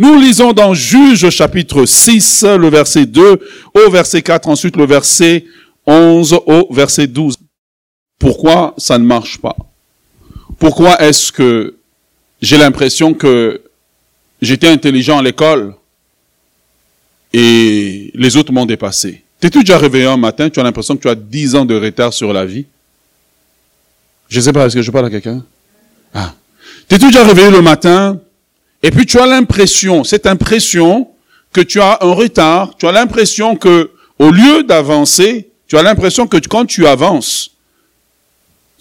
Nous 0.00 0.16
lisons 0.16 0.52
dans 0.52 0.74
Juge 0.74 1.28
chapitre 1.28 1.84
6, 1.84 2.44
le 2.44 2.68
verset 2.68 3.04
2 3.04 3.40
au 3.74 3.90
verset 3.90 4.22
4, 4.22 4.48
ensuite 4.48 4.76
le 4.76 4.86
verset 4.86 5.44
11 5.88 6.34
au 6.46 6.72
verset 6.72 7.08
12. 7.08 7.36
Pourquoi 8.16 8.74
ça 8.78 8.96
ne 8.96 9.04
marche 9.04 9.38
pas? 9.38 9.56
Pourquoi 10.60 11.02
est-ce 11.02 11.32
que 11.32 11.74
j'ai 12.40 12.58
l'impression 12.58 13.12
que 13.12 13.60
j'étais 14.40 14.68
intelligent 14.68 15.18
à 15.18 15.22
l'école 15.22 15.74
et 17.32 18.12
les 18.14 18.36
autres 18.36 18.52
m'ont 18.52 18.66
dépassé? 18.66 19.24
T'es-tu 19.40 19.64
déjà 19.64 19.78
réveillé 19.78 20.04
un 20.06 20.16
matin, 20.16 20.48
tu 20.48 20.60
as 20.60 20.62
l'impression 20.62 20.96
que 20.96 21.02
tu 21.02 21.08
as 21.08 21.16
10 21.16 21.56
ans 21.56 21.64
de 21.64 21.74
retard 21.74 22.12
sur 22.12 22.32
la 22.32 22.44
vie? 22.44 22.66
Je 24.28 24.38
ne 24.38 24.44
sais 24.44 24.52
pas, 24.52 24.64
est-ce 24.64 24.76
que 24.76 24.82
je 24.82 24.92
parle 24.92 25.06
à 25.06 25.10
quelqu'un? 25.10 25.44
Ah. 26.14 26.34
T'es-tu 26.86 27.06
déjà 27.06 27.24
réveillé 27.24 27.50
le 27.50 27.62
matin 27.62 28.20
et 28.82 28.90
puis 28.90 29.06
tu 29.06 29.18
as 29.18 29.26
l'impression, 29.26 30.04
cette 30.04 30.26
impression 30.26 31.08
que 31.52 31.60
tu 31.60 31.80
as 31.80 31.98
un 32.00 32.12
retard, 32.12 32.76
tu 32.78 32.86
as 32.86 32.92
l'impression 32.92 33.56
que 33.56 33.90
au 34.18 34.30
lieu 34.30 34.62
d'avancer, 34.62 35.48
tu 35.66 35.76
as 35.76 35.82
l'impression 35.82 36.26
que 36.26 36.36
quand 36.36 36.66
tu 36.66 36.86
avances, 36.86 37.52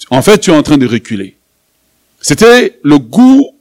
en 0.10 0.22
fait, 0.22 0.40
tu 0.40 0.52
es 0.52 0.54
en 0.54 0.64
train 0.64 0.78
de 0.78 0.88
reculer. 0.88 1.36
C'était 2.22 2.80
le 2.84 2.98
goût 2.98 3.56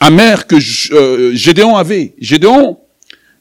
amer 0.00 0.46
que 0.46 0.56
euh, 0.92 1.34
Gédéon 1.34 1.76
avait. 1.76 2.14
Gédéon, 2.18 2.78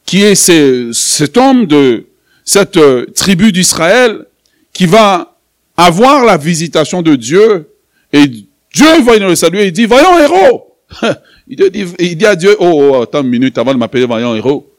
qui 0.05 0.21
est 0.21 0.35
cet 0.35 1.37
homme 1.37 1.65
de 1.65 2.07
cette 2.43 2.77
euh, 2.77 3.05
tribu 3.15 3.51
d'Israël, 3.51 4.25
qui 4.73 4.85
va 4.85 5.37
avoir 5.77 6.25
la 6.25 6.37
visitation 6.37 7.01
de 7.01 7.15
Dieu, 7.15 7.69
et 8.13 8.27
Dieu 8.27 9.01
va 9.03 9.17
le 9.17 9.35
saluer 9.35 9.67
il 9.67 9.71
dit, 9.71 9.85
voyons 9.85 10.19
héros. 10.19 10.77
il, 11.47 12.17
dit, 12.17 12.25
à 12.25 12.35
Dieu, 12.35 12.55
oh, 12.59 12.91
oh, 12.91 13.01
attends 13.01 13.21
une 13.21 13.29
minute 13.29 13.57
avant 13.57 13.73
de 13.73 13.77
m'appeler 13.77 14.05
voyons 14.05 14.35
héros. 14.35 14.71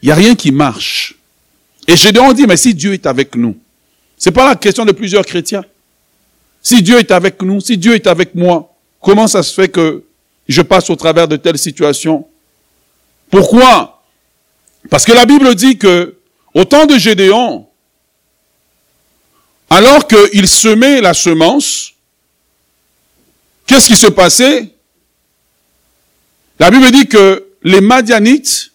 Il 0.00 0.06
n'y 0.06 0.12
a 0.12 0.14
rien 0.14 0.34
qui 0.34 0.52
marche. 0.52 1.14
Et 1.86 1.96
Gédéon 1.96 2.32
dit, 2.32 2.46
mais 2.46 2.56
si 2.56 2.74
Dieu 2.74 2.94
est 2.94 3.06
avec 3.06 3.34
nous, 3.34 3.56
c'est 4.16 4.32
pas 4.32 4.48
la 4.48 4.56
question 4.56 4.84
de 4.84 4.92
plusieurs 4.92 5.24
chrétiens. 5.24 5.64
Si 6.62 6.82
Dieu 6.82 6.98
est 6.98 7.10
avec 7.10 7.40
nous, 7.42 7.60
si 7.60 7.76
Dieu 7.76 7.94
est 7.94 8.06
avec 8.06 8.34
moi, 8.34 8.74
comment 9.00 9.26
ça 9.26 9.42
se 9.42 9.54
fait 9.54 9.68
que 9.68 10.04
je 10.48 10.62
passe 10.62 10.90
au 10.90 10.96
travers 10.96 11.28
de 11.28 11.36
telles 11.36 11.58
situations? 11.58 12.26
Pourquoi? 13.30 14.02
Parce 14.90 15.04
que 15.04 15.12
la 15.12 15.26
Bible 15.26 15.54
dit 15.54 15.76
que 15.76 16.16
au 16.54 16.64
temps 16.64 16.86
de 16.86 16.96
Gédéon, 16.98 17.66
alors 19.70 20.06
qu'il 20.08 20.48
semait 20.48 21.00
la 21.00 21.12
semence, 21.12 21.92
qu'est-ce 23.66 23.88
qui 23.88 23.96
se 23.96 24.06
passait? 24.06 24.72
La 26.58 26.70
Bible 26.70 26.90
dit 26.90 27.06
que 27.06 27.44
les 27.62 27.80
Madianites, 27.80 28.72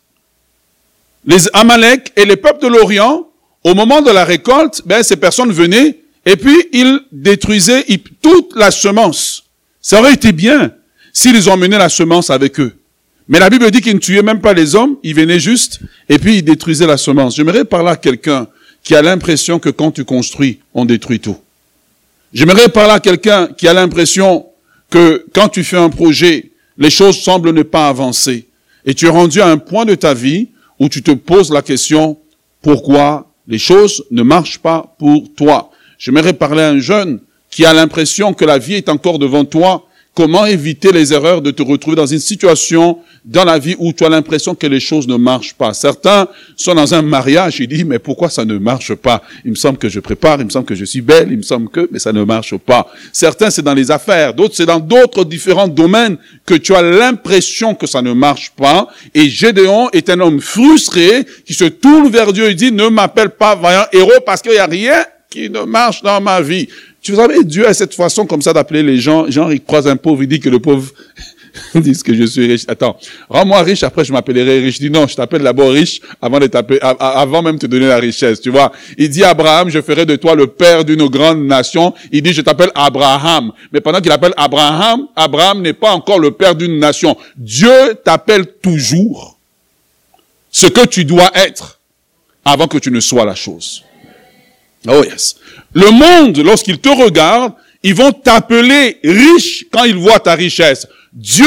les 1.25 1.47
Amalek 1.53 2.11
et 2.15 2.25
les 2.25 2.37
peuples 2.37 2.63
de 2.63 2.67
l'Orient, 2.67 3.27
au 3.63 3.73
moment 3.75 4.01
de 4.01 4.11
la 4.11 4.25
récolte, 4.25 4.81
ben, 4.85 5.03
ces 5.03 5.15
personnes 5.15 5.51
venaient 5.51 5.97
et 6.25 6.37
puis, 6.37 6.67
ils 6.71 6.99
détruisaient 7.11 7.85
toute 8.21 8.55
la 8.55 8.71
semence. 8.71 9.43
Ça 9.81 9.99
aurait 9.99 10.13
été 10.13 10.31
bien 10.31 10.71
s'ils 11.11 11.49
ont 11.49 11.57
mené 11.57 11.77
la 11.77 11.89
semence 11.89 12.29
avec 12.29 12.59
eux. 12.59 12.73
Mais 13.27 13.39
la 13.39 13.49
Bible 13.49 13.69
dit 13.71 13.81
qu'ils 13.81 13.95
ne 13.95 13.99
tuaient 13.99 14.21
même 14.21 14.41
pas 14.41 14.53
les 14.53 14.75
hommes, 14.75 14.97
ils 15.03 15.15
venaient 15.15 15.39
juste, 15.39 15.79
et 16.09 16.19
puis 16.19 16.37
ils 16.37 16.43
détruisaient 16.43 16.87
la 16.87 16.97
semence. 16.97 17.35
J'aimerais 17.35 17.65
parler 17.65 17.89
à 17.89 17.95
quelqu'un 17.95 18.47
qui 18.83 18.95
a 18.95 19.01
l'impression 19.01 19.59
que 19.59 19.69
quand 19.69 19.91
tu 19.91 20.03
construis, 20.03 20.59
on 20.73 20.85
détruit 20.85 21.19
tout. 21.19 21.37
J'aimerais 22.33 22.69
parler 22.69 22.93
à 22.93 22.99
quelqu'un 22.99 23.47
qui 23.47 23.67
a 23.67 23.73
l'impression 23.73 24.45
que 24.89 25.25
quand 25.33 25.49
tu 25.49 25.63
fais 25.63 25.77
un 25.77 25.89
projet, 25.89 26.51
les 26.77 26.89
choses 26.89 27.19
semblent 27.19 27.51
ne 27.51 27.63
pas 27.63 27.87
avancer. 27.87 28.47
Et 28.85 28.93
tu 28.93 29.05
es 29.05 29.09
rendu 29.09 29.41
à 29.41 29.47
un 29.47 29.57
point 29.57 29.85
de 29.85 29.95
ta 29.95 30.13
vie 30.13 30.49
où 30.79 30.89
tu 30.89 31.01
te 31.01 31.11
poses 31.11 31.51
la 31.51 31.61
question, 31.61 32.17
pourquoi 32.61 33.31
les 33.47 33.57
choses 33.57 34.03
ne 34.11 34.23
marchent 34.23 34.59
pas 34.59 34.95
pour 34.97 35.33
toi? 35.35 35.71
J'aimerais 35.97 36.33
parler 36.33 36.63
à 36.63 36.69
un 36.69 36.79
jeune 36.79 37.19
qui 37.49 37.65
a 37.65 37.73
l'impression 37.73 38.33
que 38.33 38.45
la 38.45 38.57
vie 38.57 38.73
est 38.73 38.89
encore 38.89 39.19
devant 39.19 39.45
toi. 39.45 39.87
Comment 40.15 40.45
éviter 40.45 40.91
les 40.91 41.11
erreurs 41.11 41.41
de 41.41 41.49
te 41.49 41.63
retrouver 41.63 41.95
dans 41.95 42.05
une 42.05 42.19
situation 42.19 42.99
dans 43.25 43.45
la 43.45 43.57
vie 43.57 43.75
où 43.79 43.91
tu 43.93 44.05
as 44.05 44.09
l'impression 44.09 44.53
que 44.53 44.67
les 44.67 44.79
choses 44.79 45.07
ne 45.07 45.15
marchent 45.15 45.55
pas? 45.55 45.73
Certains 45.73 46.27
sont 46.55 46.75
dans 46.75 46.93
un 46.93 47.01
mariage, 47.01 47.59
ils 47.59 47.67
disent, 47.67 47.83
mais 47.83 47.97
pourquoi 47.97 48.29
ça 48.29 48.45
ne 48.45 48.59
marche 48.59 48.93
pas? 48.93 49.23
Il 49.43 49.49
me 49.49 49.55
semble 49.55 49.79
que 49.79 49.89
je 49.89 49.99
prépare, 49.99 50.39
il 50.39 50.45
me 50.45 50.51
semble 50.51 50.67
que 50.67 50.75
je 50.75 50.85
suis 50.85 51.01
belle, 51.01 51.29
il 51.31 51.37
me 51.37 51.41
semble 51.41 51.67
que, 51.67 51.89
mais 51.91 51.97
ça 51.97 52.13
ne 52.13 52.23
marche 52.23 52.55
pas. 52.57 52.91
Certains, 53.11 53.49
c'est 53.49 53.63
dans 53.63 53.73
les 53.73 53.89
affaires, 53.89 54.35
d'autres, 54.35 54.55
c'est 54.55 54.67
dans 54.67 54.79
d'autres 54.79 55.25
différents 55.25 55.67
domaines 55.67 56.17
que 56.45 56.53
tu 56.53 56.75
as 56.75 56.83
l'impression 56.83 57.73
que 57.73 57.87
ça 57.87 58.03
ne 58.03 58.13
marche 58.13 58.51
pas. 58.51 58.89
Et 59.15 59.27
Gédéon 59.29 59.89
est 59.93 60.11
un 60.11 60.19
homme 60.19 60.41
frustré 60.41 61.25
qui 61.43 61.55
se 61.55 61.65
tourne 61.65 62.09
vers 62.09 62.31
Dieu 62.31 62.47
et 62.51 62.53
dit, 62.53 62.71
ne 62.71 62.87
m'appelle 62.87 63.31
pas 63.31 63.55
vaillant 63.55 63.87
héros 63.91 64.21
parce 64.23 64.43
qu'il 64.43 64.51
n'y 64.51 64.59
a 64.59 64.67
rien 64.67 65.05
qui 65.33 65.49
ne 65.49 65.61
marche 65.61 66.03
dans 66.03 66.21
ma 66.21 66.39
vie. 66.39 66.67
Tu 67.03 67.15
savez, 67.15 67.43
Dieu 67.43 67.67
a 67.67 67.73
cette 67.73 67.93
façon 67.93 68.25
comme 68.25 68.41
ça 68.41 68.53
d'appeler 68.53 68.81
les 68.81 68.97
gens. 68.97 69.29
Genre, 69.29 69.51
il 69.51 69.61
croise 69.61 69.87
un 69.87 69.97
pauvre, 69.97 70.23
il 70.23 70.27
dit 70.27 70.39
que 70.39 70.47
le 70.47 70.59
pauvre 70.59 70.89
dit 71.75 71.93
que 72.01 72.13
je 72.13 72.23
suis 72.23 72.47
riche. 72.47 72.63
Attends, 72.67 72.97
rends-moi 73.29 73.61
riche, 73.61 73.83
après 73.83 74.05
je 74.05 74.13
m'appellerai 74.13 74.59
riche. 74.59 74.75
Je 74.75 74.79
dis 74.79 74.89
non, 74.89 75.05
je 75.05 75.15
t'appelle 75.15 75.43
d'abord 75.43 75.71
riche 75.71 75.99
avant 76.21 76.39
de 76.39 76.47
t'appeler, 76.47 76.79
avant 76.81 77.41
même 77.41 77.55
de 77.55 77.59
te 77.59 77.67
donner 77.67 77.87
la 77.87 77.97
richesse, 77.97 78.39
tu 78.39 78.49
vois. 78.49 78.71
Il 78.97 79.09
dit 79.09 79.23
Abraham, 79.23 79.69
je 79.69 79.81
ferai 79.81 80.05
de 80.05 80.15
toi 80.15 80.33
le 80.33 80.47
père 80.47 80.85
d'une 80.85 81.05
grande 81.07 81.45
nation. 81.45 81.93
Il 82.11 82.21
dit, 82.21 82.31
je 82.31 82.41
t'appelle 82.41 82.71
Abraham. 82.73 83.51
Mais 83.73 83.81
pendant 83.81 83.99
qu'il 83.99 84.11
appelle 84.11 84.33
Abraham, 84.37 85.07
Abraham 85.13 85.61
n'est 85.61 85.73
pas 85.73 85.91
encore 85.91 86.19
le 86.19 86.31
père 86.31 86.55
d'une 86.55 86.79
nation. 86.79 87.17
Dieu 87.35 87.95
t'appelle 88.03 88.45
toujours 88.61 89.37
ce 90.51 90.67
que 90.67 90.85
tu 90.87 91.03
dois 91.03 91.31
être 91.35 91.81
avant 92.45 92.67
que 92.67 92.77
tu 92.77 92.91
ne 92.91 93.01
sois 93.01 93.25
la 93.25 93.35
chose. 93.35 93.83
Oh 94.87 95.03
yes. 95.03 95.35
Le 95.73 95.91
monde, 95.91 96.37
lorsqu'il 96.39 96.79
te 96.79 96.89
regarde, 96.89 97.53
ils 97.83 97.95
vont 97.95 98.11
t'appeler 98.11 98.99
riche 99.03 99.65
quand 99.71 99.83
ils 99.83 99.95
voient 99.95 100.19
ta 100.19 100.35
richesse. 100.35 100.87
Dieu, 101.11 101.45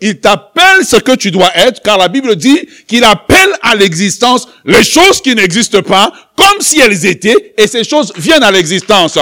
il 0.00 0.20
t'appelle 0.20 0.84
ce 0.84 0.96
que 0.96 1.16
tu 1.16 1.30
dois 1.30 1.50
être, 1.56 1.82
car 1.82 1.98
la 1.98 2.08
Bible 2.08 2.36
dit 2.36 2.60
qu'il 2.86 3.02
appelle 3.02 3.52
à 3.60 3.74
l'existence 3.74 4.46
les 4.64 4.84
choses 4.84 5.20
qui 5.20 5.34
n'existent 5.34 5.82
pas, 5.82 6.12
comme 6.36 6.60
si 6.60 6.78
elles 6.80 7.06
étaient, 7.06 7.54
et 7.58 7.66
ces 7.66 7.82
choses 7.82 8.12
viennent 8.16 8.44
à 8.44 8.52
l'existence. 8.52 9.18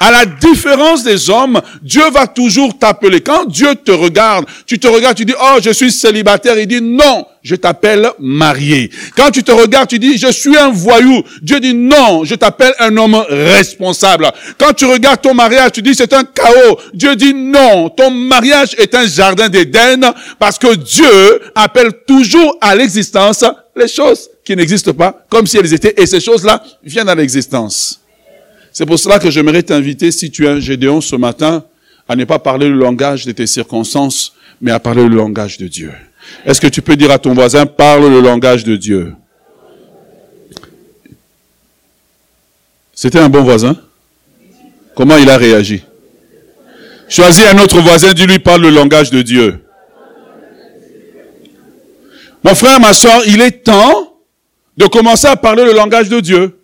À 0.00 0.10
la 0.10 0.26
différence 0.26 1.04
des 1.04 1.30
hommes, 1.30 1.60
Dieu 1.80 2.10
va 2.10 2.26
toujours 2.26 2.76
t'appeler. 2.76 3.20
Quand 3.20 3.46
Dieu 3.46 3.74
te 3.76 3.92
regarde, 3.92 4.44
tu 4.66 4.78
te 4.78 4.88
regardes, 4.88 5.16
tu 5.16 5.24
dis, 5.24 5.34
oh, 5.40 5.58
je 5.62 5.70
suis 5.70 5.92
célibataire. 5.92 6.58
Il 6.58 6.66
dit, 6.66 6.82
non, 6.82 7.24
je 7.42 7.54
t'appelle 7.54 8.10
marié. 8.18 8.90
Quand 9.16 9.30
tu 9.30 9.42
te 9.44 9.52
regardes, 9.52 9.88
tu 9.88 9.98
dis, 9.98 10.18
je 10.18 10.30
suis 10.32 10.56
un 10.56 10.70
voyou. 10.70 11.22
Dieu 11.42 11.60
dit, 11.60 11.74
non, 11.74 12.24
je 12.24 12.34
t'appelle 12.34 12.74
un 12.80 12.94
homme 12.96 13.24
responsable. 13.28 14.30
Quand 14.58 14.72
tu 14.72 14.84
regardes 14.84 15.22
ton 15.22 15.32
mariage, 15.32 15.72
tu 15.72 15.82
dis, 15.82 15.94
c'est 15.94 16.12
un 16.12 16.24
chaos. 16.24 16.78
Dieu 16.92 17.14
dit, 17.14 17.32
non, 17.32 17.88
ton 17.88 18.10
mariage 18.10 18.74
est 18.78 18.94
un 18.94 19.06
jardin 19.06 19.48
d'Éden 19.48 20.12
parce 20.38 20.58
que 20.58 20.74
Dieu 20.74 21.40
appelle 21.54 21.92
toujours 22.06 22.58
à 22.60 22.74
l'existence 22.74 23.44
les 23.76 23.88
choses 23.88 24.28
qui 24.44 24.56
n'existent 24.56 24.92
pas 24.92 25.24
comme 25.28 25.46
si 25.46 25.56
elles 25.56 25.72
étaient 25.72 25.94
et 25.96 26.06
ces 26.06 26.20
choses-là 26.20 26.62
viennent 26.82 27.08
à 27.08 27.14
l'existence. 27.14 28.00
C'est 28.74 28.86
pour 28.86 28.98
cela 28.98 29.20
que 29.20 29.30
j'aimerais 29.30 29.62
t'inviter, 29.62 30.10
si 30.10 30.32
tu 30.32 30.46
es 30.46 30.48
un 30.48 30.58
Gédéon 30.58 31.00
ce 31.00 31.14
matin, 31.14 31.64
à 32.08 32.16
ne 32.16 32.24
pas 32.24 32.40
parler 32.40 32.68
le 32.68 32.74
langage 32.74 33.24
de 33.24 33.30
tes 33.30 33.46
circonstances, 33.46 34.34
mais 34.60 34.72
à 34.72 34.80
parler 34.80 35.08
le 35.08 35.14
langage 35.14 35.58
de 35.58 35.68
Dieu. 35.68 35.92
Est-ce 36.44 36.60
que 36.60 36.66
tu 36.66 36.82
peux 36.82 36.96
dire 36.96 37.12
à 37.12 37.20
ton 37.20 37.34
voisin, 37.34 37.66
parle 37.66 38.10
le 38.10 38.20
langage 38.20 38.64
de 38.64 38.74
Dieu? 38.74 39.14
C'était 42.92 43.20
un 43.20 43.28
bon 43.28 43.44
voisin? 43.44 43.76
Comment 44.96 45.18
il 45.18 45.30
a 45.30 45.36
réagi? 45.36 45.84
Choisis 47.08 47.44
un 47.44 47.58
autre 47.58 47.80
voisin, 47.80 48.12
dis-lui, 48.12 48.40
parle 48.40 48.62
le 48.62 48.70
langage 48.70 49.10
de 49.10 49.22
Dieu. 49.22 49.64
Mon 52.42 52.56
frère, 52.56 52.80
ma 52.80 52.92
soeur, 52.92 53.22
il 53.28 53.40
est 53.40 53.62
temps 53.62 54.18
de 54.76 54.86
commencer 54.86 55.28
à 55.28 55.36
parler 55.36 55.64
le 55.64 55.74
langage 55.74 56.08
de 56.08 56.18
Dieu. 56.18 56.58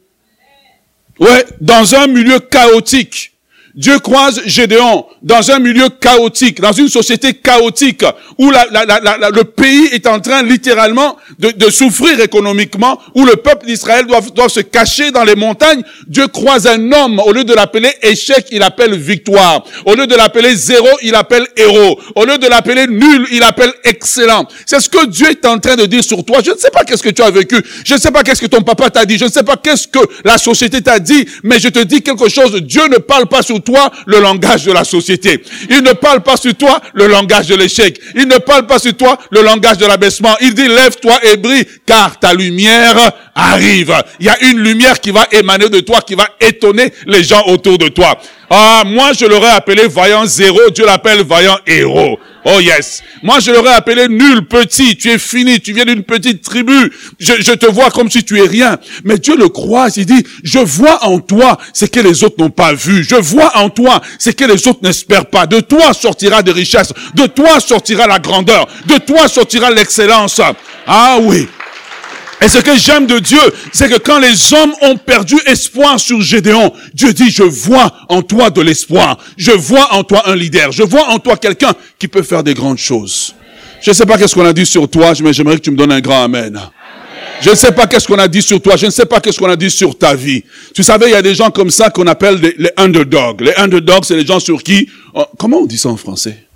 Ouais, 1.21 1.45
dans 1.61 1.95
un 1.95 2.07
milieu 2.07 2.41
chaotique. 2.41 3.30
Dieu 3.75 3.99
croise 4.01 4.41
Gédéon 4.47 5.07
dans 5.23 5.51
un 5.51 5.59
milieu 5.59 5.89
chaotique, 5.89 6.61
dans 6.61 6.73
une 6.73 6.89
société 6.89 7.35
chaotique, 7.35 8.05
où 8.39 8.51
la, 8.51 8.67
la, 8.71 8.85
la, 8.85 9.31
le 9.31 9.45
pays 9.45 9.87
est 9.93 10.07
en 10.07 10.19
train 10.21 10.43
littéralement 10.43 11.17
de, 11.39 11.51
de 11.51 11.71
souffrir 11.71 12.21
économiquement, 12.21 13.01
où 13.15 13.25
le 13.25 13.37
peuple 13.37 13.67
d'Israël 13.67 14.07
doit, 14.07 14.21
doit 14.35 14.49
se 14.49 14.61
cacher 14.61 15.11
dans 15.13 15.25
les 15.25 15.37
montagnes. 15.37 15.83
Dieu 16.09 16.27
croise 16.27 16.67
un 16.67 16.91
homme, 16.93 17.21
au 17.21 17.33
lieu 17.33 17.45
de 17.45 17.55
l'appeler 17.55 17.91
échec, 18.03 18.47
il 18.51 18.63
appelle 18.63 18.97
victoire. 18.97 19.65
Au 19.87 19.95
lieu 19.95 20.07
de 20.07 20.17
l'appeler 20.17 20.57
zéro, 20.57 20.89
il 21.03 21.15
appelle 21.15 21.47
héros. 21.57 22.01
Au 22.17 22.25
lieu 22.25 22.39
de 22.39 22.47
l'appeler 22.49 22.87
nul, 22.87 23.27
il 23.31 23.43
appelle 23.43 23.73
excellent. 23.85 24.47
C'est 24.67 24.81
ce 24.81 24.89
que 24.89 25.07
Dieu 25.07 25.29
est 25.31 25.47
en 25.47 25.59
train 25.59 25.77
de 25.77 25.87
dire 25.87 26.03
sur 26.03 26.25
toi. 26.25 26.39
Je 26.45 26.51
ne 26.51 26.57
sais 26.57 26.71
pas 26.71 26.85
qu'est-ce 26.85 27.03
que 27.03 27.11
tu 27.11 27.23
as 27.23 27.31
vécu. 27.31 27.57
Je 27.85 27.95
ne 27.95 27.99
sais 28.01 28.11
pas 28.11 28.23
qu'est-ce 28.23 28.41
que 28.41 28.47
ton 28.47 28.63
papa 28.63 28.91
t'a 28.91 29.05
dit. 29.05 29.19
Je 29.19 29.27
ne 29.27 29.31
sais 29.31 29.45
pas 29.45 29.57
qu'est-ce 29.57 29.87
que 29.87 30.01
la 30.25 30.39
société 30.39 30.83
t'a 30.83 30.99
dit. 30.99 31.27
Mais 31.45 31.61
je 31.61 31.69
te 31.69 31.79
dis 31.81 32.03
quelque 32.03 32.29
chose. 32.29 32.55
Dieu 32.63 32.89
ne 32.89 32.97
parle 32.99 33.27
pas 33.27 33.43
sur 33.43 33.60
toi 33.62 33.91
le 34.07 34.21
langage 34.21 34.65
de 34.65 34.73
la 34.73 34.85
société. 34.85 35.43
Il 35.69 35.83
ne 35.83 35.93
parle 35.93 36.23
pas 36.23 36.37
sur 36.37 36.55
toi 36.55 36.81
le 36.95 37.07
langage 37.07 37.49
de 37.49 37.57
l'échec. 37.57 38.01
Il 38.15 38.27
ne 38.27 38.39
parle 38.39 38.67
pas 38.67 38.79
sur 38.79 38.97
toi 38.97 39.19
le 39.31 39.43
langage 39.43 39.79
de 39.79 39.87
l'abaissement. 39.87 40.35
Il 40.41 40.55
dit 40.55 40.69
lève-toi 40.69 41.19
et 41.25 41.37
brille 41.37 41.65
car 41.87 42.19
ta 42.19 42.35
lumière 42.35 42.97
arrive. 43.35 43.95
Il 44.19 44.27
y 44.27 44.29
a 44.29 44.43
une 44.45 44.61
lumière 44.61 45.01
qui 45.01 45.11
va 45.11 45.27
émaner 45.33 45.69
de 45.69 45.81
toi, 45.81 46.01
qui 46.01 46.15
va 46.15 46.29
étonner 46.41 46.93
les 47.07 47.25
gens 47.25 47.43
autour 47.47 47.79
de 47.79 47.89
toi. 47.89 48.19
Ah, 48.50 48.82
moi 48.85 49.12
je 49.12 49.26
l'aurais 49.26 49.50
appelé 49.50 49.87
vaillant 49.87 50.26
zéro, 50.26 50.58
Dieu 50.70 50.85
l'appelle 50.85 51.23
vaillant 51.23 51.58
héros. 51.67 52.19
Oh 52.44 52.58
yes. 52.58 53.02
Moi, 53.23 53.38
je 53.41 53.50
l'aurais 53.50 53.75
appelé 53.75 54.08
nul, 54.08 54.47
petit. 54.47 54.97
Tu 54.97 55.11
es 55.11 55.19
fini. 55.19 55.61
Tu 55.61 55.73
viens 55.73 55.85
d'une 55.85 56.02
petite 56.02 56.43
tribu. 56.43 56.91
Je, 57.19 57.35
je, 57.41 57.52
te 57.52 57.67
vois 57.67 57.91
comme 57.91 58.11
si 58.11 58.25
tu 58.25 58.38
es 58.38 58.47
rien. 58.47 58.79
Mais 59.05 59.19
Dieu 59.19 59.37
le 59.37 59.49
croit. 59.49 59.88
Il 59.97 60.06
dit, 60.06 60.25
je 60.43 60.58
vois 60.58 61.05
en 61.05 61.20
toi 61.20 61.58
ce 61.75 61.85
que 61.85 62.00
les 62.00 62.25
autres 62.25 62.37
n'ont 62.38 62.50
pas 62.50 62.73
vu. 62.73 63.05
Je 63.05 63.17
vois 63.17 63.56
en 63.58 63.69
toi 63.69 64.00
ce 64.19 64.31
que 64.31 64.44
les 64.44 64.67
autres 64.69 64.81
n'espèrent 64.82 65.26
pas. 65.26 65.47
De 65.47 65.61
toi 65.61 65.93
sortira 65.93 66.43
des 66.43 66.52
richesses. 66.52 66.94
De 67.14 67.26
toi 67.26 67.61
sortira 67.61 68.06
la 68.06 68.19
grandeur. 68.19 68.67
De 68.87 68.97
toi 68.97 69.29
sortira 69.29 69.70
l'excellence. 69.70 70.41
Ah 70.87 71.19
oui. 71.20 71.47
Et 72.43 72.49
ce 72.49 72.59
que 72.59 72.77
j'aime 72.77 73.07
de 73.07 73.19
Dieu, 73.19 73.41
c'est 73.73 73.91
que 73.91 73.99
quand 73.99 74.19
les 74.19 74.55
hommes 74.55 74.73
ont 74.83 74.97
perdu 74.97 75.37
espoir 75.47 76.01
sur 76.01 76.23
Gédéon, 76.23 76.73
Dieu 76.95 77.13
dit, 77.13 77.31
je 77.31 77.43
vois 77.43 77.93
en 78.09 78.23
toi 78.23 78.49
de 78.51 78.63
l'espoir. 78.63 79.19
Je 79.37 79.51
vois 79.51 79.93
en 79.95 80.05
toi 80.05 80.23
un 80.27 80.37
leader. 80.37 80.73
Je 80.73 80.83
vois 80.83 81.09
en 81.11 81.19
toi 81.19 81.37
quelqu'un 81.37 81.73
qui 81.99 82.09
peut 82.09 82.23
faire 82.23 82.43
des 82.43 82.55
grandes 82.55 82.79
choses. 82.79 83.35
Je 83.83 83.91
ne 83.91 83.95
sais 83.95 84.07
pas 84.07 84.17
qu'est-ce 84.17 84.35
qu'on 84.35 84.45
a 84.45 84.53
dit 84.53 84.67
sur 84.67 84.89
toi, 84.89 85.13
mais 85.23 85.33
j'aimerais 85.33 85.57
que 85.57 85.63
tu 85.63 85.71
me 85.71 85.77
donnes 85.77 85.93
un 85.93 86.01
grand 86.01 86.25
amen. 86.25 86.59
Je 87.41 87.51
ne 87.51 87.55
sais 87.55 87.73
pas 87.73 87.87
qu'est-ce 87.87 88.07
qu'on 88.07 88.19
a 88.19 88.29
dit 88.29 88.43
sur 88.43 88.61
toi. 88.61 88.77
Je 88.77 88.87
ne 88.87 88.91
sais 88.91 89.07
pas 89.07 89.21
qu'est-ce 89.21 89.39
qu'on 89.39 89.49
a 89.49 89.57
dit 89.57 89.71
sur 89.71 89.97
ta 89.97 90.15
vie. 90.15 90.45
Tu 90.75 90.83
savais, 90.83 91.09
il 91.09 91.13
y 91.13 91.15
a 91.15 91.23
des 91.23 91.35
gens 91.35 91.51
comme 91.51 91.71
ça 91.71 91.91
qu'on 91.91 92.07
appelle 92.07 92.39
les, 92.59 92.71
underdogs. 92.77 93.41
Les 93.41 93.55
underdogs, 93.57 94.05
c'est 94.05 94.17
les 94.17 94.27
gens 94.27 94.41
sur 94.41 94.63
qui... 94.63 94.89
Oh, 95.15 95.25
comment 95.39 95.59
on 95.59 95.67
dit 95.67 95.79
ça 95.79 95.89
en 95.89 95.97
français? 95.97 96.50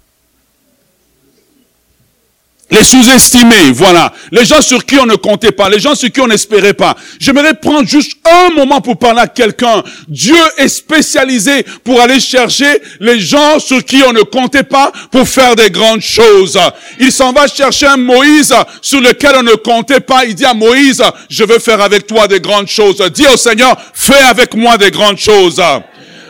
Les 2.70 2.82
sous-estimés, 2.82 3.72
voilà. 3.72 4.12
Les 4.32 4.44
gens 4.44 4.62
sur 4.62 4.84
qui 4.84 4.98
on 4.98 5.06
ne 5.06 5.16
comptait 5.16 5.52
pas, 5.52 5.68
les 5.68 5.78
gens 5.78 5.94
sur 5.94 6.10
qui 6.10 6.20
on 6.20 6.26
n'espérait 6.26 6.72
pas. 6.72 6.96
J'aimerais 7.20 7.54
prendre 7.54 7.86
juste 7.86 8.12
un 8.24 8.50
moment 8.50 8.80
pour 8.80 8.98
parler 8.98 9.20
à 9.20 9.26
quelqu'un. 9.26 9.82
Dieu 10.08 10.36
est 10.56 10.68
spécialisé 10.68 11.64
pour 11.84 12.00
aller 12.00 12.18
chercher 12.18 12.80
les 13.00 13.20
gens 13.20 13.58
sur 13.58 13.84
qui 13.84 14.02
on 14.06 14.12
ne 14.12 14.22
comptait 14.22 14.62
pas 14.62 14.90
pour 15.10 15.28
faire 15.28 15.54
des 15.54 15.70
grandes 15.70 16.00
choses. 16.00 16.58
Il 16.98 17.12
s'en 17.12 17.32
va 17.32 17.46
chercher 17.46 17.86
un 17.86 17.98
Moïse 17.98 18.54
sur 18.80 19.00
lequel 19.00 19.32
on 19.36 19.42
ne 19.42 19.54
comptait 19.54 20.00
pas. 20.00 20.24
Il 20.24 20.34
dit 20.34 20.46
à 20.46 20.54
Moïse, 20.54 21.02
je 21.28 21.44
veux 21.44 21.58
faire 21.58 21.82
avec 21.82 22.06
toi 22.06 22.26
des 22.26 22.40
grandes 22.40 22.68
choses. 22.68 22.96
Dis 23.14 23.26
au 23.26 23.36
Seigneur, 23.36 23.76
fais 23.92 24.22
avec 24.22 24.54
moi 24.54 24.78
des 24.78 24.90
grandes 24.90 25.18
choses. 25.18 25.60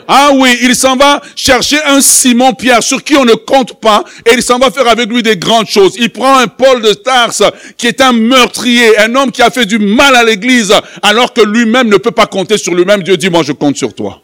Ah 0.08 0.30
oui, 0.34 0.58
il 0.62 0.74
s'en 0.74 0.96
va 0.96 1.20
chercher 1.36 1.78
un 1.86 2.00
Simon-Pierre 2.00 2.82
sur 2.82 3.02
qui 3.02 3.16
on 3.16 3.24
ne 3.24 3.34
compte 3.34 3.80
pas 3.80 4.04
et 4.26 4.34
il 4.34 4.42
s'en 4.42 4.58
va 4.58 4.70
faire 4.70 4.88
avec 4.88 5.08
lui 5.08 5.22
des 5.22 5.36
grandes 5.36 5.68
choses. 5.68 5.94
Il 5.98 6.10
prend 6.10 6.38
un 6.38 6.46
Paul 6.46 6.82
de 6.82 6.92
Stars 6.92 7.52
qui 7.76 7.86
est 7.86 8.00
un 8.00 8.12
meurtrier, 8.12 8.98
un 8.98 9.14
homme 9.14 9.32
qui 9.32 9.42
a 9.42 9.50
fait 9.50 9.66
du 9.66 9.78
mal 9.78 10.14
à 10.16 10.24
l'église 10.24 10.74
alors 11.02 11.32
que 11.32 11.40
lui-même 11.40 11.88
ne 11.88 11.96
peut 11.96 12.10
pas 12.10 12.26
compter 12.26 12.58
sur 12.58 12.74
lui-même. 12.74 13.02
Dieu 13.02 13.16
dit, 13.16 13.30
moi 13.30 13.42
je 13.42 13.52
compte 13.52 13.76
sur 13.76 13.94
toi. 13.94 14.20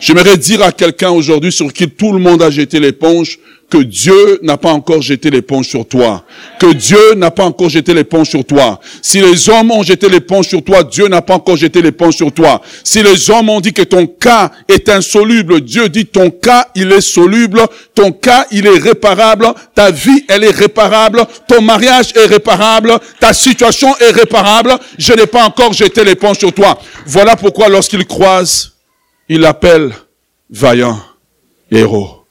J'aimerais 0.00 0.36
dire 0.36 0.62
à 0.62 0.72
quelqu'un 0.72 1.10
aujourd'hui 1.10 1.52
sur 1.52 1.72
qui 1.72 1.88
tout 1.88 2.12
le 2.12 2.18
monde 2.18 2.42
a 2.42 2.50
jeté 2.50 2.80
l'éponge, 2.80 3.38
que 3.70 3.78
Dieu 3.78 4.38
n'a 4.42 4.56
pas 4.56 4.72
encore 4.72 5.02
jeté 5.02 5.30
l'éponge 5.30 5.66
sur 5.66 5.86
toi. 5.86 6.24
Que 6.60 6.72
Dieu 6.72 7.14
n'a 7.16 7.30
pas 7.30 7.44
encore 7.44 7.68
jeté 7.68 7.92
l'éponge 7.92 8.28
sur 8.28 8.44
toi. 8.44 8.78
Si 9.02 9.20
les 9.20 9.48
hommes 9.48 9.70
ont 9.70 9.82
jeté 9.82 10.08
l'éponge 10.08 10.46
sur 10.46 10.62
toi, 10.62 10.84
Dieu 10.84 11.08
n'a 11.08 11.22
pas 11.22 11.34
encore 11.34 11.56
jeté 11.56 11.82
l'éponge 11.82 12.14
sur 12.14 12.30
toi. 12.30 12.60
Si 12.84 13.02
les 13.02 13.30
hommes 13.30 13.48
ont 13.48 13.60
dit 13.60 13.72
que 13.72 13.82
ton 13.82 14.06
cas 14.06 14.50
est 14.68 14.88
insoluble, 14.88 15.60
Dieu 15.60 15.88
dit 15.88 16.06
ton 16.06 16.30
cas, 16.30 16.68
il 16.74 16.92
est 16.92 17.00
soluble. 17.00 17.62
Ton 17.94 18.12
cas, 18.12 18.46
il 18.52 18.66
est 18.66 18.78
réparable. 18.78 19.52
Ta 19.74 19.90
vie, 19.90 20.24
elle 20.28 20.44
est 20.44 20.54
réparable. 20.54 21.24
Ton 21.48 21.60
mariage 21.60 22.12
est 22.14 22.26
réparable. 22.26 22.96
Ta 23.18 23.32
situation 23.32 23.96
est 23.98 24.10
réparable. 24.10 24.78
Je 24.98 25.14
n'ai 25.14 25.26
pas 25.26 25.44
encore 25.44 25.72
jeté 25.72 26.04
l'éponge 26.04 26.38
sur 26.38 26.52
toi. 26.52 26.78
Voilà 27.06 27.34
pourquoi 27.34 27.68
lorsqu'il 27.68 28.06
croise, 28.06 28.73
il 29.28 29.40
l'appelle 29.40 29.92
vaillant 30.50 31.00
héros. 31.70 32.24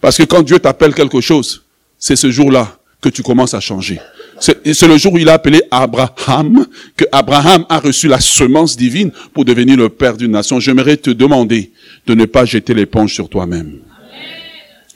Parce 0.00 0.16
que 0.16 0.24
quand 0.24 0.42
Dieu 0.42 0.58
t'appelle 0.58 0.94
quelque 0.94 1.20
chose, 1.20 1.64
c'est 1.98 2.16
ce 2.16 2.30
jour-là 2.30 2.78
que 3.00 3.08
tu 3.08 3.22
commences 3.22 3.54
à 3.54 3.60
changer. 3.60 4.00
C'est 4.40 4.86
le 4.88 4.96
jour 4.96 5.12
où 5.12 5.18
il 5.18 5.28
a 5.28 5.34
appelé 5.34 5.62
Abraham, 5.70 6.66
que 6.96 7.04
Abraham 7.12 7.64
a 7.68 7.78
reçu 7.78 8.08
la 8.08 8.18
semence 8.18 8.76
divine 8.76 9.12
pour 9.32 9.44
devenir 9.44 9.76
le 9.76 9.88
père 9.88 10.16
d'une 10.16 10.32
nation. 10.32 10.58
J'aimerais 10.58 10.96
te 10.96 11.10
demander 11.10 11.70
de 12.06 12.14
ne 12.14 12.24
pas 12.24 12.44
jeter 12.44 12.74
l'éponge 12.74 13.14
sur 13.14 13.28
toi-même. 13.28 13.78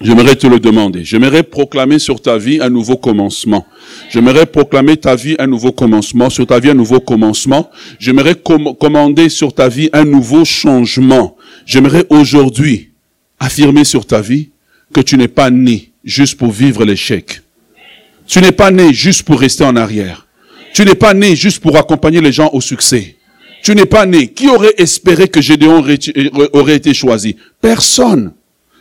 J'aimerais 0.01 0.37
te 0.37 0.47
le 0.47 0.61
demander. 0.61 1.05
J'aimerais 1.05 1.43
proclamer 1.43 1.99
sur 1.99 2.21
ta 2.21 2.37
vie 2.37 2.59
un 2.61 2.69
nouveau 2.69 2.97
commencement. 2.97 3.67
J'aimerais 4.11 4.45
proclamer 4.45 4.99
ta 4.99 5.17
vie 5.17 5.37
un 5.39 5.47
nouveau 5.47 5.73
commencement, 5.73 6.29
sur 6.29 6.47
ta 6.47 6.61
vie 6.61 6.71
un 6.71 6.75
nouveau 6.75 7.01
commencement. 7.01 7.71
J'aimerais 7.99 8.35
commander 8.35 9.31
sur 9.31 9.55
ta 9.55 9.69
vie 9.69 9.89
un 9.95 10.05
nouveau 10.05 10.45
changement. 10.45 11.37
J'aimerais 11.65 12.05
aujourd'hui 12.11 12.91
affirmer 13.41 13.85
sur 13.85 14.07
ta 14.07 14.21
vie 14.21 14.51
que 14.93 15.01
tu 15.01 15.17
n'es 15.17 15.29
pas 15.29 15.51
né 15.51 15.93
juste 16.05 16.37
pour 16.37 16.51
vivre 16.51 16.85
l'échec. 16.85 17.41
Tu 18.27 18.41
n'es 18.41 18.53
pas 18.53 18.71
né 18.71 18.93
juste 18.93 19.23
pour 19.23 19.41
rester 19.41 19.65
en 19.65 19.77
arrière. 19.77 20.27
Tu 20.75 20.85
n'es 20.85 20.95
pas 20.95 21.15
né 21.15 21.35
juste 21.35 21.61
pour 21.61 21.75
accompagner 21.77 22.21
les 22.21 22.33
gens 22.33 22.51
au 22.53 22.61
succès. 22.61 23.17
Tu 23.63 23.75
n'es 23.75 23.87
pas 23.87 24.05
né. 24.05 24.29
Qui 24.29 24.49
aurait 24.49 24.75
espéré 24.77 25.27
que 25.29 25.41
Gédéon 25.41 25.83
aurait 26.53 26.77
été 26.77 26.93
choisi? 26.93 27.37
Personne. 27.63 28.33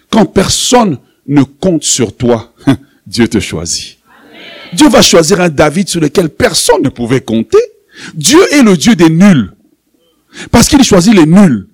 Quand 0.09 0.25
personne 0.25 0.97
ne 1.27 1.43
compte 1.43 1.83
sur 1.83 2.15
toi, 2.15 2.53
Dieu 3.07 3.27
te 3.27 3.39
choisit. 3.39 3.97
Dieu 4.73 4.89
va 4.89 5.01
choisir 5.01 5.41
un 5.41 5.49
David 5.49 5.87
sur 5.87 6.01
lequel 6.01 6.29
personne 6.29 6.81
ne 6.83 6.89
pouvait 6.89 7.21
compter. 7.21 7.59
Dieu 8.13 8.39
est 8.51 8.61
le 8.61 8.75
Dieu 8.75 8.95
des 8.95 9.09
nuls. 9.09 9.53
Parce 10.51 10.67
qu'il 10.67 10.83
choisit 10.83 11.13
les 11.13 11.25
nuls. 11.25 11.67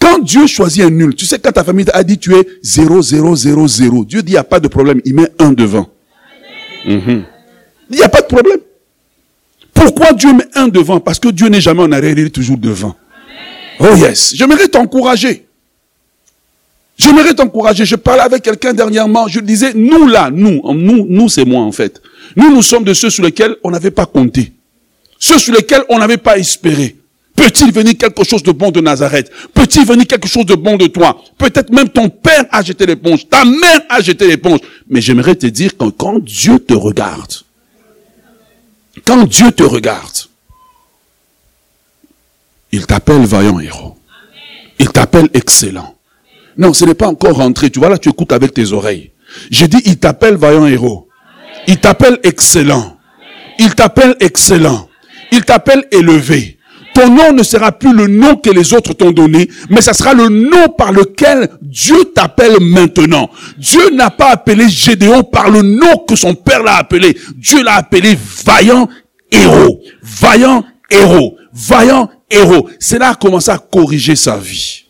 Quand 0.00 0.18
Dieu 0.18 0.46
choisit 0.46 0.82
un 0.82 0.90
nul, 0.90 1.14
tu 1.14 1.24
sais, 1.26 1.38
quand 1.38 1.52
ta 1.52 1.62
famille 1.62 1.86
a 1.92 2.02
dit 2.02 2.18
tu 2.18 2.34
es 2.34 2.46
0, 2.62 3.00
0, 3.00 3.36
0, 3.36 3.68
0, 3.68 4.04
Dieu 4.04 4.22
dit 4.22 4.32
il 4.32 4.34
n'y 4.34 4.38
a 4.38 4.44
pas 4.44 4.60
de 4.60 4.66
problème, 4.68 5.00
il 5.04 5.14
met 5.14 5.30
un 5.38 5.52
devant. 5.52 5.88
Mhm. 6.84 7.24
Il 7.90 7.96
n'y 7.96 8.02
a 8.02 8.08
pas 8.08 8.22
de 8.22 8.26
problème. 8.26 8.58
Pourquoi 9.72 10.12
Dieu 10.12 10.32
met 10.32 10.48
un 10.54 10.68
devant? 10.68 10.98
Parce 10.98 11.20
que 11.20 11.28
Dieu 11.28 11.48
n'est 11.48 11.60
jamais 11.60 11.82
en 11.82 11.92
arrière, 11.92 12.18
il 12.18 12.26
est 12.26 12.30
toujours 12.30 12.58
devant. 12.58 12.96
Oh 13.78 13.94
yes, 13.96 14.34
j'aimerais 14.34 14.66
t'encourager. 14.66 15.47
J'aimerais 16.98 17.32
t'encourager. 17.32 17.84
Je 17.84 17.96
parlais 17.96 18.22
avec 18.22 18.42
quelqu'un 18.42 18.74
dernièrement, 18.74 19.28
je 19.28 19.38
disais, 19.40 19.72
nous 19.74 20.06
là, 20.06 20.30
nous, 20.32 20.60
nous, 20.74 21.06
nous 21.08 21.28
c'est 21.28 21.44
moi 21.44 21.62
en 21.62 21.72
fait. 21.72 22.02
Nous, 22.36 22.50
nous 22.50 22.62
sommes 22.62 22.84
de 22.84 22.92
ceux 22.92 23.08
sur 23.08 23.24
lesquels 23.24 23.56
on 23.62 23.70
n'avait 23.70 23.92
pas 23.92 24.06
compté. 24.06 24.52
Ceux 25.18 25.38
sur 25.38 25.54
lesquels 25.54 25.82
on 25.88 25.98
n'avait 25.98 26.16
pas 26.18 26.38
espéré. 26.38 26.96
Peut-il 27.36 27.72
venir 27.72 27.96
quelque 27.96 28.24
chose 28.24 28.42
de 28.42 28.50
bon 28.50 28.72
de 28.72 28.80
Nazareth? 28.80 29.30
Peut-il 29.54 29.86
venir 29.86 30.08
quelque 30.08 30.26
chose 30.26 30.44
de 30.44 30.56
bon 30.56 30.76
de 30.76 30.88
toi? 30.88 31.22
Peut-être 31.38 31.70
même 31.70 31.88
ton 31.88 32.08
père 32.08 32.44
a 32.50 32.62
jeté 32.62 32.84
l'éponge, 32.84 33.28
ta 33.28 33.44
mère 33.44 33.82
a 33.88 34.00
jeté 34.00 34.26
l'éponge. 34.26 34.58
Mais 34.88 35.00
j'aimerais 35.00 35.36
te 35.36 35.46
dire 35.46 35.76
que 35.76 35.88
quand 35.90 36.18
Dieu 36.18 36.58
te 36.58 36.74
regarde, 36.74 37.32
quand 39.06 39.24
Dieu 39.24 39.52
te 39.52 39.62
regarde, 39.62 40.16
il 42.72 42.86
t'appelle 42.86 43.24
vaillant 43.24 43.60
héros. 43.60 43.96
Il 44.80 44.88
t'appelle 44.88 45.28
excellent. 45.32 45.97
Non, 46.58 46.72
ce 46.72 46.84
n'est 46.84 46.94
pas 46.94 47.06
encore 47.06 47.36
rentré. 47.36 47.70
Tu 47.70 47.78
vois 47.78 47.88
là, 47.88 47.98
tu 47.98 48.08
écoutes 48.08 48.32
avec 48.32 48.52
tes 48.52 48.72
oreilles. 48.72 49.12
J'ai 49.50 49.68
dit, 49.68 49.80
il 49.84 49.98
t'appelle 49.98 50.36
vaillant 50.36 50.66
héros. 50.66 51.08
Il 51.66 51.78
t'appelle 51.78 52.18
excellent. 52.22 52.98
Il 53.58 53.74
t'appelle 53.74 54.16
excellent. 54.20 54.88
Il 55.32 55.44
t'appelle 55.44 55.84
élevé 55.90 56.58
ton 56.98 57.10
nom 57.10 57.32
ne 57.32 57.42
sera 57.44 57.70
plus 57.70 57.92
le 57.92 58.08
nom 58.08 58.36
que 58.36 58.50
les 58.50 58.74
autres 58.74 58.92
t'ont 58.92 59.12
donné, 59.12 59.48
mais 59.70 59.80
ça 59.80 59.92
sera 59.92 60.14
le 60.14 60.28
nom 60.28 60.68
par 60.76 60.90
lequel 60.90 61.48
Dieu 61.62 61.96
t'appelle 62.12 62.56
maintenant. 62.60 63.30
Dieu 63.56 63.90
n'a 63.92 64.10
pas 64.10 64.30
appelé 64.30 64.68
Gédéon 64.68 65.22
par 65.22 65.48
le 65.48 65.62
nom 65.62 65.98
que 66.08 66.16
son 66.16 66.34
père 66.34 66.62
l'a 66.62 66.76
appelé. 66.76 67.16
Dieu 67.36 67.62
l'a 67.62 67.76
appelé 67.76 68.18
vaillant 68.44 68.88
héros. 69.30 69.80
Vaillant 70.02 70.64
héros. 70.90 71.36
Vaillant 71.52 72.10
héros. 72.30 72.68
C'est 72.80 72.98
là 72.98 73.10
a 73.10 73.14
commencé 73.14 73.50
à 73.50 73.58
corriger 73.58 74.16
sa 74.16 74.36
vie. 74.36 74.84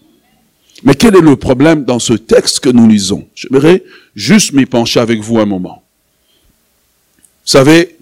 Mais 0.85 0.95
quel 0.95 1.17
est 1.17 1.21
le 1.21 1.37
problème 1.37 1.85
dans 1.85 1.99
ce 1.99 2.13
texte 2.13 2.61
que 2.61 2.69
nous 2.69 2.89
lisons? 2.89 3.27
J'aimerais 3.35 3.83
juste 4.15 4.53
m'y 4.53 4.67
pencher 4.67 5.01
avec 5.01 5.21
vous 5.21 5.39
un 5.39 5.47
moment. 5.47 5.83
Vous 7.45 7.53
savez, 7.53 7.97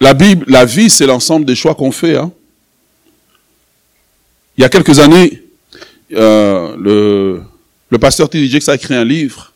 la 0.00 0.14
Bible, 0.14 0.44
la 0.48 0.64
vie, 0.64 0.90
c'est 0.90 1.06
l'ensemble 1.06 1.46
des 1.46 1.54
choix 1.54 1.74
qu'on 1.74 1.92
fait. 1.92 2.16
Hein? 2.16 2.32
Il 4.58 4.62
y 4.62 4.64
a 4.64 4.68
quelques 4.68 4.98
années, 4.98 5.42
euh, 6.12 6.76
le, 7.90 7.98
pasteur 7.98 8.28
T.D. 8.28 8.58
A 8.66 8.74
écrit 8.74 8.94
un 8.94 9.04
livre 9.04 9.52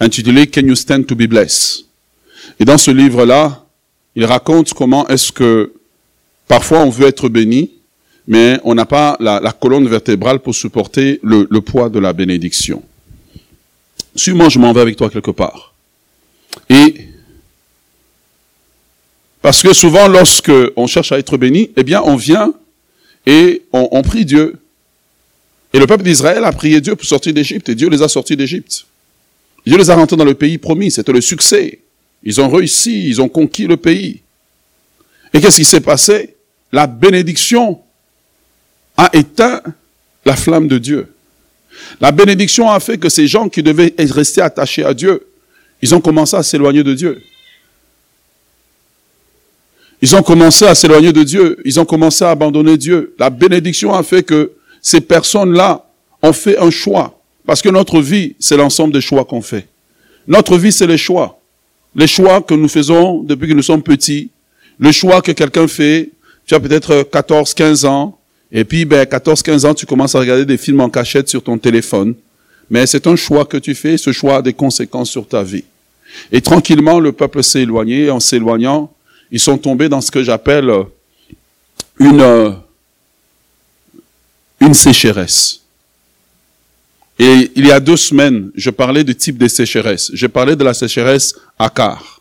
intitulé 0.00 0.46
Can 0.46 0.62
You 0.62 0.74
Stand 0.74 1.06
to 1.06 1.14
Be 1.14 1.24
Blessed? 1.24 1.84
Et 2.58 2.64
dans 2.64 2.78
ce 2.78 2.90
livre-là, 2.90 3.66
il 4.16 4.24
raconte 4.24 4.72
comment 4.74 5.06
est-ce 5.08 5.30
que 5.30 5.74
parfois 6.48 6.80
on 6.80 6.90
veut 6.90 7.06
être 7.06 7.28
béni, 7.28 7.70
mais 8.26 8.58
on 8.64 8.74
n'a 8.74 8.86
pas 8.86 9.16
la, 9.20 9.52
colonne 9.52 9.88
vertébrale 9.88 10.40
pour 10.40 10.54
supporter 10.54 11.18
le, 11.22 11.46
poids 11.60 11.88
de 11.88 11.98
la 11.98 12.12
bénédiction. 12.12 12.82
Suis-moi, 14.14 14.48
je 14.48 14.58
m'en 14.58 14.72
vais 14.72 14.80
avec 14.80 14.96
toi 14.96 15.10
quelque 15.10 15.30
part. 15.30 15.74
Et 16.68 17.08
parce 19.40 19.62
que 19.62 19.72
souvent, 19.72 20.06
lorsque 20.06 20.52
on 20.76 20.86
cherche 20.86 21.12
à 21.12 21.18
être 21.18 21.36
béni, 21.36 21.70
eh 21.76 21.82
bien, 21.82 22.02
on 22.04 22.16
vient 22.16 22.54
et 23.26 23.62
on, 23.72 23.88
on 23.90 24.02
prie 24.02 24.24
Dieu. 24.24 24.56
Et 25.72 25.78
le 25.78 25.86
peuple 25.86 26.04
d'Israël 26.04 26.44
a 26.44 26.52
prié 26.52 26.80
Dieu 26.80 26.94
pour 26.94 27.06
sortir 27.06 27.32
d'Égypte, 27.32 27.68
et 27.70 27.74
Dieu 27.74 27.88
les 27.88 28.02
a 28.02 28.08
sortis 28.08 28.36
d'Égypte. 28.36 28.86
Dieu 29.66 29.76
les 29.78 29.90
a 29.90 29.96
rentrés 29.96 30.16
dans 30.16 30.24
le 30.24 30.34
pays 30.34 30.58
promis, 30.58 30.90
c'était 30.90 31.12
le 31.12 31.20
succès. 31.20 31.80
Ils 32.22 32.40
ont 32.40 32.48
réussi, 32.48 33.08
ils 33.08 33.20
ont 33.20 33.28
conquis 33.28 33.66
le 33.66 33.76
pays. 33.76 34.20
Et 35.32 35.40
qu'est-ce 35.40 35.56
qui 35.56 35.64
s'est 35.64 35.80
passé? 35.80 36.36
La 36.72 36.86
bénédiction 36.86 37.80
a 39.02 39.10
éteint 39.14 39.60
la 40.24 40.36
flamme 40.36 40.68
de 40.68 40.78
Dieu. 40.78 41.12
La 42.00 42.12
bénédiction 42.12 42.70
a 42.70 42.78
fait 42.78 42.98
que 42.98 43.08
ces 43.08 43.26
gens 43.26 43.48
qui 43.48 43.62
devaient 43.62 43.94
rester 43.98 44.40
attachés 44.40 44.84
à 44.84 44.94
Dieu, 44.94 45.26
ils 45.80 45.94
ont 45.94 46.00
commencé 46.00 46.36
à 46.36 46.42
s'éloigner 46.42 46.84
de 46.84 46.94
Dieu. 46.94 47.20
Ils 50.00 50.14
ont 50.14 50.22
commencé 50.22 50.64
à 50.66 50.74
s'éloigner 50.74 51.12
de 51.12 51.22
Dieu. 51.24 51.58
Ils 51.64 51.80
ont 51.80 51.84
commencé 51.84 52.24
à 52.24 52.30
abandonner 52.30 52.76
Dieu. 52.76 53.14
La 53.18 53.30
bénédiction 53.30 53.92
a 53.92 54.02
fait 54.02 54.22
que 54.22 54.52
ces 54.80 55.00
personnes-là 55.00 55.84
ont 56.22 56.32
fait 56.32 56.58
un 56.58 56.70
choix. 56.70 57.20
Parce 57.44 57.62
que 57.62 57.68
notre 57.68 58.00
vie, 58.00 58.36
c'est 58.38 58.56
l'ensemble 58.56 58.92
des 58.92 59.00
choix 59.00 59.24
qu'on 59.24 59.42
fait. 59.42 59.66
Notre 60.28 60.56
vie, 60.58 60.70
c'est 60.70 60.86
les 60.86 60.98
choix. 60.98 61.40
Les 61.96 62.06
choix 62.06 62.40
que 62.40 62.54
nous 62.54 62.68
faisons 62.68 63.22
depuis 63.22 63.48
que 63.48 63.54
nous 63.54 63.62
sommes 63.62 63.82
petits. 63.82 64.30
Le 64.78 64.92
choix 64.92 65.22
que 65.22 65.32
quelqu'un 65.32 65.66
fait, 65.66 66.10
tu 66.46 66.54
as 66.54 66.60
peut-être 66.60 67.02
14, 67.02 67.54
15 67.54 67.84
ans, 67.84 68.18
et 68.52 68.64
puis, 68.64 68.84
ben, 68.84 69.06
14, 69.06 69.42
15 69.42 69.64
ans, 69.64 69.74
tu 69.74 69.86
commences 69.86 70.14
à 70.14 70.20
regarder 70.20 70.44
des 70.44 70.58
films 70.58 70.80
en 70.80 70.90
cachette 70.90 71.28
sur 71.28 71.42
ton 71.42 71.56
téléphone. 71.56 72.14
Mais 72.68 72.86
c'est 72.86 73.06
un 73.06 73.16
choix 73.16 73.46
que 73.46 73.56
tu 73.56 73.74
fais, 73.74 73.96
ce 73.96 74.12
choix 74.12 74.36
a 74.36 74.42
des 74.42 74.52
conséquences 74.52 75.10
sur 75.10 75.26
ta 75.26 75.42
vie. 75.42 75.64
Et 76.30 76.42
tranquillement, 76.42 77.00
le 77.00 77.12
peuple 77.12 77.42
s'est 77.42 77.62
éloigné. 77.62 78.10
En 78.10 78.20
s'éloignant, 78.20 78.92
ils 79.30 79.40
sont 79.40 79.56
tombés 79.56 79.88
dans 79.88 80.02
ce 80.02 80.10
que 80.10 80.22
j'appelle 80.22 80.70
une, 81.98 82.56
une 84.60 84.74
sécheresse. 84.74 85.62
Et 87.18 87.50
il 87.54 87.66
y 87.66 87.72
a 87.72 87.80
deux 87.80 87.96
semaines, 87.96 88.50
je 88.54 88.68
parlais 88.68 89.04
du 89.04 89.14
type 89.14 89.38
de 89.38 89.48
sécheresse. 89.48 90.10
Je 90.12 90.26
parlais 90.26 90.56
de 90.56 90.64
la 90.64 90.74
sécheresse 90.74 91.34
Akar. 91.58 92.20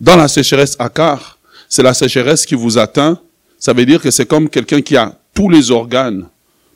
Dans 0.00 0.16
la 0.16 0.28
sécheresse 0.28 0.76
Akar, 0.78 1.38
c'est 1.68 1.82
la 1.82 1.94
sécheresse 1.94 2.46
qui 2.46 2.54
vous 2.54 2.78
atteint. 2.78 3.20
Ça 3.58 3.72
veut 3.72 3.86
dire 3.86 4.00
que 4.00 4.10
c'est 4.10 4.26
comme 4.26 4.48
quelqu'un 4.48 4.80
qui 4.80 4.96
a 4.96 5.18
tous 5.34 5.48
les 5.48 5.70
organes 5.70 6.26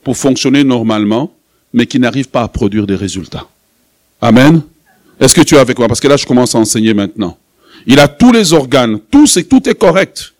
pour 0.03 0.17
fonctionner 0.17 0.65
normalement, 0.65 1.33
mais 1.73 1.87
qui 1.87 1.99
n'arrive 1.99 2.29
pas 2.29 2.43
à 2.43 2.49
produire 2.49 2.87
des 2.87 2.97
résultats. 2.97 3.47
Amen. 4.21 4.63
Est-ce 5.19 5.35
que 5.35 5.43
tu 5.43 5.55
es 5.55 5.59
avec 5.59 5.79
moi? 5.79 5.89
Parce 5.89 6.01
que 6.01 6.09
là, 6.09 6.17
je 6.17 6.27
commence 6.27 6.55
à 6.55 6.59
enseigner 6.59 6.95
maintenant. 6.95 7.37
Il 7.87 8.01
a 8.01 8.09
tous 8.09 8.33
les 8.33 8.53
organes, 8.53 8.99
tout, 9.11 9.27
c'est, 9.27 9.45
tout 9.45 9.69
est 9.69 9.75
correct. 9.75 10.33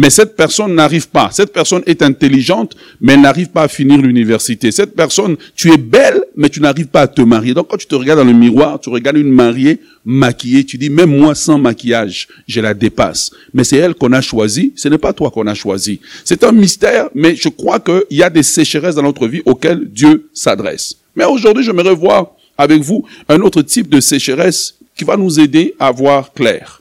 Mais 0.00 0.08
cette 0.08 0.34
personne 0.34 0.74
n'arrive 0.74 1.10
pas. 1.10 1.28
Cette 1.30 1.52
personne 1.52 1.82
est 1.84 2.00
intelligente, 2.00 2.74
mais 3.02 3.12
elle 3.12 3.20
n'arrive 3.20 3.48
pas 3.48 3.64
à 3.64 3.68
finir 3.68 3.98
l'université. 3.98 4.72
Cette 4.72 4.96
personne, 4.96 5.36
tu 5.54 5.70
es 5.70 5.76
belle, 5.76 6.24
mais 6.38 6.48
tu 6.48 6.62
n'arrives 6.62 6.86
pas 6.86 7.02
à 7.02 7.06
te 7.06 7.20
marier. 7.20 7.52
Donc 7.52 7.68
quand 7.68 7.76
tu 7.76 7.86
te 7.86 7.94
regardes 7.94 8.20
dans 8.20 8.24
le 8.24 8.32
miroir, 8.32 8.80
tu 8.80 8.88
regardes 8.88 9.18
une 9.18 9.30
mariée 9.30 9.78
maquillée, 10.06 10.64
tu 10.64 10.78
dis, 10.78 10.88
même 10.88 11.14
moi 11.14 11.34
sans 11.34 11.58
maquillage, 11.58 12.28
je 12.48 12.62
la 12.62 12.72
dépasse. 12.72 13.30
Mais 13.52 13.62
c'est 13.62 13.76
elle 13.76 13.94
qu'on 13.94 14.14
a 14.14 14.22
choisie, 14.22 14.72
ce 14.74 14.88
n'est 14.88 14.96
pas 14.96 15.12
toi 15.12 15.30
qu'on 15.30 15.46
a 15.46 15.52
choisi. 15.52 16.00
C'est 16.24 16.44
un 16.44 16.52
mystère, 16.52 17.10
mais 17.14 17.36
je 17.36 17.50
crois 17.50 17.78
qu'il 17.78 18.16
y 18.16 18.22
a 18.22 18.30
des 18.30 18.42
sécheresses 18.42 18.94
dans 18.94 19.02
notre 19.02 19.28
vie 19.28 19.42
auxquelles 19.44 19.84
Dieu 19.84 20.30
s'adresse. 20.32 20.96
Mais 21.14 21.26
aujourd'hui, 21.26 21.62
je 21.62 21.72
me 21.72 21.82
revois 21.82 22.34
avec 22.56 22.80
vous 22.80 23.04
un 23.28 23.38
autre 23.42 23.60
type 23.60 23.90
de 23.90 24.00
sécheresse 24.00 24.76
qui 24.96 25.04
va 25.04 25.18
nous 25.18 25.38
aider 25.38 25.74
à 25.78 25.90
voir 25.90 26.32
clair. 26.32 26.80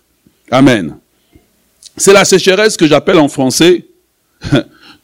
Amen. 0.50 0.96
C'est 1.98 2.14
la 2.14 2.26
sécheresse 2.26 2.78
que 2.78 2.88
j'appelle 2.88 3.20
en 3.20 3.28
français 3.28 3.86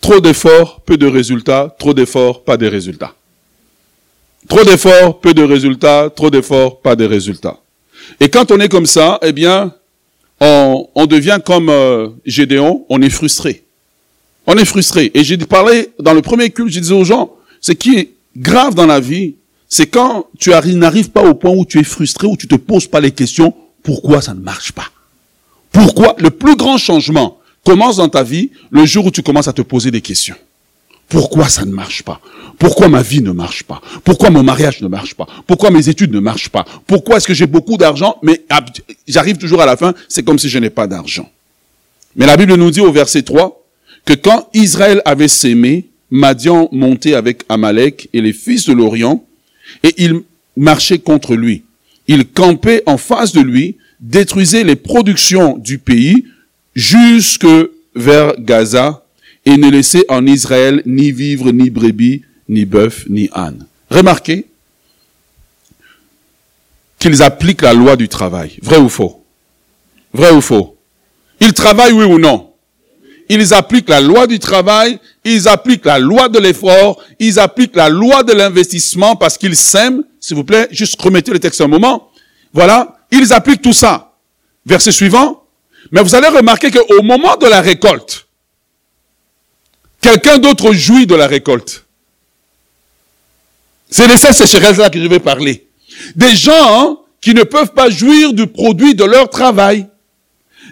trop 0.01 0.19
d'efforts, 0.19 0.81
peu 0.81 0.97
de 0.97 1.07
résultats, 1.07 1.75
trop 1.77 1.93
d'efforts, 1.93 2.43
pas 2.43 2.57
de 2.57 2.67
résultats. 2.67 3.13
Trop 4.47 4.63
d'efforts, 4.63 5.19
peu 5.19 5.33
de 5.33 5.43
résultats, 5.43 6.09
trop 6.15 6.29
d'efforts, 6.29 6.81
pas 6.81 6.95
de 6.95 7.05
résultats. 7.05 7.57
Et 8.19 8.29
quand 8.29 8.51
on 8.51 8.59
est 8.59 8.69
comme 8.69 8.85
ça, 8.85 9.19
eh 9.23 9.31
bien, 9.31 9.73
on, 10.39 11.05
devient 11.07 11.39
comme 11.43 11.69
euh, 11.69 12.09
Gédéon, 12.25 12.85
on 12.89 13.01
est 13.01 13.09
frustré. 13.09 13.63
On 14.45 14.55
est 14.55 14.65
frustré. 14.65 15.11
Et 15.13 15.23
j'ai 15.23 15.37
parlé 15.37 15.89
dans 15.99 16.13
le 16.13 16.21
premier 16.21 16.49
culte, 16.51 16.71
je 16.71 16.79
disais 16.79 16.93
aux 16.93 17.03
gens, 17.03 17.31
ce 17.61 17.71
qui 17.71 17.97
est 17.97 18.11
grave 18.37 18.75
dans 18.75 18.85
la 18.85 18.99
vie, 18.99 19.35
c'est 19.67 19.87
quand 19.87 20.27
tu 20.37 20.51
n'arrives 20.51 21.09
pas 21.09 21.23
au 21.23 21.33
point 21.33 21.51
où 21.51 21.65
tu 21.65 21.79
es 21.79 21.83
frustré, 21.83 22.27
où 22.27 22.37
tu 22.37 22.47
te 22.47 22.55
poses 22.55 22.87
pas 22.87 22.99
les 22.99 23.11
questions, 23.11 23.53
pourquoi 23.81 24.21
ça 24.21 24.33
ne 24.33 24.41
marche 24.41 24.71
pas? 24.71 24.85
Pourquoi 25.75 26.15
Le 26.19 26.29
plus 26.29 26.55
grand 26.55 26.77
changement 26.77 27.37
commence 27.65 27.97
dans 27.97 28.07
ta 28.07 28.23
vie 28.23 28.51
le 28.71 28.85
jour 28.85 29.07
où 29.07 29.11
tu 29.11 29.21
commences 29.21 29.49
à 29.49 29.53
te 29.53 29.61
poser 29.61 29.91
des 29.91 29.99
questions? 29.99 30.35
Pourquoi 31.09 31.49
ça 31.49 31.65
ne 31.65 31.71
marche 31.73 32.01
pas? 32.01 32.21
Pourquoi 32.57 32.87
ma 32.87 33.01
vie 33.01 33.21
ne 33.21 33.31
marche 33.31 33.63
pas? 33.63 33.81
Pourquoi 34.05 34.29
mon 34.29 34.41
mariage 34.41 34.79
ne 34.81 34.87
marche 34.87 35.15
pas? 35.15 35.27
Pourquoi 35.45 35.71
mes 35.71 35.89
études 35.89 36.13
ne 36.13 36.21
marchent 36.21 36.47
pas? 36.47 36.65
Pourquoi 36.87 37.17
est-ce 37.17 37.27
que 37.27 37.33
j'ai 37.33 37.45
beaucoup 37.45 37.75
d'argent, 37.75 38.15
mais 38.23 38.45
j'arrive 39.05 39.35
toujours 39.35 39.61
à 39.61 39.65
la 39.65 39.75
fin, 39.75 39.93
c'est 40.07 40.23
comme 40.23 40.39
si 40.39 40.47
je 40.47 40.57
n'ai 40.59 40.69
pas 40.69 40.87
d'argent. 40.87 41.29
Mais 42.15 42.25
la 42.25 42.37
Bible 42.37 42.55
nous 42.55 42.71
dit 42.71 42.79
au 42.79 42.93
verset 42.93 43.23
3 43.23 43.61
que 44.05 44.13
quand 44.13 44.47
Israël 44.53 45.01
avait 45.03 45.27
sémé, 45.27 45.89
Madian 46.09 46.69
montait 46.71 47.15
avec 47.15 47.43
Amalek 47.49 48.07
et 48.13 48.21
les 48.21 48.31
fils 48.31 48.65
de 48.65 48.71
l'Orient, 48.71 49.25
et 49.83 49.93
il 49.97 50.21
marchait 50.55 50.99
contre 50.99 51.35
lui. 51.35 51.65
Il 52.07 52.25
campait 52.27 52.81
en 52.85 52.95
face 52.97 53.33
de 53.33 53.41
lui, 53.41 53.75
détruisait 53.99 54.63
les 54.63 54.75
productions 54.75 55.57
du 55.57 55.77
pays 55.77 56.25
jusque 56.75 57.47
vers 57.95 58.33
Gaza 58.39 59.03
et 59.45 59.57
ne 59.57 59.69
laissait 59.69 60.05
en 60.09 60.25
Israël 60.25 60.81
ni 60.85 61.11
vivre, 61.11 61.51
ni 61.51 61.69
brebis, 61.69 62.23
ni 62.49 62.65
bœuf, 62.65 63.05
ni 63.09 63.29
âne. 63.33 63.65
Remarquez 63.89 64.45
qu'ils 66.99 67.21
appliquent 67.21 67.61
la 67.61 67.73
loi 67.73 67.95
du 67.95 68.07
travail. 68.09 68.57
Vrai 68.61 68.77
ou 68.77 68.89
faux? 68.89 69.23
Vrai 70.13 70.31
ou 70.31 70.41
faux? 70.41 70.77
Ils 71.39 71.53
travaillent, 71.53 71.93
oui 71.93 72.05
ou 72.05 72.17
non? 72.17 72.51
Ils 73.29 73.53
appliquent 73.53 73.89
la 73.89 74.01
loi 74.01 74.27
du 74.27 74.39
travail 74.39 74.99
ils 75.25 75.47
appliquent 75.47 75.85
la 75.85 75.97
loi 75.97 76.29
de 76.29 76.37
l'effort, 76.37 77.01
ils 77.19 77.39
appliquent 77.39 77.75
la 77.75 77.89
loi 77.89 78.23
de 78.23 78.31
l'investissement 78.31 79.15
parce 79.15 79.37
qu'ils 79.37 79.55
s'aiment. 79.55 80.03
S'il 80.19 80.35
vous 80.35 80.43
plaît, 80.43 80.67
juste 80.71 81.01
remettez 81.01 81.31
le 81.31 81.39
texte 81.39 81.61
un 81.61 81.67
moment. 81.67 82.11
Voilà, 82.53 82.99
ils 83.15 83.33
appliquent 83.33 83.61
tout 83.61 83.73
ça. 83.73 84.13
Verset 84.65 84.91
suivant. 84.91 85.43
Mais 85.91 86.01
vous 86.01 86.15
allez 86.15 86.27
remarquer 86.27 86.71
qu'au 86.71 87.01
moment 87.03 87.37
de 87.37 87.45
la 87.45 87.61
récolte, 87.61 88.27
quelqu'un 90.01 90.37
d'autre 90.37 90.73
jouit 90.73 91.05
de 91.05 91.15
la 91.15 91.27
récolte. 91.27 91.85
C'est 93.89 94.07
de 94.07 94.17
cette 94.17 94.33
sécheresse-là 94.33 94.89
que 94.89 94.99
je 94.99 95.07
vais 95.07 95.19
parler. 95.19 95.67
Des 96.15 96.35
gens 96.35 96.99
qui 97.21 97.33
ne 97.33 97.43
peuvent 97.43 97.73
pas 97.73 97.89
jouir 97.89 98.33
du 98.33 98.47
produit 98.47 98.95
de 98.95 99.03
leur 99.03 99.29
travail. 99.29 99.87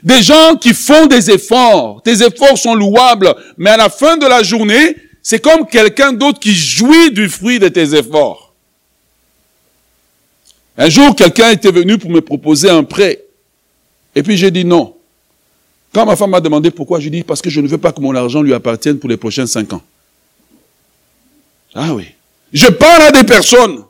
Des 0.03 0.21
gens 0.21 0.55
qui 0.55 0.73
font 0.73 1.05
des 1.05 1.31
efforts. 1.31 2.01
Tes 2.03 2.23
efforts 2.23 2.57
sont 2.57 2.75
louables, 2.75 3.33
mais 3.57 3.69
à 3.69 3.77
la 3.77 3.89
fin 3.89 4.17
de 4.17 4.25
la 4.25 4.43
journée, 4.43 4.97
c'est 5.21 5.39
comme 5.39 5.65
quelqu'un 5.65 6.11
d'autre 6.11 6.39
qui 6.39 6.53
jouit 6.53 7.11
du 7.11 7.29
fruit 7.29 7.59
de 7.59 7.69
tes 7.69 7.95
efforts. 7.95 8.42
Un 10.77 10.89
jour, 10.89 11.15
quelqu'un 11.15 11.51
était 11.51 11.71
venu 11.71 11.97
pour 11.97 12.09
me 12.09 12.21
proposer 12.21 12.69
un 12.69 12.83
prêt. 12.83 13.23
Et 14.15 14.23
puis 14.23 14.37
j'ai 14.37 14.51
dit 14.51 14.65
non. 14.65 14.95
Quand 15.93 16.05
ma 16.05 16.15
femme 16.15 16.31
m'a 16.31 16.41
demandé 16.41 16.71
pourquoi, 16.71 16.99
j'ai 16.99 17.09
dit 17.09 17.23
parce 17.23 17.41
que 17.41 17.49
je 17.49 17.61
ne 17.61 17.67
veux 17.67 17.77
pas 17.77 17.91
que 17.91 18.01
mon 18.01 18.15
argent 18.15 18.41
lui 18.41 18.53
appartienne 18.53 18.97
pour 18.97 19.09
les 19.09 19.17
prochains 19.17 19.45
cinq 19.45 19.73
ans. 19.73 19.81
Ah 21.75 21.93
oui. 21.93 22.05
Je 22.51 22.67
parle 22.67 23.03
à 23.03 23.11
des 23.11 23.23
personnes 23.23 23.83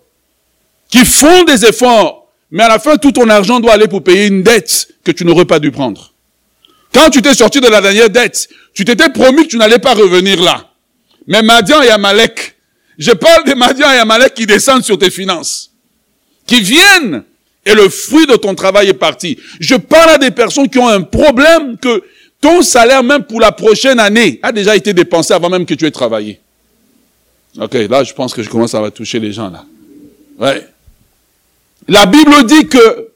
qui 0.89 1.05
font 1.05 1.43
des 1.43 1.65
efforts 1.65 2.23
mais 2.53 2.61
à 2.61 2.67
la 2.67 2.77
fin, 2.77 2.97
tout 2.97 3.11
ton 3.11 3.27
argent 3.29 3.59
doit 3.59 3.73
aller 3.73 3.87
pour 3.87 4.03
payer 4.03 4.27
une 4.27 4.43
dette 4.43 4.87
que 5.03 5.11
tu 5.11 5.25
n'aurais 5.25 5.45
pas 5.45 5.59
dû 5.59 5.71
prendre. 5.71 6.13
Quand 6.93 7.09
tu 7.09 7.19
t'es 7.19 7.33
sorti 7.33 7.59
de 7.59 7.67
la 7.67 7.81
dernière 7.81 8.11
dette, 8.11 8.47
tu 8.75 8.85
t'étais 8.85 9.09
promis 9.09 9.45
que 9.45 9.47
tu 9.47 9.57
n'allais 9.57 9.79
pas 9.79 9.95
revenir 9.95 10.39
là. 10.39 10.69
Mais 11.25 11.41
Madian 11.41 11.81
et 11.81 11.89
Amalek, 11.89 12.55
je 12.99 13.09
parle 13.09 13.45
de 13.45 13.55
Madian 13.55 13.91
et 13.91 13.97
Amalek 13.97 14.35
qui 14.35 14.45
descendent 14.45 14.83
sur 14.83 14.99
tes 14.99 15.09
finances, 15.09 15.71
qui 16.45 16.62
viennent 16.62 17.23
et 17.65 17.73
le 17.73 17.89
fruit 17.89 18.27
de 18.27 18.35
ton 18.35 18.55
travail 18.55 18.89
est 18.89 18.93
parti. 18.93 19.38
Je 19.59 19.75
parle 19.75 20.12
à 20.12 20.17
des 20.17 20.31
personnes 20.31 20.69
qui 20.69 20.79
ont 20.79 20.88
un 20.88 21.01
problème 21.01 21.77
que 21.77 22.03
ton 22.41 22.62
salaire 22.62 23.03
même 23.03 23.23
pour 23.23 23.39
la 23.39 23.51
prochaine 23.51 24.00
année 24.00 24.39
a 24.43 24.51
déjà 24.51 24.75
été 24.75 24.93
dépensé 24.93 25.33
avant 25.33 25.50
même 25.50 25.65
que 25.65 25.73
tu 25.73 25.85
aies 25.85 25.91
travaillé. 25.91 26.39
Ok, 27.59 27.73
là 27.73 28.03
je 28.03 28.13
pense 28.13 28.33
que 28.33 28.43
je 28.43 28.50
commence 28.50 28.73
à 28.75 28.91
toucher 28.91 29.19
les 29.19 29.31
gens 29.31 29.50
là. 29.50 29.63
Ouais. 30.39 30.67
La 31.88 32.05
Bible 32.05 32.45
dit 32.45 32.67
que 32.67 33.09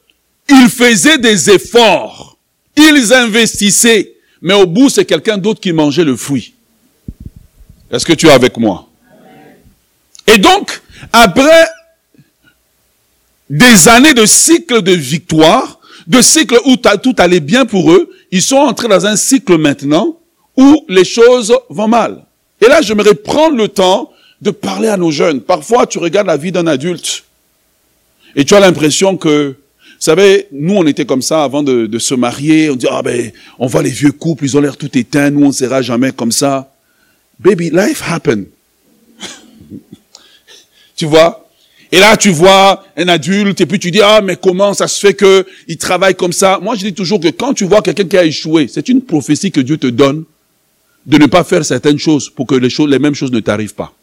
ils 0.49 0.69
faisaient 0.69 1.17
des 1.17 1.49
efforts, 1.49 2.37
ils 2.75 3.13
investissaient, 3.13 4.13
mais 4.41 4.53
au 4.53 4.65
bout, 4.65 4.89
c'est 4.89 5.05
quelqu'un 5.05 5.37
d'autre 5.37 5.59
qui 5.59 5.73
mangeait 5.73 6.03
le 6.03 6.15
fruit. 6.15 6.53
Est-ce 7.91 8.05
que 8.05 8.13
tu 8.13 8.27
es 8.27 8.31
avec 8.31 8.57
moi? 8.57 8.87
Et 10.25 10.37
donc, 10.37 10.81
après 11.11 11.67
des 13.49 13.87
années 13.87 14.13
de 14.13 14.25
cycle 14.25 14.81
de 14.81 14.91
victoire, 14.91 15.79
de 16.05 16.21
cycle 16.21 16.57
où 16.65 16.75
tout 16.75 17.15
allait 17.17 17.39
bien 17.39 17.65
pour 17.65 17.91
eux, 17.91 18.09
ils 18.31 18.41
sont 18.41 18.57
entrés 18.57 18.87
dans 18.87 19.05
un 19.05 19.15
cycle 19.15 19.57
maintenant 19.57 20.17
où 20.55 20.85
les 20.89 21.05
choses 21.05 21.55
vont 21.69 21.87
mal. 21.87 22.25
Et 22.61 22.67
là, 22.67 22.81
j'aimerais 22.81 23.13
prendre 23.13 23.55
le 23.55 23.67
temps 23.67 24.11
de 24.41 24.51
parler 24.51 24.87
à 24.87 24.97
nos 24.97 25.11
jeunes. 25.11 25.41
Parfois, 25.41 25.85
tu 25.85 25.97
regardes 25.99 26.27
la 26.27 26.37
vie 26.37 26.51
d'un 26.51 26.67
adulte 26.67 27.23
et 28.35 28.45
tu 28.45 28.55
as 28.55 28.59
l'impression 28.59 29.17
que, 29.17 29.49
vous 29.49 29.55
savez, 29.99 30.47
nous, 30.51 30.75
on 30.75 30.85
était 30.85 31.05
comme 31.05 31.21
ça 31.21 31.43
avant 31.43 31.63
de, 31.63 31.87
de 31.87 31.99
se 31.99 32.13
marier. 32.13 32.69
On 32.69 32.75
dit, 32.75 32.87
ah 32.89 33.01
ben, 33.01 33.31
on 33.57 33.67
voit 33.67 33.81
les 33.81 33.89
vieux 33.89 34.11
couples, 34.11 34.45
ils 34.45 34.57
ont 34.57 34.61
l'air 34.61 34.77
tout 34.77 34.95
éteints. 34.97 35.31
Nous, 35.31 35.43
on 35.43 35.47
ne 35.47 35.53
sera 35.53 35.81
jamais 35.81 36.11
comme 36.11 36.31
ça. 36.31 36.71
Baby, 37.39 37.71
life 37.71 38.03
happen. 38.07 38.45
tu 40.95 41.05
vois? 41.05 41.46
Et 41.91 41.99
là, 41.99 42.17
tu 42.17 42.29
vois 42.29 42.83
un 42.97 43.07
adulte, 43.07 43.61
et 43.61 43.65
puis 43.65 43.79
tu 43.79 43.91
dis, 43.91 44.01
ah, 44.01 44.21
mais 44.21 44.35
comment 44.35 44.73
ça 44.73 44.87
se 44.87 44.99
fait 44.99 45.13
que 45.13 45.45
il 45.67 45.77
travaille 45.77 46.15
comme 46.15 46.33
ça? 46.33 46.59
Moi, 46.61 46.75
je 46.75 46.85
dis 46.85 46.93
toujours 46.93 47.19
que 47.19 47.29
quand 47.29 47.53
tu 47.53 47.65
vois 47.65 47.81
quelqu'un 47.81 48.05
qui 48.05 48.17
a 48.17 48.25
échoué, 48.25 48.67
c'est 48.67 48.89
une 48.89 49.01
prophétie 49.01 49.51
que 49.51 49.61
Dieu 49.61 49.77
te 49.77 49.87
donne 49.87 50.25
de 51.05 51.17
ne 51.17 51.25
pas 51.25 51.45
faire 51.45 51.63
certaines 51.63 51.97
choses 51.97 52.29
pour 52.29 52.45
que 52.45 52.55
les 52.55 52.69
choses, 52.69 52.89
les 52.89 52.99
mêmes 52.99 53.15
choses 53.15 53.31
ne 53.31 53.39
t'arrivent 53.39 53.73
pas. 53.75 53.93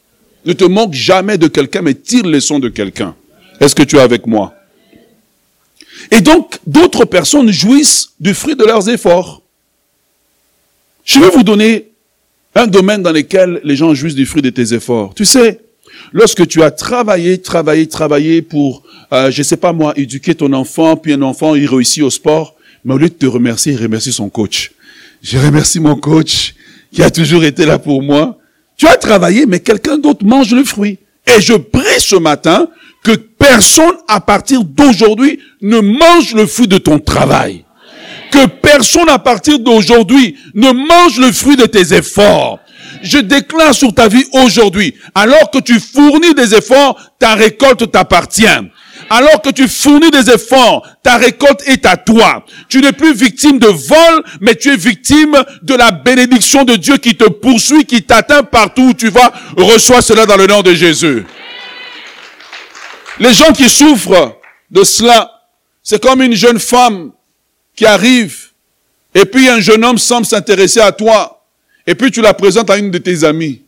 Ne 0.46 0.54
te 0.54 0.64
manque 0.64 0.94
jamais 0.94 1.36
de 1.36 1.46
quelqu'un, 1.46 1.82
mais 1.82 1.94
tire 1.94 2.26
les 2.26 2.40
sons 2.40 2.58
de 2.58 2.70
quelqu'un. 2.70 3.14
Est-ce 3.60 3.74
que 3.74 3.82
tu 3.82 3.96
es 3.96 4.00
avec 4.00 4.26
moi? 4.26 4.54
Et 6.10 6.22
donc, 6.22 6.58
d'autres 6.66 7.04
personnes 7.04 7.50
jouissent 7.50 8.10
du 8.18 8.34
fruit 8.34 8.56
de 8.56 8.64
leurs 8.64 8.88
efforts. 8.88 9.42
Je 11.04 11.20
vais 11.20 11.28
vous 11.28 11.42
donner 11.42 11.90
un 12.54 12.66
domaine 12.66 13.02
dans 13.02 13.12
lequel 13.12 13.60
les 13.64 13.76
gens 13.76 13.94
jouissent 13.94 14.14
du 14.14 14.26
fruit 14.26 14.42
de 14.42 14.50
tes 14.50 14.72
efforts. 14.72 15.12
Tu 15.14 15.24
sais, 15.24 15.60
lorsque 16.12 16.46
tu 16.46 16.62
as 16.62 16.70
travaillé, 16.70 17.38
travaillé, 17.38 17.86
travaillé 17.86 18.42
pour, 18.42 18.82
euh, 19.12 19.30
je 19.30 19.42
sais 19.42 19.56
pas 19.56 19.72
moi, 19.72 19.92
éduquer 19.96 20.34
ton 20.34 20.52
enfant, 20.52 20.96
puis 20.96 21.12
un 21.12 21.22
enfant, 21.22 21.54
il 21.54 21.66
réussit 21.66 22.02
au 22.02 22.10
sport, 22.10 22.54
mais 22.84 22.94
au 22.94 22.98
lieu 22.98 23.08
de 23.08 23.14
te 23.14 23.26
remercier, 23.26 23.72
il 23.72 23.82
remercie 23.82 24.12
son 24.12 24.28
coach. 24.28 24.72
Je 25.22 25.38
remercie 25.38 25.80
mon 25.80 25.96
coach 25.96 26.54
qui 26.92 27.02
a 27.02 27.10
toujours 27.10 27.44
été 27.44 27.66
là 27.66 27.78
pour 27.78 28.02
moi. 28.02 28.38
Tu 28.76 28.86
as 28.86 28.96
travaillé, 28.96 29.46
mais 29.46 29.60
quelqu'un 29.60 29.98
d'autre 29.98 30.24
mange 30.24 30.52
le 30.52 30.64
fruit. 30.64 30.98
Et 31.26 31.40
je 31.40 31.54
prie 31.54 31.98
ce 31.98 32.16
matin 32.16 32.68
que 33.02 33.12
personne 33.12 33.96
à 34.08 34.20
partir 34.20 34.64
d'aujourd'hui 34.64 35.38
ne 35.62 35.80
mange 35.80 36.34
le 36.34 36.46
fruit 36.46 36.68
de 36.68 36.78
ton 36.78 36.98
travail. 36.98 37.64
Que 38.30 38.46
personne 38.46 39.08
à 39.08 39.18
partir 39.18 39.58
d'aujourd'hui 39.58 40.36
ne 40.54 40.70
mange 40.72 41.18
le 41.18 41.32
fruit 41.32 41.56
de 41.56 41.66
tes 41.66 41.94
efforts. 41.94 42.58
Je 43.04 43.18
déclare 43.18 43.74
sur 43.74 43.94
ta 43.94 44.08
vie 44.08 44.24
aujourd'hui, 44.32 44.94
alors 45.14 45.50
que 45.50 45.58
tu 45.58 45.78
fournis 45.78 46.34
des 46.34 46.54
efforts, 46.54 46.98
ta 47.18 47.34
récolte 47.34 47.90
t'appartient. 47.92 48.46
Alors 49.10 49.42
que 49.42 49.50
tu 49.50 49.68
fournis 49.68 50.10
des 50.10 50.30
efforts, 50.30 50.88
ta 51.02 51.18
récolte 51.18 51.62
est 51.66 51.84
à 51.84 51.98
toi. 51.98 52.46
Tu 52.70 52.80
n'es 52.80 52.92
plus 52.92 53.12
victime 53.12 53.58
de 53.58 53.66
vol, 53.66 54.24
mais 54.40 54.54
tu 54.54 54.72
es 54.72 54.76
victime 54.76 55.36
de 55.60 55.74
la 55.74 55.90
bénédiction 55.90 56.64
de 56.64 56.76
Dieu 56.76 56.96
qui 56.96 57.14
te 57.14 57.28
poursuit, 57.28 57.84
qui 57.84 58.02
t'atteint 58.02 58.42
partout 58.42 58.88
où 58.88 58.94
tu 58.94 59.10
vas. 59.10 59.32
Reçois 59.58 60.00
cela 60.00 60.24
dans 60.24 60.38
le 60.38 60.46
nom 60.46 60.62
de 60.62 60.72
Jésus. 60.72 61.26
Les 63.20 63.34
gens 63.34 63.52
qui 63.52 63.68
souffrent 63.68 64.34
de 64.70 64.82
cela, 64.82 65.30
c'est 65.82 66.02
comme 66.02 66.22
une 66.22 66.34
jeune 66.34 66.58
femme 66.58 67.12
qui 67.76 67.84
arrive 67.84 68.48
et 69.14 69.26
puis 69.26 69.48
un 69.50 69.60
jeune 69.60 69.84
homme 69.84 69.98
semble 69.98 70.26
s'intéresser 70.26 70.80
à 70.80 70.90
toi 70.90 71.33
et 71.86 71.94
puis 71.94 72.10
tu 72.10 72.20
la 72.20 72.34
présentes 72.34 72.70
à 72.70 72.78
une 72.78 72.90
de 72.90 72.98
tes 72.98 73.24
amies. 73.24 73.62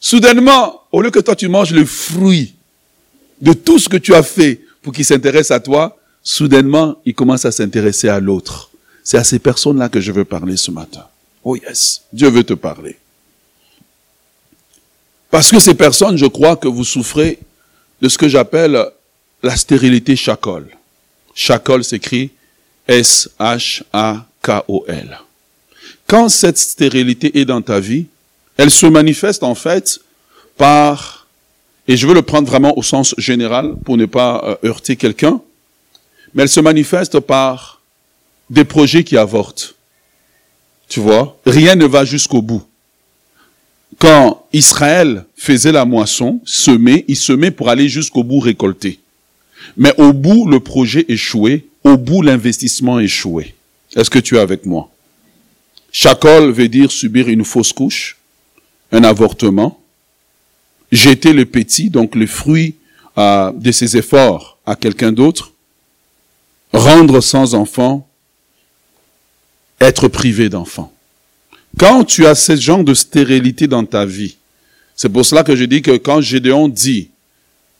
Soudainement, 0.00 0.82
au 0.92 1.00
lieu 1.00 1.10
que 1.10 1.20
toi 1.20 1.36
tu 1.36 1.48
manges 1.48 1.72
le 1.72 1.84
fruit 1.84 2.54
de 3.40 3.52
tout 3.52 3.78
ce 3.78 3.88
que 3.88 3.96
tu 3.96 4.14
as 4.14 4.22
fait 4.22 4.60
pour 4.82 4.92
qu'il 4.92 5.04
s'intéresse 5.04 5.50
à 5.50 5.60
toi, 5.60 5.96
soudainement, 6.22 6.96
il 7.04 7.14
commence 7.14 7.44
à 7.44 7.52
s'intéresser 7.52 8.08
à 8.08 8.20
l'autre. 8.20 8.70
C'est 9.02 9.18
à 9.18 9.24
ces 9.24 9.38
personnes-là 9.38 9.88
que 9.88 10.00
je 10.00 10.12
veux 10.12 10.24
parler 10.24 10.56
ce 10.56 10.70
matin. 10.70 11.06
Oh 11.42 11.56
yes, 11.56 12.02
Dieu 12.12 12.28
veut 12.30 12.44
te 12.44 12.54
parler. 12.54 12.96
Parce 15.30 15.50
que 15.50 15.58
ces 15.58 15.74
personnes, 15.74 16.16
je 16.16 16.26
crois 16.26 16.56
que 16.56 16.68
vous 16.68 16.84
souffrez 16.84 17.38
de 18.00 18.08
ce 18.08 18.16
que 18.16 18.28
j'appelle 18.28 18.82
la 19.42 19.56
stérilité 19.56 20.16
chacol. 20.16 20.68
Chacol 21.34 21.82
s'écrit 21.84 22.30
S-H-A-K-O-L. 22.86 23.88
Quand 26.06 26.28
cette 26.28 26.58
stérilité 26.58 27.38
est 27.38 27.44
dans 27.44 27.62
ta 27.62 27.80
vie, 27.80 28.06
elle 28.56 28.70
se 28.70 28.86
manifeste 28.86 29.42
en 29.42 29.54
fait 29.54 30.00
par, 30.56 31.26
et 31.88 31.96
je 31.96 32.06
veux 32.06 32.14
le 32.14 32.22
prendre 32.22 32.48
vraiment 32.48 32.76
au 32.78 32.82
sens 32.82 33.14
général 33.18 33.74
pour 33.84 33.96
ne 33.96 34.06
pas 34.06 34.42
euh, 34.44 34.68
heurter 34.68 34.96
quelqu'un, 34.96 35.40
mais 36.34 36.44
elle 36.44 36.48
se 36.48 36.60
manifeste 36.60 37.20
par 37.20 37.80
des 38.50 38.64
projets 38.64 39.04
qui 39.04 39.16
avortent. 39.16 39.74
Tu 40.88 41.00
vois, 41.00 41.38
rien 41.46 41.74
ne 41.74 41.86
va 41.86 42.04
jusqu'au 42.04 42.42
bout 42.42 42.64
quand 43.98 44.46
Israël 44.52 45.24
faisait 45.36 45.72
la 45.72 45.84
moisson, 45.84 46.40
semait, 46.44 47.04
il 47.08 47.16
semait 47.16 47.50
pour 47.50 47.68
aller 47.68 47.88
jusqu'au 47.88 48.22
bout 48.22 48.40
récolter. 48.40 49.00
Mais 49.76 49.94
au 49.98 50.12
bout, 50.12 50.46
le 50.48 50.60
projet 50.60 51.04
échouait, 51.08 51.64
au 51.84 51.96
bout, 51.96 52.22
l'investissement 52.22 53.00
échouait. 53.00 53.54
Est-ce 53.96 54.10
que 54.10 54.18
tu 54.18 54.36
es 54.36 54.40
avec 54.40 54.66
moi? 54.66 54.90
Chacol 55.96 56.50
veut 56.50 56.66
dire 56.66 56.90
subir 56.90 57.28
une 57.28 57.44
fausse 57.44 57.72
couche, 57.72 58.18
un 58.90 59.04
avortement, 59.04 59.80
jeter 60.90 61.32
le 61.32 61.46
petit, 61.46 61.88
donc 61.88 62.16
le 62.16 62.26
fruit 62.26 62.74
euh, 63.16 63.52
de 63.52 63.70
ses 63.70 63.96
efforts 63.96 64.58
à 64.66 64.74
quelqu'un 64.74 65.12
d'autre, 65.12 65.52
rendre 66.72 67.20
sans 67.20 67.54
enfant, 67.54 68.08
être 69.80 70.08
privé 70.08 70.48
d'enfant. 70.48 70.92
Quand 71.78 72.02
tu 72.02 72.26
as 72.26 72.34
ce 72.34 72.56
genre 72.56 72.82
de 72.82 72.92
stérilité 72.92 73.68
dans 73.68 73.84
ta 73.84 74.04
vie, 74.04 74.36
c'est 74.96 75.08
pour 75.08 75.24
cela 75.24 75.44
que 75.44 75.54
je 75.54 75.64
dis 75.64 75.80
que 75.80 75.96
quand 75.96 76.20
Gédéon 76.20 76.66
dit 76.66 77.10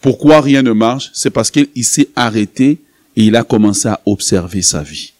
pourquoi 0.00 0.40
rien 0.40 0.62
ne 0.62 0.72
marche, 0.72 1.11
c'est 1.14 1.31
parce 1.31 1.50
qu'il 1.50 1.85
s'est 1.85 2.11
arrêté 2.14 2.79
et 3.16 3.24
il 3.24 3.35
a 3.35 3.42
commencé 3.42 3.88
à 3.88 4.00
observer 4.07 4.62
sa 4.62 4.85
vie. 4.85 5.13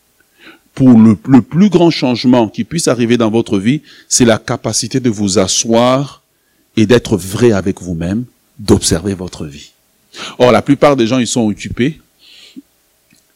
Pour 0.75 0.99
le, 0.99 1.15
plus 1.41 1.69
grand 1.69 1.91
changement 1.91 2.49
qui 2.49 2.65
puisse 2.65 2.89
arriver 2.89 3.17
dans 3.17 3.31
votre 3.31 3.59
vie, 3.59 3.83
c'est 4.09 4.25
la 4.25 4.39
capacité 4.39 4.99
de 4.99 5.09
vous 5.09 5.39
asseoir 5.39 6.23
et 6.77 6.87
d'être 6.87 7.17
vrai 7.17 7.53
avec 7.53 7.81
vous-même, 7.81 8.25
d'observer 8.59 9.15
votre 9.15 9.47
vie. 9.47 9.71
Or, 10.39 10.51
la 10.51 10.63
plupart 10.63 10.97
des 10.97 11.07
gens, 11.07 11.19
ils 11.19 11.27
sont 11.27 11.47
occupés 11.47 12.01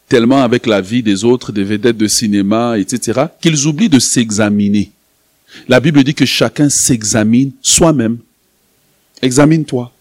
tellement 0.09 0.43
avec 0.43 0.67
la 0.67 0.81
vie 0.81 1.03
des 1.03 1.25
autres, 1.25 1.53
des 1.53 1.65
vedettes 1.65 1.97
de 1.97 2.09
cinéma, 2.09 2.79
etc., 2.79 3.27
qu'ils 3.41 3.67
oublient 3.67 3.91
de 3.91 3.99
s'examiner. 3.99 4.91
La 5.69 5.81
Bible 5.81 6.03
dit 6.03 6.15
que 6.15 6.25
chacun 6.25 6.69
s'examine 6.69 7.53
soi-même. 7.63 8.19
Examine-toi. 9.23 9.93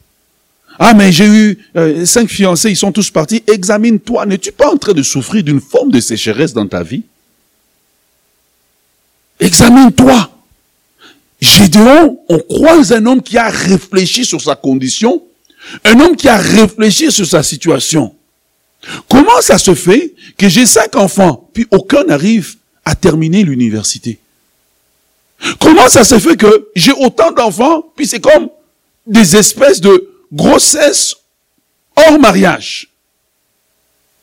Ah, 0.79 0.93
mais 0.93 1.11
j'ai 1.11 1.25
eu 1.25 1.57
euh, 1.75 2.05
cinq 2.05 2.29
fiancés, 2.29 2.69
ils 2.69 2.77
sont 2.77 2.91
tous 2.91 3.09
partis. 3.09 3.43
Examine-toi. 3.47 4.25
N'es-tu 4.27 4.51
pas 4.51 4.71
en 4.71 4.77
train 4.77 4.93
de 4.93 5.01
souffrir 5.01 5.43
d'une 5.43 5.59
forme 5.59 5.91
de 5.91 5.99
sécheresse 5.99 6.53
dans 6.53 6.67
ta 6.67 6.83
vie? 6.83 7.03
Examine-toi. 9.39 10.31
Gédéon, 11.39 12.19
on 12.29 12.39
croise 12.39 12.91
un 12.91 13.05
homme 13.05 13.21
qui 13.21 13.37
a 13.37 13.49
réfléchi 13.49 14.25
sur 14.25 14.41
sa 14.41 14.55
condition, 14.55 15.23
un 15.83 15.99
homme 15.99 16.15
qui 16.15 16.27
a 16.27 16.37
réfléchi 16.37 17.11
sur 17.11 17.27
sa 17.27 17.43
situation. 17.43 18.15
Comment 19.09 19.41
ça 19.41 19.57
se 19.57 19.75
fait 19.75 20.15
que 20.37 20.49
j'ai 20.49 20.65
cinq 20.65 20.95
enfants, 20.95 21.49
puis 21.53 21.67
aucun 21.71 22.03
n'arrive 22.03 22.55
à 22.85 22.95
terminer 22.95 23.43
l'université? 23.43 24.19
Comment 25.59 25.87
ça 25.87 26.03
se 26.03 26.17
fait 26.17 26.35
que 26.35 26.69
j'ai 26.75 26.93
autant 26.93 27.31
d'enfants, 27.31 27.91
puis 27.95 28.07
c'est 28.07 28.19
comme 28.19 28.49
des 29.05 29.35
espèces 29.35 29.81
de 29.81 30.09
grossesse 30.33 31.15
hors 31.95 32.19
mariage? 32.19 32.87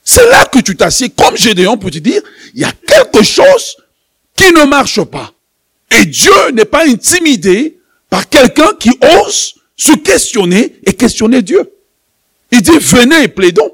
C'est 0.02 0.28
là 0.28 0.44
que 0.46 0.58
tu 0.58 0.76
t'assieds 0.76 1.10
comme 1.10 1.36
Gédéon 1.36 1.78
pour 1.78 1.90
te 1.90 1.98
dire, 1.98 2.20
il 2.54 2.60
y 2.60 2.64
a 2.64 2.72
quelque 2.72 3.22
chose 3.22 3.76
qui 4.36 4.52
ne 4.52 4.64
marche 4.64 5.02
pas. 5.02 5.32
Et 5.90 6.06
Dieu 6.06 6.50
n'est 6.52 6.64
pas 6.64 6.86
intimidé 6.86 7.78
par 8.10 8.28
quelqu'un 8.28 8.72
qui 8.78 8.90
ose 9.00 9.54
se 9.76 9.92
questionner 9.96 10.76
et 10.84 10.94
questionner 10.94 11.42
Dieu. 11.42 11.72
Il 12.50 12.62
dit, 12.62 12.78
venez 12.78 13.24
et 13.24 13.28
plaidons. 13.28 13.72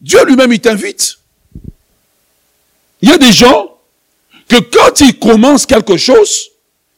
Dieu 0.00 0.24
lui-même, 0.24 0.52
il 0.52 0.60
t'invite. 0.60 1.18
Il 3.00 3.08
y 3.08 3.12
a 3.12 3.18
des 3.18 3.32
gens 3.32 3.78
que 4.48 4.56
quand 4.56 5.00
ils 5.00 5.18
commencent 5.18 5.66
quelque 5.66 5.96
chose, 5.96 6.50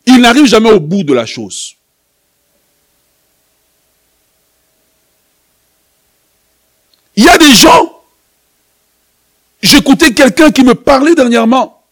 il 0.07 0.21
n'arrive 0.21 0.47
jamais 0.47 0.71
au 0.71 0.81
bout 0.81 1.03
de 1.03 1.15
la 1.15 1.27
chose. 1.27 1.77
Il 7.17 7.25
y 7.25 7.29
a 7.29 7.39
des 7.39 7.55
gens, 7.55 8.03
j'écoutais 9.63 10.13
quelqu'un 10.13 10.51
qui 10.51 10.65
me 10.65 10.75
parlait 10.75 11.15
dernièrement. 11.15 11.84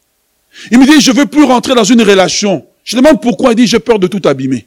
Il 0.71 0.79
me 0.79 0.87
dit, 0.87 1.01
je 1.01 1.13
veux 1.13 1.27
plus 1.27 1.45
rentrer 1.45 1.75
dans 1.75 1.85
une 1.85 2.03
relation. 2.03 2.67
Je 2.85 2.97
demande 2.97 3.21
pourquoi. 3.21 3.53
Il 3.53 3.57
dit, 3.57 3.67
j'ai 3.67 3.79
peur 3.81 3.99
de 3.99 4.07
tout 4.07 4.21
abîmer. 4.29 4.67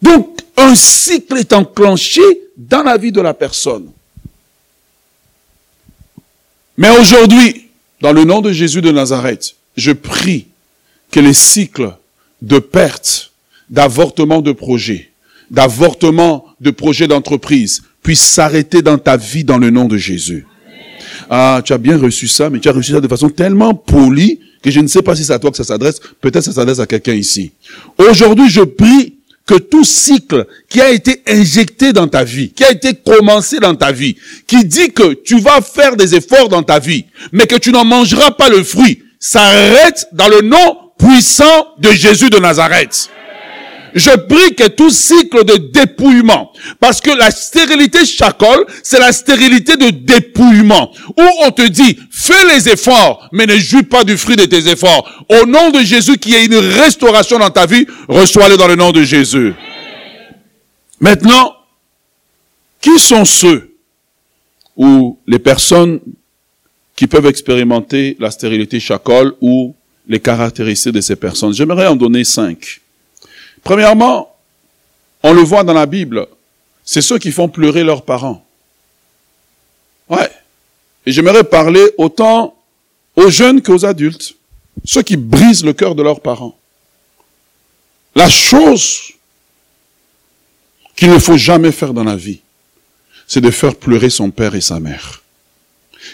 Donc, 0.00 0.38
un 0.56 0.74
cycle 0.74 1.36
est 1.36 1.52
enclenché 1.52 2.22
dans 2.56 2.82
la 2.82 2.96
vie 2.96 3.12
de 3.12 3.20
la 3.20 3.34
personne. 3.34 3.90
Mais 6.76 6.90
aujourd'hui, 6.98 7.68
dans 8.00 8.12
le 8.12 8.24
nom 8.24 8.40
de 8.40 8.52
Jésus 8.52 8.80
de 8.80 8.90
Nazareth, 8.90 9.54
je 9.76 9.92
prie 9.92 10.46
que 11.10 11.20
les 11.20 11.34
cycles 11.34 11.94
de 12.40 12.58
perte, 12.58 13.32
d'avortement 13.68 14.40
de 14.40 14.52
projets, 14.52 15.10
d'avortement 15.50 16.46
de 16.60 16.70
projets 16.70 17.08
d'entreprise 17.08 17.82
puissent 18.02 18.20
s'arrêter 18.20 18.82
dans 18.82 18.98
ta 18.98 19.16
vie 19.16 19.44
dans 19.44 19.58
le 19.58 19.70
nom 19.70 19.86
de 19.86 19.96
Jésus. 19.96 20.46
Ah, 21.28 21.60
tu 21.64 21.72
as 21.72 21.78
bien 21.78 21.98
reçu 21.98 22.28
ça, 22.28 22.50
mais 22.50 22.60
tu 22.60 22.68
as 22.68 22.72
reçu 22.72 22.92
ça 22.92 23.00
de 23.00 23.08
façon 23.08 23.28
tellement 23.28 23.74
polie 23.74 24.40
que 24.62 24.70
je 24.70 24.80
ne 24.80 24.86
sais 24.86 25.02
pas 25.02 25.14
si 25.14 25.24
c'est 25.24 25.32
à 25.32 25.38
toi 25.38 25.50
que 25.50 25.56
ça 25.56 25.64
s'adresse. 25.64 26.00
Peut-être 26.20 26.44
ça 26.44 26.52
s'adresse 26.52 26.78
à 26.78 26.86
quelqu'un 26.86 27.14
ici. 27.14 27.52
Aujourd'hui, 27.98 28.48
je 28.48 28.62
prie 28.62 29.14
que 29.46 29.54
tout 29.54 29.84
cycle 29.84 30.46
qui 30.68 30.80
a 30.80 30.90
été 30.90 31.22
injecté 31.26 31.92
dans 31.92 32.06
ta 32.06 32.22
vie, 32.22 32.50
qui 32.50 32.62
a 32.64 32.70
été 32.70 32.94
commencé 32.94 33.58
dans 33.58 33.74
ta 33.74 33.90
vie, 33.90 34.16
qui 34.46 34.64
dit 34.64 34.92
que 34.92 35.14
tu 35.14 35.40
vas 35.40 35.60
faire 35.60 35.96
des 35.96 36.14
efforts 36.14 36.48
dans 36.48 36.62
ta 36.62 36.78
vie, 36.78 37.06
mais 37.32 37.46
que 37.46 37.56
tu 37.56 37.72
n'en 37.72 37.84
mangeras 37.84 38.30
pas 38.32 38.48
le 38.48 38.62
fruit, 38.62 39.02
s'arrête 39.18 40.06
dans 40.12 40.28
le 40.28 40.42
nom 40.42 40.78
puissant 40.98 41.74
de 41.78 41.90
Jésus 41.90 42.30
de 42.30 42.38
Nazareth. 42.38 43.10
Je 43.94 44.16
prie 44.16 44.54
que 44.54 44.68
tout 44.68 44.90
cycle 44.90 45.44
de 45.44 45.56
dépouillement, 45.56 46.52
parce 46.78 47.00
que 47.00 47.10
la 47.10 47.30
stérilité 47.30 48.04
chacole, 48.04 48.64
c'est 48.82 48.98
la 48.98 49.12
stérilité 49.12 49.76
de 49.76 49.90
dépouillement, 49.90 50.92
où 51.08 51.22
on 51.44 51.50
te 51.50 51.66
dit, 51.66 51.98
fais 52.10 52.44
les 52.54 52.68
efforts, 52.68 53.28
mais 53.32 53.46
ne 53.46 53.56
jouis 53.56 53.82
pas 53.82 54.04
du 54.04 54.16
fruit 54.16 54.36
de 54.36 54.44
tes 54.44 54.68
efforts. 54.68 55.24
Au 55.28 55.46
nom 55.46 55.70
de 55.70 55.80
Jésus, 55.80 56.18
qui 56.18 56.34
ait 56.34 56.46
une 56.46 56.56
restauration 56.56 57.38
dans 57.38 57.50
ta 57.50 57.66
vie, 57.66 57.86
reçois-le 58.08 58.56
dans 58.56 58.68
le 58.68 58.76
nom 58.76 58.92
de 58.92 59.02
Jésus. 59.02 59.54
Maintenant, 61.00 61.54
qui 62.80 62.98
sont 62.98 63.24
ceux 63.24 63.74
ou 64.76 65.18
les 65.26 65.38
personnes 65.38 66.00
qui 66.96 67.06
peuvent 67.06 67.26
expérimenter 67.26 68.16
la 68.20 68.30
stérilité 68.30 68.78
chacole 68.80 69.34
ou 69.40 69.74
les 70.06 70.20
caractéristiques 70.20 70.92
de 70.92 71.00
ces 71.00 71.16
personnes? 71.16 71.54
J'aimerais 71.54 71.86
en 71.86 71.96
donner 71.96 72.24
cinq. 72.24 72.80
Premièrement, 73.62 74.34
on 75.22 75.32
le 75.32 75.42
voit 75.42 75.64
dans 75.64 75.72
la 75.72 75.86
Bible, 75.86 76.26
c'est 76.84 77.02
ceux 77.02 77.18
qui 77.18 77.30
font 77.30 77.48
pleurer 77.48 77.84
leurs 77.84 78.04
parents. 78.04 78.44
Ouais. 80.08 80.30
Et 81.06 81.12
j'aimerais 81.12 81.44
parler 81.44 81.84
autant 81.98 82.56
aux 83.16 83.30
jeunes 83.30 83.62
qu'aux 83.62 83.84
adultes, 83.84 84.34
ceux 84.84 85.02
qui 85.02 85.16
brisent 85.16 85.64
le 85.64 85.72
cœur 85.72 85.94
de 85.94 86.02
leurs 86.02 86.20
parents. 86.20 86.56
La 88.14 88.28
chose 88.28 89.12
qu'il 90.96 91.10
ne 91.10 91.18
faut 91.18 91.36
jamais 91.36 91.72
faire 91.72 91.94
dans 91.94 92.04
la 92.04 92.16
vie, 92.16 92.40
c'est 93.26 93.40
de 93.40 93.50
faire 93.50 93.76
pleurer 93.76 94.10
son 94.10 94.30
père 94.30 94.54
et 94.54 94.60
sa 94.60 94.80
mère. 94.80 95.22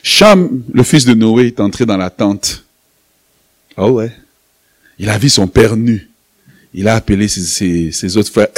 Cham, 0.03 0.63
le 0.73 0.83
fils 0.83 1.05
de 1.05 1.15
Noé, 1.15 1.47
est 1.47 1.61
entré 1.61 1.87
dans 1.87 1.97
la 1.97 2.11
tente. 2.11 2.65
Oh 3.77 3.91
ouais. 3.91 4.13
Il 4.99 5.09
a 5.09 5.19
vu 5.19 5.29
son 5.29 5.47
père 5.47 5.77
nu 5.77 6.11
il 6.77 6.87
a 6.89 6.95
appelé 6.95 7.27
ses, 7.27 8.17
autres 8.17 8.31
frères. 8.31 8.49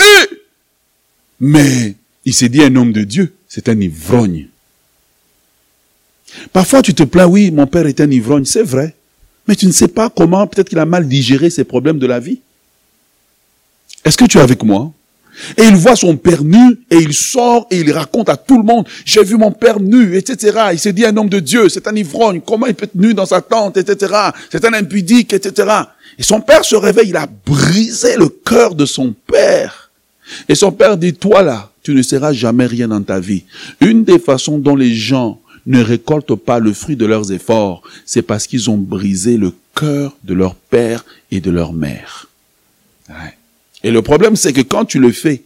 Mais 1.40 1.94
il 2.24 2.34
s'est 2.34 2.48
dit 2.48 2.62
un 2.62 2.74
homme 2.74 2.92
de 2.92 3.04
Dieu, 3.04 3.32
c'est 3.48 3.68
un 3.68 3.80
ivrogne. 3.80 4.48
Parfois 6.52 6.82
tu 6.82 6.92
te 6.94 7.04
plains, 7.04 7.26
oui, 7.26 7.52
mon 7.52 7.68
père 7.68 7.86
est 7.86 8.00
un 8.00 8.10
ivrogne, 8.10 8.44
c'est 8.44 8.64
vrai. 8.64 8.94
Mais 9.46 9.54
tu 9.54 9.66
ne 9.66 9.72
sais 9.72 9.88
pas 9.88 10.10
comment, 10.10 10.46
peut-être 10.46 10.68
qu'il 10.68 10.80
a 10.80 10.84
mal 10.84 11.08
digéré 11.08 11.48
ses 11.48 11.64
problèmes 11.64 12.00
de 12.00 12.06
la 12.06 12.18
vie. 12.18 12.40
Est-ce 14.04 14.18
que 14.18 14.24
tu 14.24 14.38
es 14.38 14.42
avec 14.42 14.62
moi? 14.64 14.92
Et 15.56 15.64
il 15.64 15.76
voit 15.76 15.96
son 15.96 16.16
père 16.16 16.44
nu 16.44 16.80
et 16.90 16.96
il 16.96 17.14
sort 17.14 17.66
et 17.70 17.78
il 17.78 17.92
raconte 17.92 18.28
à 18.28 18.36
tout 18.36 18.58
le 18.58 18.64
monde, 18.64 18.86
j'ai 19.04 19.22
vu 19.22 19.36
mon 19.36 19.52
père 19.52 19.80
nu, 19.80 20.16
etc. 20.16 20.58
Il 20.72 20.78
s'est 20.78 20.92
dit 20.92 21.04
un 21.04 21.16
homme 21.16 21.28
de 21.28 21.40
Dieu, 21.40 21.68
c'est 21.68 21.86
un 21.86 21.94
ivrogne, 21.94 22.40
comment 22.40 22.66
il 22.66 22.74
peut 22.74 22.84
être 22.84 22.94
nu 22.94 23.14
dans 23.14 23.26
sa 23.26 23.40
tente, 23.40 23.76
etc. 23.76 24.14
C'est 24.50 24.64
un 24.64 24.72
impudique, 24.74 25.32
etc. 25.32 25.68
Et 26.18 26.22
son 26.22 26.40
père 26.40 26.64
se 26.64 26.76
réveille, 26.76 27.10
il 27.10 27.16
a 27.16 27.28
brisé 27.46 28.16
le 28.16 28.28
cœur 28.28 28.74
de 28.74 28.86
son 28.86 29.14
père. 29.26 29.90
Et 30.48 30.54
son 30.54 30.72
père 30.72 30.96
dit, 30.96 31.14
toi 31.14 31.42
là, 31.42 31.70
tu 31.82 31.94
ne 31.94 32.02
seras 32.02 32.32
jamais 32.32 32.66
rien 32.66 32.88
dans 32.88 33.02
ta 33.02 33.20
vie. 33.20 33.44
Une 33.80 34.04
des 34.04 34.18
façons 34.18 34.58
dont 34.58 34.76
les 34.76 34.94
gens 34.94 35.40
ne 35.66 35.82
récoltent 35.82 36.34
pas 36.34 36.58
le 36.58 36.72
fruit 36.72 36.96
de 36.96 37.06
leurs 37.06 37.30
efforts, 37.30 37.82
c'est 38.04 38.22
parce 38.22 38.46
qu'ils 38.46 38.70
ont 38.70 38.78
brisé 38.78 39.36
le 39.36 39.52
cœur 39.74 40.16
de 40.24 40.34
leur 40.34 40.54
père 40.54 41.04
et 41.30 41.40
de 41.40 41.50
leur 41.50 41.72
mère. 41.72 42.28
Et 43.84 43.90
le 43.90 44.02
problème, 44.02 44.36
c'est 44.36 44.52
que 44.52 44.60
quand 44.60 44.84
tu 44.84 44.98
le 44.98 45.12
fais, 45.12 45.42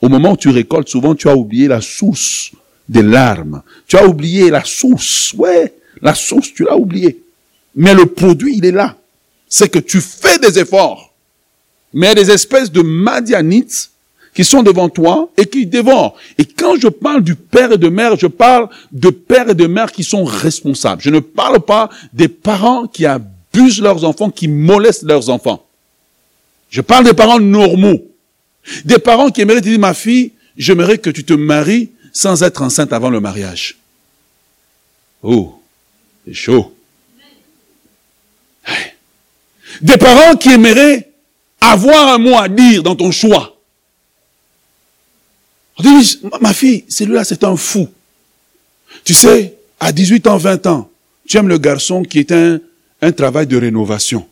au 0.00 0.08
moment 0.08 0.32
où 0.32 0.36
tu 0.36 0.50
récoltes, 0.50 0.88
souvent 0.88 1.14
tu 1.14 1.28
as 1.28 1.36
oublié 1.36 1.68
la 1.68 1.80
source 1.80 2.52
des 2.88 3.02
larmes. 3.02 3.62
Tu 3.86 3.96
as 3.96 4.06
oublié 4.06 4.50
la 4.50 4.64
source. 4.64 5.32
Ouais, 5.34 5.72
la 6.00 6.14
source, 6.14 6.52
tu 6.52 6.64
l'as 6.64 6.76
oublié. 6.76 7.22
Mais 7.74 7.94
le 7.94 8.06
produit, 8.06 8.56
il 8.56 8.64
est 8.64 8.72
là 8.72 8.96
c'est 9.52 9.68
que 9.68 9.78
tu 9.78 10.00
fais 10.00 10.38
des 10.38 10.58
efforts, 10.58 11.12
mais 11.92 12.06
il 12.06 12.08
y 12.08 12.12
a 12.12 12.24
des 12.24 12.30
espèces 12.30 12.72
de 12.72 12.80
madianites 12.80 13.90
qui 14.34 14.46
sont 14.46 14.62
devant 14.62 14.88
toi 14.88 15.28
et 15.36 15.44
qui 15.44 15.66
dévorent. 15.66 16.14
Et 16.38 16.46
quand 16.46 16.76
je 16.80 16.88
parle 16.88 17.22
du 17.22 17.34
père 17.34 17.70
et 17.70 17.76
de 17.76 17.90
mère, 17.90 18.16
je 18.18 18.28
parle 18.28 18.70
de 18.92 19.10
père 19.10 19.50
et 19.50 19.54
de 19.54 19.66
mère 19.66 19.92
qui 19.92 20.04
sont 20.04 20.24
responsables. 20.24 21.02
Je 21.02 21.10
ne 21.10 21.20
parle 21.20 21.60
pas 21.60 21.90
des 22.14 22.28
parents 22.28 22.86
qui 22.86 23.04
abusent 23.04 23.82
leurs 23.82 24.06
enfants, 24.06 24.30
qui 24.30 24.48
molestent 24.48 25.02
leurs 25.02 25.28
enfants. 25.28 25.66
Je 26.72 26.80
parle 26.80 27.04
des 27.04 27.12
parents 27.12 27.38
normaux. 27.38 28.02
Des 28.84 28.98
parents 28.98 29.30
qui 29.30 29.42
aimeraient 29.42 29.60
te 29.60 29.68
dire, 29.68 29.78
ma 29.78 29.92
fille, 29.92 30.32
j'aimerais 30.56 30.96
que 30.98 31.10
tu 31.10 31.22
te 31.22 31.34
maries 31.34 31.90
sans 32.12 32.42
être 32.42 32.62
enceinte 32.62 32.94
avant 32.94 33.10
le 33.10 33.20
mariage. 33.20 33.76
Oh, 35.22 35.62
c'est 36.26 36.32
chaud. 36.32 36.74
Des 39.82 39.98
parents 39.98 40.34
qui 40.36 40.48
aimeraient 40.48 41.10
avoir 41.60 42.14
un 42.14 42.18
mot 42.18 42.38
à 42.38 42.48
dire 42.48 42.82
dans 42.82 42.96
ton 42.96 43.10
choix. 43.10 43.54
ma 46.40 46.54
fille, 46.54 46.84
celui-là, 46.88 47.24
c'est 47.24 47.44
un 47.44 47.56
fou. 47.56 47.88
Tu 49.04 49.12
sais, 49.12 49.54
à 49.78 49.92
18 49.92 50.26
ans, 50.26 50.38
20 50.38 50.66
ans, 50.68 50.90
tu 51.28 51.36
aimes 51.36 51.48
le 51.48 51.58
garçon 51.58 52.02
qui 52.02 52.20
est 52.20 52.32
un, 52.32 52.60
un 53.02 53.12
travail 53.12 53.46
de 53.46 53.58
rénovation. 53.58 54.26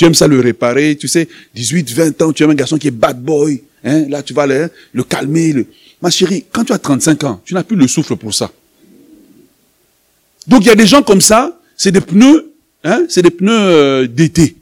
Tu 0.00 0.06
aimes 0.06 0.14
ça 0.14 0.26
le 0.26 0.40
réparer, 0.40 0.96
tu 0.96 1.08
sais, 1.08 1.28
18, 1.54 1.92
20 1.92 2.22
ans, 2.22 2.32
tu 2.32 2.42
aimes 2.42 2.52
un 2.52 2.54
garçon 2.54 2.78
qui 2.78 2.88
est 2.88 2.90
bad 2.90 3.20
boy. 3.20 3.62
Hein, 3.84 4.06
là, 4.08 4.22
tu 4.22 4.32
vas 4.32 4.46
le, 4.46 4.70
le 4.94 5.04
calmer. 5.04 5.52
Le... 5.52 5.66
Ma 6.00 6.08
chérie, 6.08 6.46
quand 6.50 6.64
tu 6.64 6.72
as 6.72 6.78
35 6.78 7.24
ans, 7.24 7.42
tu 7.44 7.52
n'as 7.52 7.62
plus 7.62 7.76
le 7.76 7.86
souffle 7.86 8.16
pour 8.16 8.32
ça. 8.32 8.50
Donc, 10.46 10.64
il 10.64 10.68
y 10.68 10.70
a 10.70 10.74
des 10.74 10.86
gens 10.86 11.02
comme 11.02 11.20
ça, 11.20 11.60
c'est 11.76 11.92
des 11.92 12.00
pneus, 12.00 12.50
hein, 12.82 13.04
c'est 13.10 13.20
des 13.20 13.30
pneus 13.30 13.52
euh, 13.52 14.06
d'été 14.06 14.56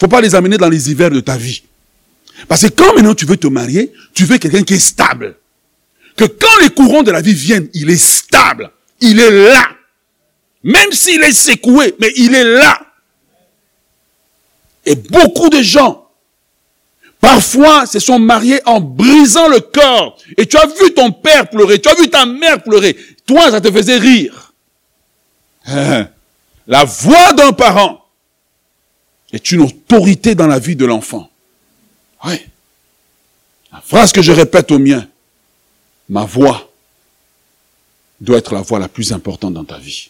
faut 0.00 0.08
pas 0.08 0.20
les 0.20 0.34
amener 0.34 0.56
dans 0.56 0.68
les 0.68 0.90
hivers 0.90 1.10
de 1.10 1.20
ta 1.20 1.36
vie. 1.36 1.62
Parce 2.46 2.62
que 2.62 2.68
quand 2.68 2.94
maintenant 2.94 3.14
tu 3.14 3.26
veux 3.26 3.36
te 3.36 3.46
marier, 3.46 3.92
tu 4.12 4.24
veux 4.24 4.38
quelqu'un 4.38 4.62
qui 4.62 4.74
est 4.74 4.78
stable. 4.78 5.36
Que 6.16 6.24
quand 6.24 6.62
les 6.62 6.70
courants 6.70 7.02
de 7.04 7.10
la 7.10 7.20
vie 7.20 7.34
viennent, 7.34 7.68
il 7.74 7.90
est 7.90 8.02
stable. 8.02 8.70
Il 9.00 9.20
est 9.20 9.30
là. 9.30 9.68
Même 10.64 10.92
s'il 10.92 11.22
est 11.22 11.32
secoué, 11.32 11.94
mais 12.00 12.12
il 12.16 12.34
est 12.34 12.44
là. 12.44 12.80
Et 14.88 14.96
beaucoup 14.96 15.50
de 15.50 15.60
gens, 15.60 16.08
parfois, 17.20 17.84
se 17.84 17.98
sont 17.98 18.18
mariés 18.18 18.62
en 18.64 18.80
brisant 18.80 19.46
le 19.46 19.60
corps. 19.60 20.16
Et 20.38 20.46
tu 20.46 20.56
as 20.56 20.64
vu 20.64 20.94
ton 20.94 21.12
père 21.12 21.50
pleurer, 21.50 21.78
tu 21.78 21.90
as 21.90 21.94
vu 21.94 22.08
ta 22.08 22.24
mère 22.24 22.62
pleurer. 22.62 22.96
Toi, 23.26 23.50
ça 23.50 23.60
te 23.60 23.70
faisait 23.70 23.98
rire. 23.98 24.54
La 26.66 26.84
voix 26.84 27.34
d'un 27.34 27.52
parent 27.52 28.02
est 29.30 29.52
une 29.52 29.60
autorité 29.60 30.34
dans 30.34 30.46
la 30.46 30.58
vie 30.58 30.74
de 30.74 30.86
l'enfant. 30.86 31.28
Oui. 32.24 32.40
La 33.70 33.82
phrase 33.82 34.10
que 34.10 34.22
je 34.22 34.32
répète 34.32 34.70
au 34.70 34.78
mien, 34.78 35.06
ma 36.08 36.24
voix 36.24 36.72
doit 38.22 38.38
être 38.38 38.54
la 38.54 38.62
voix 38.62 38.78
la 38.78 38.88
plus 38.88 39.12
importante 39.12 39.52
dans 39.52 39.64
ta 39.64 39.76
vie. 39.76 40.08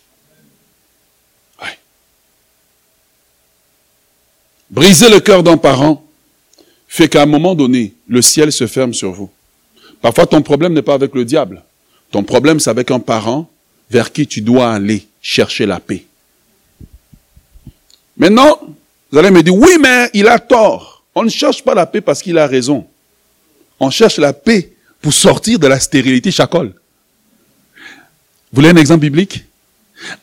Briser 4.70 5.08
le 5.08 5.20
cœur 5.20 5.42
d'un 5.42 5.56
parent 5.56 6.04
fait 6.88 7.08
qu'à 7.08 7.22
un 7.22 7.26
moment 7.26 7.54
donné, 7.54 7.94
le 8.08 8.22
ciel 8.22 8.52
se 8.52 8.66
ferme 8.66 8.94
sur 8.94 9.12
vous. 9.12 9.30
Parfois, 10.00 10.26
ton 10.26 10.42
problème 10.42 10.72
n'est 10.72 10.82
pas 10.82 10.94
avec 10.94 11.14
le 11.14 11.24
diable. 11.24 11.62
Ton 12.10 12.22
problème, 12.22 12.60
c'est 12.60 12.70
avec 12.70 12.90
un 12.90 13.00
parent 13.00 13.50
vers 13.90 14.12
qui 14.12 14.26
tu 14.26 14.40
dois 14.40 14.72
aller 14.72 15.06
chercher 15.20 15.66
la 15.66 15.80
paix. 15.80 16.04
Maintenant, 18.16 18.58
vous 19.10 19.18
allez 19.18 19.30
me 19.30 19.42
dire, 19.42 19.54
oui, 19.54 19.78
mais 19.80 20.10
il 20.14 20.28
a 20.28 20.38
tort. 20.38 21.04
On 21.14 21.24
ne 21.24 21.28
cherche 21.28 21.62
pas 21.62 21.74
la 21.74 21.86
paix 21.86 22.00
parce 22.00 22.22
qu'il 22.22 22.38
a 22.38 22.46
raison. 22.46 22.86
On 23.80 23.90
cherche 23.90 24.18
la 24.18 24.32
paix 24.32 24.72
pour 25.00 25.12
sortir 25.12 25.58
de 25.58 25.66
la 25.66 25.80
stérilité 25.80 26.30
chacole. 26.30 26.74
Vous 28.50 28.56
voulez 28.60 28.70
un 28.70 28.76
exemple 28.76 29.00
biblique? 29.00 29.44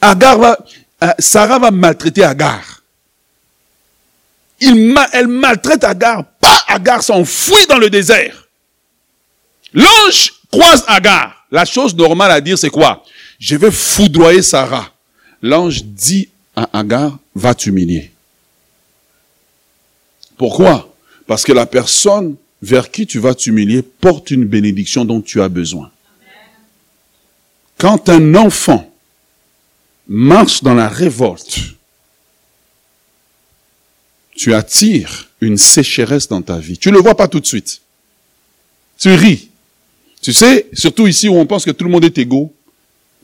Agar 0.01 0.37
va, 0.37 0.57
euh, 1.03 1.11
Sarah 1.19 1.59
va 1.59 1.71
maltraiter 1.71 2.23
Agar. 2.23 2.81
Il 4.59 4.95
elle 5.13 5.27
maltraite 5.27 5.83
Agar. 5.83 6.23
Pas 6.39 6.63
Agar 6.67 7.03
s'enfuit 7.03 7.67
dans 7.67 7.77
le 7.77 7.89
désert. 7.89 8.47
L'ange 9.73 10.33
croise 10.51 10.83
Agar. 10.87 11.45
La 11.51 11.65
chose 11.65 11.95
normale 11.95 12.31
à 12.31 12.41
dire, 12.41 12.57
c'est 12.57 12.69
quoi? 12.69 13.03
Je 13.39 13.55
vais 13.55 13.71
foudroyer 13.71 14.41
Sarah. 14.41 14.89
L'ange 15.41 15.83
dit 15.83 16.29
à 16.55 16.69
Agar, 16.79 17.17
va 17.35 17.53
t'humilier. 17.53 18.11
Pourquoi? 20.37 20.93
Parce 21.27 21.43
que 21.43 21.51
la 21.51 21.65
personne 21.65 22.35
vers 22.61 22.89
qui 22.89 23.05
tu 23.05 23.19
vas 23.19 23.35
t'humilier 23.35 23.81
porte 23.81 24.31
une 24.31 24.45
bénédiction 24.45 25.05
dont 25.05 25.21
tu 25.21 25.41
as 25.41 25.49
besoin. 25.49 25.91
Quand 27.77 28.09
un 28.09 28.35
enfant 28.35 28.91
marche 30.07 30.63
dans 30.63 30.73
la 30.73 30.87
révolte, 30.87 31.59
tu 34.35 34.53
attires 34.53 35.29
une 35.41 35.57
sécheresse 35.57 36.27
dans 36.27 36.41
ta 36.41 36.57
vie. 36.57 36.77
Tu 36.77 36.89
ne 36.89 36.95
le 36.95 37.01
vois 37.01 37.15
pas 37.15 37.27
tout 37.27 37.39
de 37.39 37.45
suite. 37.45 37.81
Tu 38.97 39.09
ris. 39.13 39.49
Tu 40.21 40.33
sais, 40.33 40.67
surtout 40.73 41.07
ici 41.07 41.29
où 41.29 41.35
on 41.35 41.45
pense 41.45 41.65
que 41.65 41.71
tout 41.71 41.85
le 41.85 41.91
monde 41.91 42.03
est 42.03 42.17
égaux. 42.17 42.53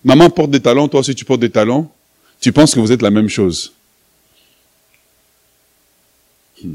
Maman 0.04 0.30
porte 0.30 0.52
des 0.52 0.60
talons, 0.60 0.88
toi 0.88 1.02
aussi 1.02 1.14
tu 1.14 1.26
portes 1.26 1.42
des 1.42 1.50
talons. 1.50 1.90
Tu 2.40 2.52
penses 2.52 2.74
que 2.74 2.80
vous 2.80 2.92
êtes 2.92 3.02
la 3.02 3.12
même 3.12 3.30
chose. 3.30 3.74
Hmm. 6.64 6.74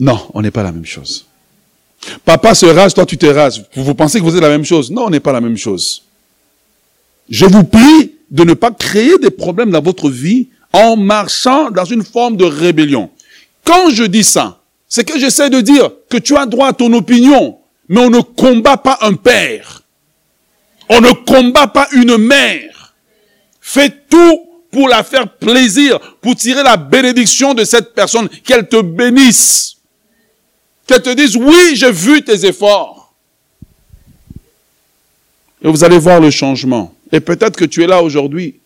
Non, 0.00 0.28
on 0.34 0.42
n'est 0.42 0.50
pas 0.50 0.62
la 0.62 0.72
même 0.72 0.86
chose. 0.86 1.26
Papa 2.24 2.54
se 2.54 2.66
rase, 2.66 2.94
toi 2.94 3.06
tu 3.06 3.16
te 3.16 3.26
rases. 3.26 3.64
Vous 3.74 3.94
pensez 3.94 4.18
que 4.18 4.24
vous 4.24 4.34
êtes 4.34 4.42
la 4.42 4.48
même 4.48 4.64
chose? 4.64 4.90
Non, 4.90 5.06
on 5.06 5.10
n'est 5.10 5.20
pas 5.20 5.32
la 5.32 5.40
même 5.40 5.56
chose. 5.56 6.02
Je 7.28 7.46
vous 7.46 7.64
prie 7.64 8.14
de 8.30 8.44
ne 8.44 8.54
pas 8.54 8.70
créer 8.70 9.18
des 9.18 9.30
problèmes 9.30 9.70
dans 9.70 9.82
votre 9.82 10.10
vie 10.10 10.48
en 10.72 10.96
marchant 10.96 11.70
dans 11.70 11.84
une 11.84 12.04
forme 12.04 12.36
de 12.36 12.44
rébellion. 12.44 13.10
Quand 13.64 13.90
je 13.90 14.04
dis 14.04 14.24
ça, 14.24 14.60
c'est 14.88 15.04
que 15.04 15.18
j'essaie 15.18 15.50
de 15.50 15.60
dire 15.60 15.90
que 16.08 16.16
tu 16.16 16.36
as 16.36 16.46
droit 16.46 16.68
à 16.68 16.72
ton 16.72 16.92
opinion, 16.92 17.58
mais 17.88 18.00
on 18.00 18.10
ne 18.10 18.20
combat 18.20 18.76
pas 18.76 18.98
un 19.02 19.14
père. 19.14 19.82
On 20.88 21.00
ne 21.00 21.12
combat 21.12 21.66
pas 21.66 21.88
une 21.92 22.16
mère. 22.16 22.94
Fais 23.60 23.90
tout 24.08 24.46
pour 24.70 24.88
la 24.88 25.02
faire 25.02 25.30
plaisir, 25.30 25.98
pour 26.20 26.36
tirer 26.36 26.62
la 26.62 26.76
bénédiction 26.76 27.54
de 27.54 27.64
cette 27.64 27.94
personne, 27.94 28.28
qu'elle 28.44 28.68
te 28.68 28.80
bénisse. 28.80 29.76
Qu'elle 30.86 31.02
te 31.02 31.10
dise, 31.10 31.36
oui, 31.36 31.74
j'ai 31.74 31.92
vu 31.92 32.22
tes 32.22 32.46
efforts. 32.46 33.12
Et 35.62 35.68
vous 35.68 35.84
allez 35.84 35.98
voir 35.98 36.20
le 36.20 36.30
changement. 36.30 36.94
Et 37.12 37.20
peut-être 37.20 37.56
que 37.56 37.64
tu 37.64 37.82
es 37.82 37.86
là 37.86 38.02
aujourd'hui. 38.02 38.60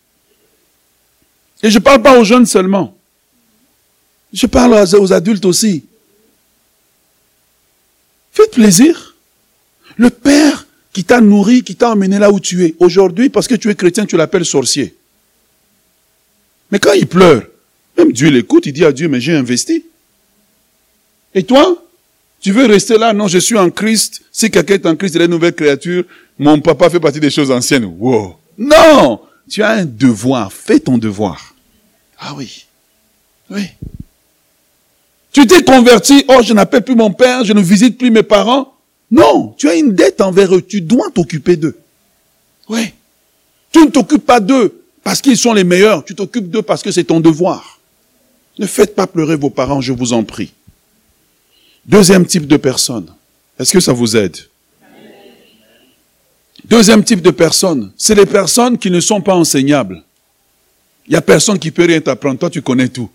Et 1.63 1.71
je 1.71 1.79
ne 1.79 1.83
parle 1.83 2.03
pas 2.03 2.19
aux 2.19 2.25
jeunes 2.25 2.47
seulement. 2.47 2.97
Je 4.33 4.47
parle 4.47 4.73
aux 4.73 5.13
adultes 5.13 5.45
aussi. 5.45 5.85
Faites 8.33 8.53
plaisir. 8.53 9.15
Le 9.97 10.11
Père 10.11 10.67
qui 10.93 11.05
t'a 11.05 11.21
nourri, 11.21 11.63
qui 11.63 11.75
t'a 11.75 11.91
emmené 11.91 12.19
là 12.19 12.31
où 12.31 12.41
tu 12.41 12.65
es, 12.65 12.75
aujourd'hui, 12.79 13.31
parce 13.31 13.47
que 13.49 13.55
tu 13.55 13.71
es 13.71 13.75
chrétien, 13.75 14.05
tu 14.05 14.17
l'appelles 14.17 14.45
sorcier. 14.45 14.95
Mais 16.71 16.79
quand 16.79 16.93
il 16.93 17.07
pleure, 17.07 17.45
même 17.97 18.13
Dieu 18.13 18.29
l'écoute, 18.29 18.67
il 18.67 18.73
dit 18.73 18.85
à 18.85 18.93
Dieu, 18.93 19.09
mais 19.09 19.21
j'ai 19.21 19.35
investi. 19.35 19.85
Et 21.35 21.43
toi, 21.43 21.83
tu 22.41 22.53
veux 22.53 22.67
rester 22.67 22.99
là? 22.99 23.13
Non, 23.13 23.29
je 23.29 23.39
suis 23.39 23.57
en 23.57 23.71
Christ. 23.71 24.23
Si 24.33 24.51
quelqu'un 24.51 24.75
est 24.75 24.87
en 24.87 24.97
Christ, 24.97 25.15
il 25.15 25.23
est 25.23 25.27
une 25.27 25.31
nouvelle 25.31 25.55
créature. 25.55 26.05
Mon 26.39 26.61
papa 26.61 26.91
fait 26.91 27.01
partie 27.01 27.21
des 27.21 27.31
choses 27.31 27.51
anciennes. 27.51 27.85
Wow. 27.85 28.37
Non 28.59 29.21
Tu 29.49 29.63
as 29.63 29.71
un 29.71 29.85
devoir. 29.85 30.53
Fais 30.53 30.81
ton 30.81 30.99
devoir. 30.99 31.52
Ah 32.25 32.35
oui. 32.37 32.67
Oui. 33.51 33.67
Tu 35.33 35.47
t'es 35.47 35.65
converti. 35.65 36.25
Oh, 36.29 36.41
je 36.43 36.53
n'appelle 36.53 36.83
plus 36.83 36.95
mon 36.95 37.13
père. 37.13 37.45
Je 37.45 37.53
ne 37.53 37.61
visite 37.61 37.99
plus 37.99 38.11
mes 38.11 38.23
parents. 38.23 38.75
Non. 39.11 39.55
Tu 39.59 39.69
as 39.69 39.75
une 39.75 39.95
dette 39.95 40.21
envers 40.21 40.55
eux. 40.55 40.63
Tu 40.63 40.81
dois 40.81 41.11
t'occuper 41.11 41.57
d'eux. 41.57 41.77
Oui. 42.69 42.93
Tu 43.73 43.81
ne 43.81 43.91
t'occupes 43.91 44.25
pas 44.25 44.41
d'eux 44.41 44.85
parce 45.03 45.21
qu'ils 45.21 45.37
sont 45.37 45.53
les 45.53 45.65
meilleurs. 45.65 46.05
Tu 46.05 46.15
t'occupes 46.15 46.49
d'eux 46.49 46.63
parce 46.63 46.83
que 46.83 46.93
c'est 46.93 47.05
ton 47.05 47.19
devoir. 47.19 47.81
Ne 48.59 48.67
faites 48.67 48.95
pas 48.95 49.07
pleurer 49.07 49.37
vos 49.37 49.51
parents, 49.51 49.81
je 49.81 49.93
vous 49.93 50.13
en 50.13 50.23
prie. 50.23 50.53
Deuxième 51.87 52.27
type 52.27 52.47
de 52.47 52.57
personne. 52.57 53.07
Est-ce 53.59 53.73
que 53.73 53.81
ça 53.81 53.93
vous 53.93 54.17
aide? 54.17 54.37
Deuxième 56.65 57.03
type 57.03 57.23
de 57.23 57.31
personnes, 57.31 57.91
c'est 57.97 58.15
les 58.15 58.27
personnes 58.27 58.79
qui 58.79 58.91
ne 58.91 59.01
sont 59.01 59.21
pas 59.21 59.35
enseignables. 59.35 60.03
Il 61.07 61.11
n'y 61.11 61.17
a 61.17 61.23
personne 61.23 61.59
qui 61.59 61.71
peut 61.71 61.85
rien 61.85 62.01
t'apprendre. 62.01 62.39
Toi, 62.39 62.51
tu 62.51 62.63
connais 62.63 62.89
tout. 62.89 63.11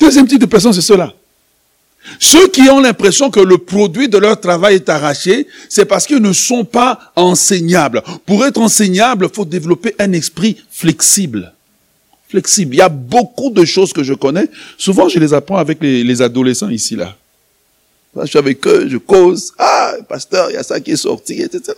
Deuxième 0.00 0.26
type 0.26 0.40
de 0.40 0.46
personnes, 0.46 0.72
c'est 0.72 0.80
ceux-là. 0.80 1.12
Ceux 2.18 2.48
qui 2.48 2.62
ont 2.62 2.80
l'impression 2.80 3.30
que 3.30 3.40
le 3.40 3.58
produit 3.58 4.08
de 4.08 4.18
leur 4.18 4.40
travail 4.40 4.76
est 4.76 4.88
arraché, 4.88 5.46
c'est 5.68 5.84
parce 5.84 6.06
qu'ils 6.06 6.22
ne 6.22 6.32
sont 6.32 6.64
pas 6.64 7.12
enseignables. 7.14 8.02
Pour 8.26 8.44
être 8.44 8.60
enseignable, 8.60 9.28
il 9.30 9.34
faut 9.34 9.44
développer 9.44 9.94
un 9.98 10.12
esprit 10.12 10.56
flexible. 10.70 11.52
Flexible. 12.28 12.74
Il 12.74 12.78
y 12.78 12.82
a 12.82 12.88
beaucoup 12.88 13.50
de 13.50 13.64
choses 13.64 13.92
que 13.92 14.02
je 14.02 14.14
connais. 14.14 14.48
Souvent, 14.78 15.08
je 15.08 15.18
les 15.18 15.32
apprends 15.32 15.58
avec 15.58 15.80
les, 15.80 16.02
les 16.02 16.22
adolescents 16.22 16.70
ici, 16.70 16.96
là. 16.96 17.16
Je 18.20 18.26
suis 18.26 18.38
avec 18.38 18.66
eux, 18.66 18.88
je 18.88 18.98
cause. 18.98 19.52
Ah, 19.58 19.94
pasteur, 20.08 20.50
il 20.50 20.54
y 20.54 20.56
a 20.56 20.62
ça 20.62 20.80
qui 20.80 20.90
est 20.90 20.96
sorti, 20.96 21.40
etc. 21.40 21.72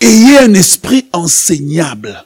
Ayez 0.00 0.38
un 0.38 0.54
esprit 0.54 1.06
enseignable. 1.12 2.24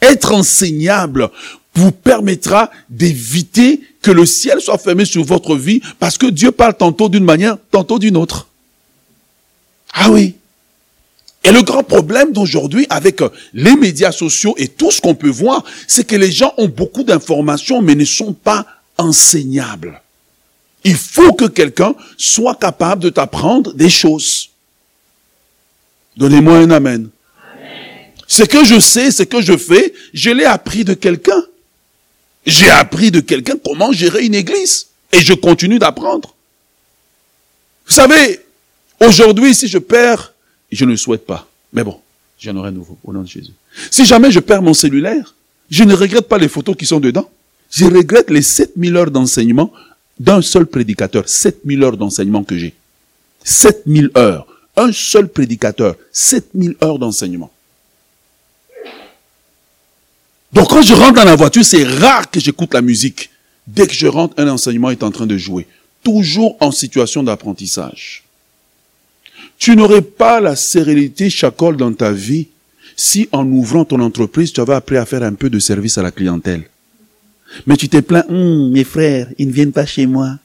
Être 0.00 0.32
enseignable 0.32 1.30
vous 1.74 1.92
permettra 1.92 2.70
d'éviter 2.88 3.80
que 4.02 4.10
le 4.10 4.26
ciel 4.26 4.60
soit 4.60 4.78
fermé 4.78 5.04
sur 5.04 5.24
votre 5.24 5.56
vie 5.56 5.80
parce 5.98 6.18
que 6.18 6.26
Dieu 6.26 6.52
parle 6.52 6.76
tantôt 6.76 7.08
d'une 7.08 7.24
manière, 7.24 7.56
tantôt 7.70 7.98
d'une 7.98 8.16
autre. 8.16 8.48
Ah 9.92 10.10
oui. 10.10 10.34
Et 11.44 11.52
le 11.52 11.62
grand 11.62 11.84
problème 11.84 12.32
d'aujourd'hui 12.32 12.86
avec 12.90 13.22
les 13.54 13.76
médias 13.76 14.12
sociaux 14.12 14.54
et 14.58 14.68
tout 14.68 14.90
ce 14.90 15.00
qu'on 15.00 15.14
peut 15.14 15.30
voir, 15.30 15.64
c'est 15.86 16.06
que 16.06 16.16
les 16.16 16.32
gens 16.32 16.52
ont 16.58 16.68
beaucoup 16.68 17.04
d'informations 17.04 17.80
mais 17.80 17.94
ne 17.94 18.04
sont 18.04 18.32
pas 18.32 18.66
enseignables. 18.96 20.02
Il 20.84 20.96
faut 20.96 21.32
que 21.32 21.44
quelqu'un 21.46 21.94
soit 22.16 22.54
capable 22.56 23.02
de 23.02 23.10
t'apprendre 23.10 23.72
des 23.72 23.90
choses. 23.90 24.50
Donnez-moi 26.16 26.58
un 26.58 26.70
amen. 26.70 27.08
Ce 28.28 28.42
que 28.42 28.64
je 28.64 28.78
sais, 28.78 29.10
ce 29.10 29.22
que 29.22 29.40
je 29.40 29.56
fais, 29.56 29.94
je 30.12 30.30
l'ai 30.30 30.44
appris 30.44 30.84
de 30.84 30.92
quelqu'un. 30.92 31.42
J'ai 32.44 32.68
appris 32.68 33.10
de 33.10 33.20
quelqu'un 33.20 33.54
comment 33.62 33.90
gérer 33.90 34.26
une 34.26 34.34
église. 34.34 34.88
Et 35.12 35.20
je 35.20 35.32
continue 35.32 35.78
d'apprendre. 35.78 36.34
Vous 37.86 37.94
savez, 37.94 38.40
aujourd'hui, 39.00 39.54
si 39.54 39.66
je 39.66 39.78
perds, 39.78 40.34
je 40.70 40.84
ne 40.84 40.90
le 40.90 40.98
souhaite 40.98 41.24
pas. 41.24 41.48
Mais 41.72 41.82
bon, 41.82 41.98
j'en 42.38 42.54
aurai 42.56 42.70
nouveau, 42.70 42.98
au 43.02 43.14
nom 43.14 43.22
de 43.22 43.26
Jésus. 43.26 43.52
Si 43.90 44.04
jamais 44.04 44.30
je 44.30 44.40
perds 44.40 44.60
mon 44.60 44.74
cellulaire, 44.74 45.34
je 45.70 45.84
ne 45.84 45.94
regrette 45.94 46.28
pas 46.28 46.36
les 46.38 46.48
photos 46.48 46.76
qui 46.76 46.84
sont 46.84 47.00
dedans. 47.00 47.30
Je 47.70 47.86
regrette 47.86 48.30
les 48.30 48.42
7000 48.42 48.96
heures 48.96 49.10
d'enseignement 49.10 49.72
d'un 50.20 50.42
seul 50.42 50.66
prédicateur, 50.66 51.28
7000 51.28 51.82
heures 51.82 51.96
d'enseignement 51.96 52.44
que 52.44 52.58
j'ai. 52.58 52.74
7000 53.44 54.10
heures. 54.18 54.46
Un 54.76 54.92
seul 54.92 55.28
prédicateur, 55.28 55.96
7000 56.12 56.76
heures 56.82 56.98
d'enseignement. 56.98 57.50
Donc 60.52 60.68
quand 60.68 60.82
je 60.82 60.94
rentre 60.94 61.14
dans 61.14 61.24
la 61.24 61.36
voiture, 61.36 61.64
c'est 61.64 61.84
rare 61.84 62.30
que 62.30 62.40
j'écoute 62.40 62.74
la 62.74 62.82
musique. 62.82 63.30
Dès 63.66 63.86
que 63.86 63.92
je 63.92 64.06
rentre, 64.06 64.34
un 64.38 64.48
enseignement 64.48 64.90
est 64.90 65.02
en 65.02 65.10
train 65.10 65.26
de 65.26 65.36
jouer. 65.36 65.66
Toujours 66.02 66.56
en 66.60 66.72
situation 66.72 67.22
d'apprentissage. 67.22 68.24
Tu 69.58 69.76
n'aurais 69.76 70.02
pas 70.02 70.40
la 70.40 70.56
sérénité 70.56 71.28
chacole 71.28 71.76
dans 71.76 71.92
ta 71.92 72.12
vie 72.12 72.48
si 72.96 73.28
en 73.30 73.46
ouvrant 73.46 73.84
ton 73.84 74.00
entreprise, 74.00 74.52
tu 74.52 74.60
avais 74.60 74.74
appris 74.74 74.96
à 74.96 75.06
faire 75.06 75.22
un 75.22 75.34
peu 75.34 75.50
de 75.50 75.58
service 75.58 75.98
à 75.98 76.02
la 76.02 76.10
clientèle. 76.10 76.64
Mais 77.66 77.76
tu 77.76 77.88
t'es 77.88 78.02
plaint, 78.02 78.26
hum, 78.28 78.70
mes 78.70 78.84
frères, 78.84 79.28
ils 79.38 79.46
ne 79.46 79.52
viennent 79.52 79.72
pas 79.72 79.86
chez 79.86 80.06
moi. 80.06 80.38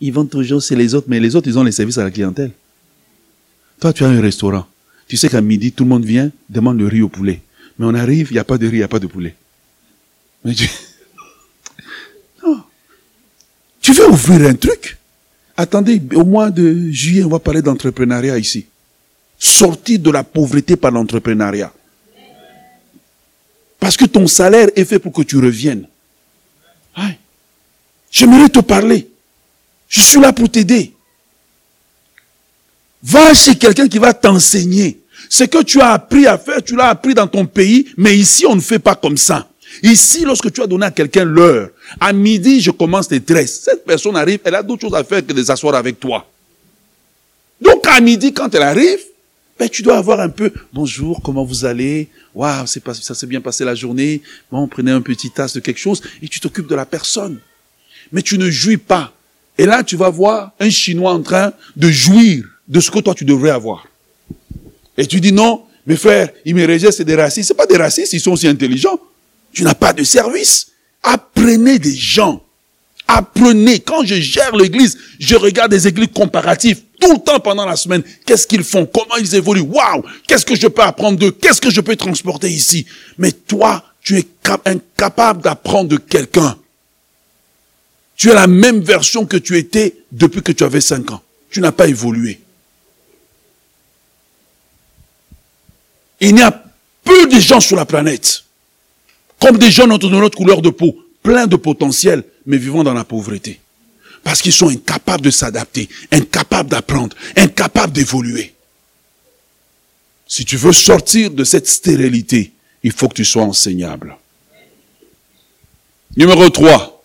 Ils 0.00 0.12
vont 0.12 0.24
toujours 0.24 0.62
chez 0.62 0.76
les 0.76 0.94
autres, 0.94 1.08
mais 1.10 1.20
les 1.20 1.36
autres, 1.36 1.48
ils 1.48 1.58
ont 1.58 1.62
les 1.62 1.72
services 1.72 1.98
à 1.98 2.04
la 2.04 2.10
clientèle. 2.10 2.52
Toi, 3.80 3.92
tu 3.92 4.04
as 4.04 4.08
un 4.08 4.20
restaurant. 4.20 4.66
Tu 5.08 5.16
sais 5.16 5.28
qu'à 5.28 5.40
midi, 5.40 5.72
tout 5.72 5.84
le 5.84 5.90
monde 5.90 6.04
vient, 6.04 6.30
demande 6.48 6.78
le 6.78 6.86
riz 6.86 7.02
au 7.02 7.08
poulet. 7.08 7.42
Mais 7.78 7.86
on 7.86 7.94
arrive, 7.94 8.28
il 8.30 8.34
n'y 8.34 8.38
a 8.38 8.44
pas 8.44 8.58
de 8.58 8.66
riz, 8.66 8.76
il 8.76 8.78
n'y 8.78 8.84
a 8.84 8.88
pas 8.88 8.98
de 8.98 9.06
poulet. 9.06 9.34
Mais 10.44 10.54
tu... 10.54 10.68
Non. 12.42 12.62
Tu 13.80 13.92
veux 13.92 14.08
ouvrir 14.08 14.48
un 14.48 14.54
truc? 14.54 14.98
Attendez, 15.56 16.00
au 16.14 16.24
mois 16.24 16.50
de 16.50 16.90
juillet, 16.90 17.24
on 17.24 17.28
va 17.28 17.38
parler 17.38 17.62
d'entrepreneuriat 17.62 18.38
ici. 18.38 18.66
Sortir 19.38 19.98
de 19.98 20.10
la 20.10 20.24
pauvreté 20.24 20.76
par 20.76 20.90
l'entrepreneuriat. 20.90 21.72
Parce 23.78 23.96
que 23.96 24.04
ton 24.04 24.26
salaire 24.26 24.68
est 24.76 24.84
fait 24.84 24.98
pour 24.98 25.12
que 25.12 25.22
tu 25.22 25.36
reviennes. 25.38 25.86
J'aimerais 28.10 28.48
te 28.48 28.60
parler. 28.60 29.10
Je 29.88 30.00
suis 30.00 30.20
là 30.20 30.32
pour 30.32 30.50
t'aider. 30.50 30.94
Va 33.02 33.34
chez 33.34 33.56
quelqu'un 33.56 33.88
qui 33.88 33.98
va 33.98 34.12
t'enseigner. 34.14 35.00
Ce 35.28 35.44
que 35.44 35.62
tu 35.62 35.80
as 35.80 35.92
appris 35.92 36.26
à 36.26 36.38
faire, 36.38 36.62
tu 36.62 36.76
l'as 36.76 36.88
appris 36.88 37.14
dans 37.14 37.26
ton 37.26 37.46
pays, 37.46 37.92
mais 37.96 38.16
ici 38.16 38.46
on 38.46 38.56
ne 38.56 38.60
fait 38.60 38.78
pas 38.78 38.94
comme 38.94 39.16
ça. 39.16 39.49
Ici, 39.82 40.24
lorsque 40.24 40.52
tu 40.52 40.62
as 40.62 40.66
donné 40.66 40.86
à 40.86 40.90
quelqu'un 40.90 41.24
l'heure, 41.24 41.70
à 41.98 42.12
midi, 42.12 42.60
je 42.60 42.70
commence 42.70 43.10
les 43.10 43.20
tresses. 43.20 43.60
Cette 43.64 43.84
personne 43.84 44.16
arrive, 44.16 44.40
elle 44.44 44.54
a 44.54 44.62
d'autres 44.62 44.82
choses 44.82 44.94
à 44.94 45.04
faire 45.04 45.24
que 45.24 45.32
de 45.32 45.42
s'asseoir 45.42 45.74
avec 45.74 45.98
toi. 46.00 46.26
Donc, 47.60 47.86
à 47.86 48.00
midi, 48.00 48.32
quand 48.32 48.54
elle 48.54 48.62
arrive, 48.62 49.00
ben, 49.58 49.68
tu 49.68 49.82
dois 49.82 49.98
avoir 49.98 50.20
un 50.20 50.30
peu, 50.30 50.50
bonjour, 50.72 51.20
comment 51.22 51.44
vous 51.44 51.66
allez? 51.66 52.08
Waouh, 52.34 52.66
c'est 52.66 52.82
pas, 52.82 52.94
ça 52.94 53.14
s'est 53.14 53.26
bien 53.26 53.42
passé 53.42 53.62
la 53.64 53.74
journée. 53.74 54.22
Bon, 54.50 54.66
prenez 54.66 54.90
un 54.90 55.02
petit 55.02 55.30
tasse 55.30 55.52
de 55.52 55.60
quelque 55.60 55.78
chose 55.78 56.00
et 56.22 56.28
tu 56.28 56.40
t'occupes 56.40 56.66
de 56.66 56.74
la 56.74 56.86
personne. 56.86 57.38
Mais 58.10 58.22
tu 58.22 58.38
ne 58.38 58.50
jouis 58.50 58.78
pas. 58.78 59.12
Et 59.58 59.66
là, 59.66 59.84
tu 59.84 59.96
vas 59.96 60.08
voir 60.08 60.52
un 60.58 60.70
Chinois 60.70 61.12
en 61.12 61.20
train 61.20 61.52
de 61.76 61.90
jouir 61.90 62.44
de 62.66 62.80
ce 62.80 62.90
que 62.90 63.00
toi 63.00 63.14
tu 63.14 63.26
devrais 63.26 63.50
avoir. 63.50 63.86
Et 64.96 65.06
tu 65.06 65.20
dis 65.20 65.32
non, 65.32 65.64
mes 65.86 65.96
frères, 65.96 66.30
ils 66.46 66.54
me 66.54 66.66
rejettent, 66.66 66.94
c'est 66.94 67.04
des 67.04 67.16
racistes. 67.16 67.48
C'est 67.48 67.54
pas 67.54 67.66
des 67.66 67.76
racistes, 67.76 68.14
ils 68.14 68.20
sont 68.20 68.32
aussi 68.32 68.48
intelligents. 68.48 68.98
Tu 69.52 69.62
n'as 69.62 69.74
pas 69.74 69.92
de 69.92 70.04
service. 70.04 70.68
Apprenez 71.02 71.78
des 71.78 71.94
gens. 71.94 72.42
Apprenez. 73.06 73.80
Quand 73.80 74.04
je 74.04 74.16
gère 74.16 74.54
l'église, 74.54 74.96
je 75.18 75.34
regarde 75.34 75.70
des 75.70 75.88
églises 75.88 76.10
comparatives 76.14 76.82
tout 77.00 77.12
le 77.12 77.18
temps 77.18 77.40
pendant 77.40 77.66
la 77.66 77.76
semaine. 77.76 78.02
Qu'est-ce 78.24 78.46
qu'ils 78.46 78.64
font? 78.64 78.86
Comment 78.86 79.16
ils 79.16 79.34
évoluent? 79.34 79.62
Waouh! 79.62 80.04
Qu'est-ce 80.26 80.44
que 80.44 80.54
je 80.54 80.68
peux 80.68 80.82
apprendre 80.82 81.18
d'eux? 81.18 81.32
Qu'est-ce 81.32 81.60
que 81.60 81.70
je 81.70 81.80
peux 81.80 81.96
transporter 81.96 82.50
ici? 82.50 82.86
Mais 83.18 83.32
toi, 83.32 83.84
tu 84.02 84.18
es 84.18 84.26
incapable 84.66 85.42
d'apprendre 85.42 85.88
de 85.88 85.96
quelqu'un. 85.96 86.56
Tu 88.16 88.30
es 88.30 88.34
la 88.34 88.46
même 88.46 88.80
version 88.80 89.24
que 89.24 89.38
tu 89.38 89.56
étais 89.56 89.96
depuis 90.12 90.42
que 90.42 90.52
tu 90.52 90.62
avais 90.62 90.82
5 90.82 91.10
ans. 91.10 91.22
Tu 91.50 91.60
n'as 91.60 91.72
pas 91.72 91.88
évolué. 91.88 92.40
Il 96.20 96.38
y 96.38 96.42
a 96.42 96.64
peu 97.02 97.26
de 97.26 97.40
gens 97.40 97.60
sur 97.60 97.76
la 97.76 97.86
planète, 97.86 98.44
comme 99.40 99.58
des 99.58 99.70
gens 99.70 99.86
de 99.86 100.08
notre 100.08 100.36
couleur 100.36 100.62
de 100.62 100.70
peau, 100.70 100.96
pleins 101.22 101.46
de 101.46 101.56
potentiel, 101.56 102.24
mais 102.46 102.58
vivant 102.58 102.84
dans 102.84 102.94
la 102.94 103.04
pauvreté. 103.04 103.60
Parce 104.22 104.42
qu'ils 104.42 104.52
sont 104.52 104.68
incapables 104.68 105.22
de 105.22 105.30
s'adapter, 105.30 105.88
incapables 106.12 106.68
d'apprendre, 106.68 107.16
incapables 107.36 107.92
d'évoluer. 107.92 108.54
Si 110.26 110.44
tu 110.44 110.56
veux 110.56 110.72
sortir 110.72 111.30
de 111.30 111.42
cette 111.42 111.66
stérilité, 111.66 112.52
il 112.82 112.92
faut 112.92 113.08
que 113.08 113.14
tu 113.14 113.24
sois 113.24 113.42
enseignable. 113.42 114.16
Numéro 116.16 116.48
3. 116.48 117.02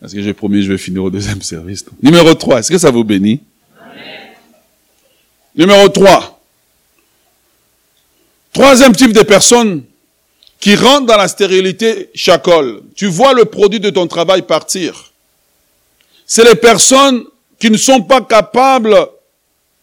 Parce 0.00 0.14
que 0.14 0.22
j'ai 0.22 0.32
promis, 0.32 0.62
je 0.62 0.72
vais 0.72 0.78
finir 0.78 1.04
au 1.04 1.10
deuxième 1.10 1.42
service. 1.42 1.84
Numéro 2.02 2.34
3. 2.34 2.60
Est-ce 2.60 2.70
que 2.70 2.78
ça 2.78 2.90
vous 2.90 3.04
bénit? 3.04 3.40
Numéro 5.54 5.88
3. 5.88 6.42
Troisième 8.52 8.96
type 8.96 9.12
de 9.12 9.22
personnes 9.22 9.84
qui 10.60 10.74
rentrent 10.76 11.06
dans 11.06 11.16
la 11.16 11.26
stérilité 11.26 12.10
chacole. 12.14 12.82
Tu 12.94 13.06
vois 13.06 13.32
le 13.32 13.46
produit 13.46 13.80
de 13.80 13.88
ton 13.90 14.06
travail 14.06 14.42
partir. 14.42 15.12
C'est 16.26 16.44
les 16.44 16.54
personnes 16.54 17.24
qui 17.58 17.70
ne 17.70 17.78
sont 17.78 18.02
pas 18.02 18.20
capables 18.20 18.94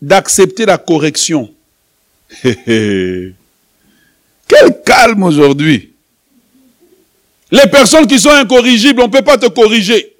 d'accepter 0.01 0.65
la 0.65 0.77
correction. 0.77 1.51
Quel 2.43 3.33
calme 4.85 5.23
aujourd'hui. 5.23 5.93
Les 7.51 7.67
personnes 7.67 8.05
qui 8.07 8.19
sont 8.19 8.29
incorrigibles, 8.29 9.01
on 9.01 9.07
ne 9.07 9.11
peut 9.11 9.23
pas 9.23 9.37
te 9.37 9.47
corriger. 9.47 10.13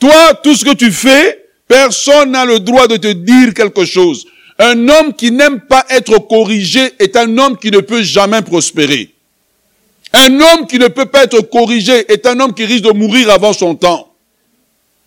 Toi, 0.00 0.34
tout 0.42 0.54
ce 0.54 0.64
que 0.64 0.74
tu 0.74 0.90
fais, 0.90 1.46
personne 1.68 2.32
n'a 2.32 2.44
le 2.44 2.58
droit 2.58 2.88
de 2.88 2.96
te 2.96 3.12
dire 3.12 3.54
quelque 3.54 3.84
chose. 3.84 4.26
Un 4.58 4.88
homme 4.88 5.14
qui 5.14 5.30
n'aime 5.30 5.60
pas 5.60 5.86
être 5.88 6.18
corrigé 6.26 6.92
est 6.98 7.16
un 7.16 7.38
homme 7.38 7.56
qui 7.56 7.70
ne 7.70 7.80
peut 7.80 8.02
jamais 8.02 8.42
prospérer. 8.42 9.11
Un 10.12 10.40
homme 10.40 10.66
qui 10.66 10.78
ne 10.78 10.88
peut 10.88 11.06
pas 11.06 11.24
être 11.24 11.40
corrigé 11.40 12.12
est 12.12 12.26
un 12.26 12.38
homme 12.40 12.54
qui 12.54 12.64
risque 12.64 12.84
de 12.84 12.92
mourir 12.92 13.30
avant 13.30 13.52
son 13.52 13.74
temps. 13.74 14.14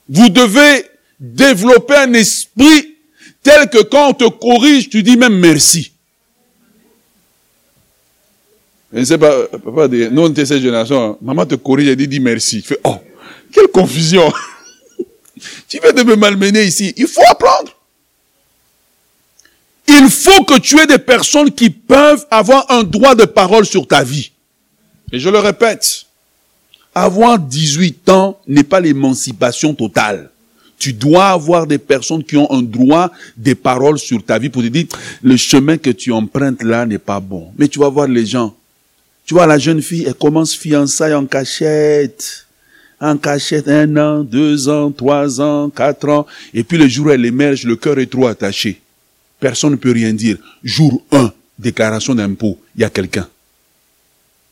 Vous 0.09 0.29
devez 0.29 0.85
développer 1.19 1.95
un 1.95 2.13
esprit 2.13 2.95
tel 3.43 3.69
que 3.69 3.83
quand 3.83 4.09
on 4.09 4.13
te 4.13 4.29
corrige, 4.29 4.89
tu 4.89 5.03
dis 5.03 5.17
même 5.17 5.37
merci. 5.37 5.91
Je 8.91 9.15
pas, 9.15 9.43
papa, 9.47 9.87
nous 9.89 10.21
on 10.21 10.29
était 10.29 10.45
cette 10.45 10.61
génération, 10.61 11.03
hein. 11.03 11.17
maman 11.21 11.45
te 11.45 11.55
corrige 11.55 11.89
et 11.89 11.95
dit, 11.95 12.07
dis 12.07 12.19
merci. 12.19 12.61
Fais, 12.61 12.79
oh, 12.83 12.95
quelle 13.51 13.67
confusion. 13.67 14.31
tu 15.67 15.79
viens 15.81 15.91
de 15.91 16.03
me 16.03 16.15
malmener 16.15 16.63
ici. 16.63 16.93
Il 16.95 17.07
faut 17.07 17.21
apprendre. 17.29 17.75
Il 19.87 20.09
faut 20.09 20.43
que 20.45 20.59
tu 20.59 20.79
aies 20.79 20.87
des 20.87 20.97
personnes 20.97 21.51
qui 21.51 21.69
peuvent 21.69 22.25
avoir 22.31 22.71
un 22.71 22.83
droit 22.83 23.15
de 23.15 23.25
parole 23.25 23.65
sur 23.65 23.87
ta 23.87 24.03
vie. 24.03 24.31
Et 25.11 25.19
je 25.19 25.29
le 25.29 25.39
répète, 25.39 26.05
avoir 26.93 27.37
18 27.37 28.09
ans 28.09 28.39
n'est 28.47 28.63
pas 28.63 28.79
l'émancipation 28.79 29.73
totale. 29.73 30.29
Tu 30.77 30.93
dois 30.93 31.27
avoir 31.27 31.67
des 31.67 31.77
personnes 31.77 32.23
qui 32.23 32.37
ont 32.37 32.51
un 32.51 32.61
droit 32.61 33.11
de 33.37 33.53
parole 33.53 33.97
sur 33.97 34.23
ta 34.23 34.37
vie 34.37 34.49
pour 34.49 34.61
te 34.61 34.67
dire, 34.67 34.85
le 35.21 35.37
chemin 35.37 35.77
que 35.77 35.89
tu 35.89 36.11
empruntes 36.11 36.63
là 36.63 36.85
n'est 36.85 36.97
pas 36.97 37.19
bon. 37.19 37.51
Mais 37.57 37.67
tu 37.67 37.79
vas 37.79 37.89
voir 37.89 38.07
les 38.07 38.25
gens. 38.25 38.55
Tu 39.25 39.33
vois, 39.33 39.47
la 39.47 39.57
jeune 39.57 39.81
fille, 39.81 40.05
elle 40.05 40.13
commence 40.13 40.55
fiançailles 40.55 41.13
en 41.13 41.25
cachette. 41.25 42.45
En 42.99 43.17
cachette, 43.17 43.67
un 43.67 43.97
an, 43.97 44.23
deux 44.23 44.69
ans, 44.69 44.91
trois 44.91 45.41
ans, 45.41 45.69
quatre 45.69 46.07
ans. 46.09 46.25
Et 46.53 46.63
puis 46.63 46.77
le 46.77 46.87
jour 46.87 47.07
où 47.07 47.09
elle 47.09 47.25
émerge, 47.25 47.65
le 47.65 47.75
cœur 47.75 47.99
est 47.99 48.09
trop 48.09 48.27
attaché. 48.27 48.81
Personne 49.39 49.71
ne 49.71 49.75
peut 49.75 49.91
rien 49.91 50.13
dire. 50.13 50.37
Jour 50.63 51.03
1, 51.11 51.31
déclaration 51.57 52.15
d'impôt, 52.15 52.57
il 52.75 52.81
y 52.81 52.83
a 52.83 52.89
quelqu'un. 52.89 53.27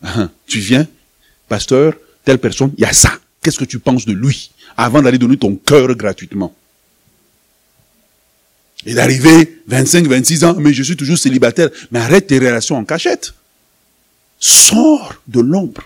Hein, 0.04 0.30
tu 0.46 0.60
viens, 0.60 0.86
pasteur, 1.48 1.94
telle 2.26 2.38
personne, 2.38 2.74
il 2.78 2.82
y 2.82 2.86
a 2.86 2.94
ça. 2.94 3.18
Qu'est-ce 3.42 3.60
que 3.60 3.66
tu 3.66 3.80
penses 3.80 4.06
de 4.06 4.14
lui 4.14 4.52
avant 4.78 5.02
d'aller 5.02 5.18
donner 5.18 5.38
ton 5.38 5.56
cœur 5.56 5.96
gratuitement? 5.96 6.54
Et 8.86 8.94
d'arriver 8.94 9.62
25, 9.68 10.08
26 10.08 10.44
ans, 10.44 10.56
mais 10.60 10.74
je 10.74 10.84
suis 10.84 10.98
toujours 10.98 11.18
célibataire. 11.18 11.70
Mais 11.92 12.00
arrête 12.00 12.28
tes 12.28 12.38
relations 12.38 12.78
en 12.78 12.84
cachette. 12.84 13.34
Sors 14.40 15.16
de 15.28 15.40
l'ombre. 15.40 15.84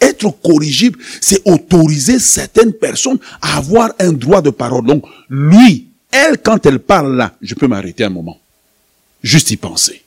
Être 0.00 0.30
corrigible, 0.42 0.98
c'est 1.20 1.40
autoriser 1.44 2.18
certaines 2.18 2.72
personnes 2.72 3.18
à 3.40 3.58
avoir 3.58 3.92
un 4.00 4.12
droit 4.12 4.42
de 4.42 4.50
parole. 4.50 4.84
Donc, 4.84 5.04
lui, 5.28 5.86
elle, 6.10 6.38
quand 6.38 6.66
elle 6.66 6.80
parle 6.80 7.16
là, 7.16 7.36
je 7.40 7.54
peux 7.54 7.68
m'arrêter 7.68 8.04
un 8.04 8.10
moment. 8.10 8.40
Juste 9.22 9.52
y 9.52 9.56
penser. 9.56 10.02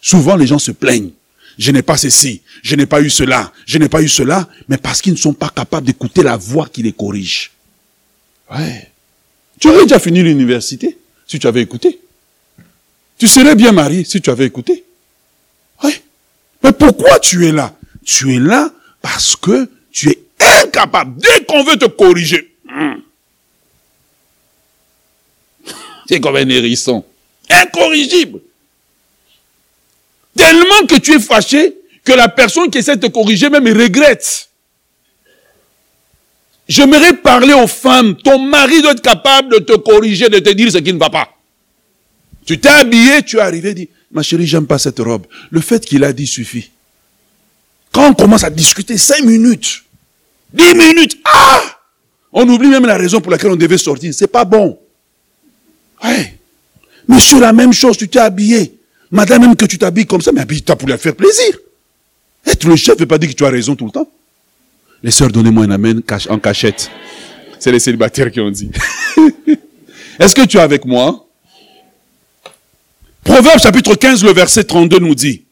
Souvent, 0.00 0.36
les 0.36 0.46
gens 0.46 0.60
se 0.60 0.70
plaignent. 0.70 1.10
Je 1.58 1.70
n'ai 1.70 1.82
pas 1.82 1.96
ceci, 1.96 2.42
je 2.62 2.74
n'ai 2.74 2.86
pas 2.86 3.00
eu 3.00 3.10
cela, 3.10 3.52
je 3.66 3.78
n'ai 3.78 3.88
pas 3.88 4.02
eu 4.02 4.08
cela, 4.08 4.48
mais 4.68 4.76
parce 4.76 5.00
qu'ils 5.00 5.12
ne 5.12 5.18
sont 5.18 5.34
pas 5.34 5.50
capables 5.50 5.86
d'écouter 5.86 6.22
la 6.22 6.36
voix 6.36 6.68
qui 6.68 6.82
les 6.82 6.92
corrige. 6.92 7.52
Ouais. 8.50 8.90
Tu 9.60 9.68
aurais 9.68 9.82
déjà 9.82 9.98
fini 9.98 10.22
l'université 10.22 10.98
si 11.26 11.38
tu 11.38 11.46
avais 11.46 11.62
écouté. 11.62 12.00
Tu 13.18 13.28
serais 13.28 13.54
bien 13.54 13.72
marié 13.72 14.04
si 14.04 14.20
tu 14.20 14.30
avais 14.30 14.46
écouté. 14.46 14.84
Ouais. 15.82 16.02
Mais 16.62 16.72
pourquoi 16.72 17.18
tu 17.20 17.46
es 17.46 17.52
là? 17.52 17.76
Tu 18.04 18.34
es 18.34 18.38
là 18.38 18.70
parce 19.00 19.36
que 19.36 19.70
tu 19.92 20.10
es 20.10 20.18
incapable. 20.62 21.20
Dès 21.20 21.44
qu'on 21.44 21.62
veut 21.62 21.76
te 21.76 21.86
corriger, 21.86 22.54
hmm, 22.64 22.94
c'est 26.08 26.20
comme 26.20 26.36
un 26.36 26.48
hérisson. 26.48 27.04
Incorrigible. 27.48 28.40
Tellement 30.36 30.86
que 30.88 30.98
tu 30.98 31.12
es 31.14 31.20
fâché 31.20 31.76
que 32.04 32.12
la 32.12 32.28
personne 32.28 32.70
qui 32.70 32.78
essaie 32.78 32.96
de 32.96 33.06
te 33.06 33.12
corriger 33.12 33.48
même 33.48 33.66
regrette. 33.66 34.48
J'aimerais 36.68 37.14
parler 37.14 37.52
aux 37.52 37.66
femmes. 37.66 38.16
Ton 38.16 38.38
mari 38.38 38.82
doit 38.82 38.92
être 38.92 39.02
capable 39.02 39.54
de 39.54 39.58
te 39.58 39.76
corriger, 39.76 40.28
de 40.28 40.38
te 40.38 40.50
dire 40.50 40.70
ce 40.70 40.78
qui 40.78 40.92
ne 40.92 40.98
va 40.98 41.10
pas. 41.10 41.28
Tu 42.46 42.58
t'es 42.58 42.68
habillé, 42.68 43.22
tu 43.22 43.38
es 43.38 43.40
arrivé, 43.40 43.74
dit, 43.74 43.88
ma 44.10 44.22
chérie, 44.22 44.46
j'aime 44.46 44.66
pas 44.66 44.78
cette 44.78 44.98
robe. 44.98 45.26
Le 45.50 45.60
fait 45.60 45.84
qu'il 45.84 46.04
a 46.04 46.12
dit 46.12 46.26
suffit. 46.26 46.70
Quand 47.92 48.10
on 48.10 48.14
commence 48.14 48.44
à 48.44 48.50
discuter 48.50 48.98
cinq 48.98 49.22
minutes, 49.24 49.84
dix 50.52 50.74
minutes, 50.74 51.18
ah! 51.24 51.62
On 52.32 52.48
oublie 52.48 52.68
même 52.68 52.84
la 52.84 52.96
raison 52.96 53.20
pour 53.20 53.30
laquelle 53.30 53.52
on 53.52 53.56
devait 53.56 53.78
sortir. 53.78 54.12
C'est 54.12 54.26
pas 54.26 54.44
bon. 54.44 54.76
Ouais. 56.02 56.36
Mais 57.06 57.20
sur 57.20 57.38
la 57.38 57.52
même 57.52 57.72
chose, 57.72 57.96
tu 57.96 58.08
t'es 58.08 58.18
habillé. 58.18 58.73
Madame, 59.14 59.42
même 59.42 59.54
que 59.54 59.64
tu 59.64 59.78
t'habilles 59.78 60.06
comme 60.06 60.20
ça, 60.20 60.32
mais 60.32 60.40
habille-toi 60.40 60.74
pour 60.74 60.88
lui 60.88 60.98
faire 60.98 61.14
plaisir. 61.14 61.56
Être 62.44 62.66
le 62.66 62.74
chef 62.74 62.96
ne 62.96 63.00
veut 63.00 63.06
pas 63.06 63.16
dire 63.16 63.30
que 63.30 63.34
tu 63.34 63.44
as 63.44 63.48
raison 63.48 63.76
tout 63.76 63.84
le 63.84 63.92
temps. 63.92 64.10
Les 65.04 65.12
sœurs, 65.12 65.30
donnez-moi 65.30 65.66
un 65.66 65.70
amen 65.70 66.02
en 66.30 66.38
cachette. 66.40 66.90
C'est 67.60 67.70
les 67.70 67.78
célibataires 67.78 68.32
qui 68.32 68.40
ont 68.40 68.50
dit. 68.50 68.72
Est-ce 70.18 70.34
que 70.34 70.44
tu 70.44 70.56
es 70.56 70.60
avec 70.60 70.84
moi? 70.84 71.28
Proverbe 73.22 73.60
chapitre 73.60 73.94
15, 73.94 74.24
le 74.24 74.32
verset 74.32 74.64
32 74.64 74.98
nous 74.98 75.14
dit, 75.14 75.44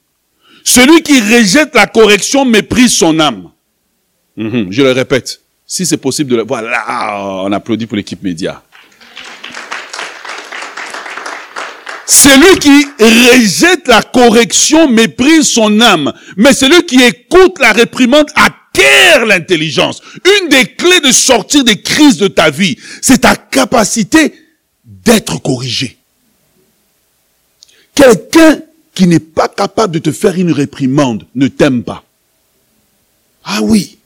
Celui 0.64 1.00
qui 1.02 1.20
rejette 1.20 1.72
la 1.76 1.86
correction 1.86 2.44
méprise 2.44 2.92
son 2.92 3.20
âme. 3.20 3.48
Mhm, 4.36 4.72
je 4.72 4.82
le 4.82 4.90
répète. 4.90 5.40
Si 5.64 5.86
c'est 5.86 5.98
possible 5.98 6.32
de 6.32 6.36
le... 6.38 6.42
Voilà, 6.42 7.44
on 7.44 7.52
applaudit 7.52 7.86
pour 7.86 7.96
l'équipe 7.96 8.24
média. 8.24 8.60
Celui 12.06 12.58
qui 12.58 12.86
rejette 12.98 13.86
la 13.88 14.02
correction 14.02 14.88
méprise 14.88 15.48
son 15.48 15.80
âme, 15.80 16.12
mais 16.36 16.52
celui 16.52 16.84
qui 16.84 17.00
écoute 17.02 17.58
la 17.60 17.72
réprimande 17.72 18.28
acquiert 18.34 19.26
l'intelligence. 19.26 20.00
Une 20.40 20.48
des 20.48 20.66
clés 20.66 21.00
de 21.00 21.12
sortir 21.12 21.64
des 21.64 21.80
crises 21.80 22.18
de 22.18 22.28
ta 22.28 22.50
vie, 22.50 22.76
c'est 23.00 23.20
ta 23.22 23.36
capacité 23.36 24.34
d'être 24.84 25.40
corrigé. 25.40 25.96
Quelqu'un 27.94 28.60
qui 28.94 29.06
n'est 29.06 29.20
pas 29.20 29.48
capable 29.48 29.94
de 29.94 29.98
te 29.98 30.12
faire 30.12 30.36
une 30.36 30.52
réprimande 30.52 31.26
ne 31.34 31.48
t'aime 31.48 31.82
pas. 31.82 32.04
Ah 33.44 33.60
oui. 33.62 33.98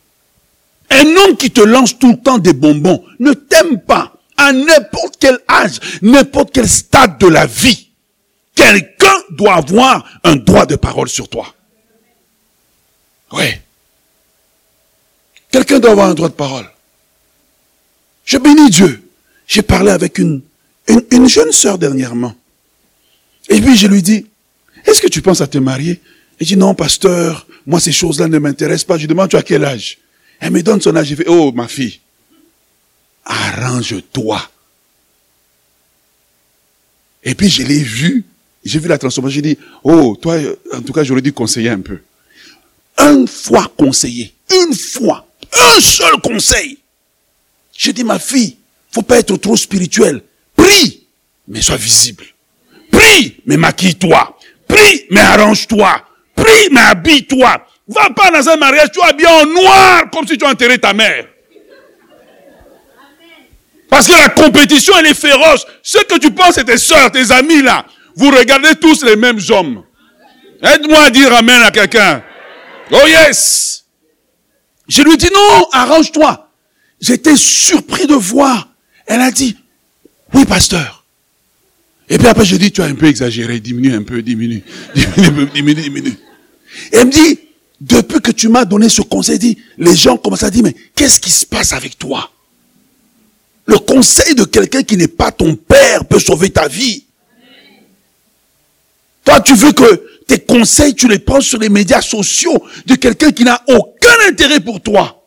Un 0.90 1.04
homme 1.04 1.36
qui 1.36 1.50
te 1.50 1.60
lance 1.60 1.98
tout 1.98 2.12
le 2.12 2.18
temps 2.18 2.38
des 2.38 2.52
bonbons 2.52 3.04
ne 3.18 3.32
t'aime 3.32 3.80
pas 3.80 4.12
à 4.36 4.52
n'importe 4.52 5.16
quel 5.18 5.38
âge, 5.48 5.80
n'importe 6.02 6.50
quel 6.52 6.68
stade 6.68 7.18
de 7.18 7.26
la 7.26 7.46
vie. 7.46 7.85
Quelqu'un 8.56 9.14
doit 9.30 9.54
avoir 9.54 10.04
un 10.24 10.34
droit 10.34 10.66
de 10.66 10.74
parole 10.74 11.08
sur 11.08 11.28
toi. 11.28 11.54
Oui. 13.30 13.44
Quelqu'un 15.52 15.78
doit 15.78 15.92
avoir 15.92 16.08
un 16.08 16.14
droit 16.14 16.28
de 16.28 16.34
parole. 16.34 16.68
Je 18.24 18.38
bénis 18.38 18.70
Dieu. 18.70 19.08
J'ai 19.46 19.62
parlé 19.62 19.92
avec 19.92 20.18
une, 20.18 20.42
une, 20.88 21.04
une 21.12 21.28
jeune 21.28 21.52
sœur 21.52 21.78
dernièrement. 21.78 22.34
Et 23.48 23.60
puis 23.60 23.76
je 23.76 23.86
lui 23.86 24.02
dis, 24.02 24.26
est-ce 24.84 25.00
que 25.00 25.06
tu 25.06 25.22
penses 25.22 25.40
à 25.40 25.46
te 25.46 25.58
marier? 25.58 26.00
Elle 26.40 26.46
dit, 26.46 26.56
non, 26.56 26.74
pasteur, 26.74 27.46
moi 27.66 27.78
ces 27.78 27.92
choses-là 27.92 28.26
ne 28.26 28.38
m'intéressent 28.38 28.84
pas. 28.86 28.96
Je 28.96 29.02
lui 29.02 29.08
demande, 29.08 29.30
tu 29.30 29.36
as 29.36 29.42
quel 29.42 29.64
âge? 29.64 29.98
Elle 30.40 30.50
me 30.50 30.62
donne 30.62 30.80
son 30.80 30.96
âge. 30.96 31.08
Je 31.08 31.14
fais, 31.14 31.28
oh 31.28 31.52
ma 31.52 31.68
fille, 31.68 32.00
arrange-toi. 33.24 34.50
Et 37.22 37.34
puis 37.34 37.50
je 37.50 37.62
l'ai 37.62 37.82
vu, 37.82 38.24
j'ai 38.66 38.78
vu 38.78 38.88
la 38.88 38.98
transformation, 38.98 39.34
j'ai 39.34 39.54
dit, 39.54 39.58
oh, 39.84 40.16
toi, 40.20 40.36
en 40.72 40.80
tout 40.80 40.92
cas, 40.92 41.04
j'aurais 41.04 41.22
dû 41.22 41.32
conseiller 41.32 41.70
un 41.70 41.80
peu. 41.80 42.00
Une 42.98 43.28
fois 43.28 43.70
conseiller, 43.76 44.34
une 44.50 44.74
fois, 44.74 45.26
un 45.52 45.80
seul 45.80 46.20
conseil. 46.22 46.78
J'ai 47.76 47.92
dit, 47.92 48.04
ma 48.04 48.18
fille, 48.18 48.56
faut 48.90 49.02
pas 49.02 49.18
être 49.18 49.36
trop 49.36 49.56
spirituel. 49.56 50.22
Prie, 50.54 51.06
mais 51.46 51.60
sois 51.60 51.76
visible. 51.76 52.24
Prie, 52.90 53.36
mais 53.44 53.56
maquille-toi. 53.56 54.38
Prie, 54.66 55.04
mais 55.10 55.20
arrange-toi. 55.20 56.02
Prie, 56.34 56.68
mais 56.72 56.80
habille-toi. 56.80 57.66
Va 57.88 58.10
pas 58.10 58.30
dans 58.30 58.48
un 58.48 58.56
mariage, 58.56 58.90
tu 58.92 59.00
habillé 59.02 59.28
en 59.28 59.46
noir, 59.46 60.10
comme 60.12 60.26
si 60.26 60.36
tu 60.36 60.44
enterrais 60.44 60.78
ta 60.78 60.92
mère. 60.92 61.26
Parce 63.88 64.08
que 64.08 64.12
la 64.12 64.30
compétition, 64.30 64.94
elle 64.98 65.06
est 65.06 65.14
féroce. 65.14 65.64
Ce 65.82 65.98
que 65.98 66.18
tu 66.18 66.32
penses, 66.32 66.56
c'est 66.56 66.64
tes 66.64 66.78
soeurs, 66.78 67.12
tes 67.12 67.30
amis, 67.30 67.62
là. 67.62 67.86
Vous 68.16 68.30
regardez 68.30 68.74
tous 68.80 69.04
les 69.04 69.16
mêmes 69.16 69.40
hommes. 69.50 69.82
Aide-moi 70.62 70.98
à 71.04 71.10
dire 71.10 71.32
Amen 71.32 71.62
à 71.62 71.70
quelqu'un. 71.70 72.22
Oh 72.90 73.06
yes. 73.06 73.84
Je 74.88 75.02
lui 75.02 75.16
dis 75.16 75.28
non, 75.32 75.68
arrange-toi. 75.72 76.50
J'étais 77.00 77.36
surpris 77.36 78.06
de 78.06 78.14
voir. 78.14 78.68
Elle 79.06 79.20
a 79.20 79.30
dit, 79.30 79.56
oui, 80.34 80.44
pasteur. 80.44 81.04
Et 82.08 82.18
puis 82.18 82.26
après, 82.26 82.44
je 82.44 82.56
dis, 82.56 82.70
tu 82.70 82.82
as 82.82 82.86
un 82.86 82.94
peu 82.94 83.06
exagéré, 83.06 83.60
diminue 83.60 83.94
un 83.94 84.02
peu, 84.02 84.22
diminue, 84.22 84.62
diminue, 84.94 85.46
diminue, 85.52 85.82
diminue. 85.82 86.18
Elle 86.92 87.06
me 87.06 87.10
dit, 87.12 87.38
depuis 87.80 88.20
que 88.20 88.30
tu 88.30 88.48
m'as 88.48 88.64
donné 88.64 88.88
ce 88.88 89.02
conseil, 89.02 89.38
dit, 89.38 89.58
les 89.76 89.94
gens 89.96 90.16
commencent 90.16 90.44
à 90.44 90.50
dire, 90.50 90.62
mais 90.62 90.74
qu'est-ce 90.94 91.20
qui 91.20 91.30
se 91.30 91.44
passe 91.44 91.72
avec 91.72 91.98
toi? 91.98 92.30
Le 93.66 93.78
conseil 93.78 94.34
de 94.36 94.44
quelqu'un 94.44 94.84
qui 94.84 94.96
n'est 94.96 95.08
pas 95.08 95.32
ton 95.32 95.56
père 95.56 96.04
peut 96.04 96.20
sauver 96.20 96.50
ta 96.50 96.68
vie. 96.68 97.05
Toi, 99.26 99.40
tu 99.40 99.54
veux 99.54 99.72
que 99.72 100.06
tes 100.26 100.38
conseils, 100.38 100.94
tu 100.94 101.08
les 101.08 101.18
prends 101.18 101.40
sur 101.40 101.58
les 101.58 101.68
médias 101.68 102.00
sociaux 102.00 102.64
de 102.86 102.94
quelqu'un 102.94 103.32
qui 103.32 103.44
n'a 103.44 103.60
aucun 103.68 104.14
intérêt 104.28 104.60
pour 104.60 104.80
toi. 104.80 105.24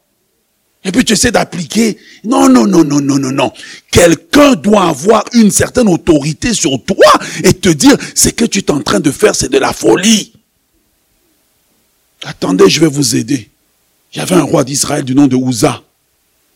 Et 0.85 0.91
puis 0.93 1.03
tu 1.03 1.13
essaies 1.13 1.31
d'appliquer. 1.31 1.97
Non, 2.23 2.47
non, 2.47 2.65
non, 2.65 2.85
non, 2.85 3.01
non, 3.01 3.19
non, 3.19 3.31
non. 3.31 3.51
Quelqu'un 3.91 4.53
doit 4.53 4.87
avoir 4.87 5.25
une 5.33 5.51
certaine 5.51 5.89
autorité 5.89 6.53
sur 6.53 6.81
toi 6.85 7.11
et 7.43 7.53
te 7.53 7.67
dire, 7.67 7.97
ce 8.15 8.29
que 8.29 8.45
tu 8.45 8.59
es 8.59 8.71
en 8.71 8.81
train 8.81 9.01
de 9.01 9.11
faire, 9.11 9.35
c'est 9.35 9.51
de 9.51 9.57
la 9.57 9.73
folie. 9.73 10.31
Attendez, 12.23 12.69
je 12.69 12.79
vais 12.79 12.87
vous 12.87 13.17
aider. 13.17 13.49
Il 14.13 14.19
y 14.19 14.21
avait 14.21 14.35
un 14.35 14.43
roi 14.43 14.63
d'Israël 14.63 15.03
du 15.03 15.13
nom 15.13 15.27
de 15.27 15.35
Ouza. 15.35 15.83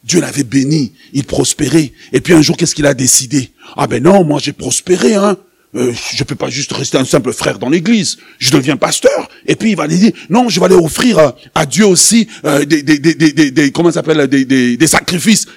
Dieu 0.05 0.21
l'avait 0.21 0.43
béni, 0.43 0.93
il 1.11 1.25
prospérait. 1.25 1.91
Et 2.13 2.21
puis 2.21 2.33
un 2.33 2.41
jour, 2.41 2.55
qu'est-ce 2.55 2.75
qu'il 2.75 2.85
a 2.85 2.93
décidé? 2.93 3.51
Ah 3.75 3.87
ben 3.87 4.01
non, 4.01 4.23
moi 4.23 4.39
j'ai 4.41 4.53
prospéré, 4.53 5.15
hein. 5.15 5.37
Euh, 5.75 5.91
je 6.13 6.23
peux 6.23 6.35
pas 6.35 6.49
juste 6.49 6.71
rester 6.71 6.99
un 6.99 7.05
simple 7.05 7.33
frère 7.33 7.57
dans 7.57 7.69
l'église. 7.69 8.17
Je 8.37 8.51
deviens 8.51 8.77
pasteur. 8.77 9.27
Et 9.47 9.55
puis 9.55 9.71
il 9.71 9.75
va 9.75 9.87
dire, 9.87 10.11
non, 10.29 10.47
je 10.47 10.59
vais 10.59 10.67
aller 10.67 10.75
offrir 10.75 11.17
euh, 11.17 11.31
à, 11.55 11.65
Dieu 11.65 11.85
aussi 11.85 12.27
euh, 12.45 12.63
des, 12.63 12.83
des, 12.83 12.99
des, 12.99 13.15
des, 13.15 13.51
des, 13.51 13.71
comment 13.71 13.91
s'appelle, 13.91 14.27
des, 14.27 14.45
des, 14.45 14.77
des 14.77 14.87
sacrifices. 14.87 15.47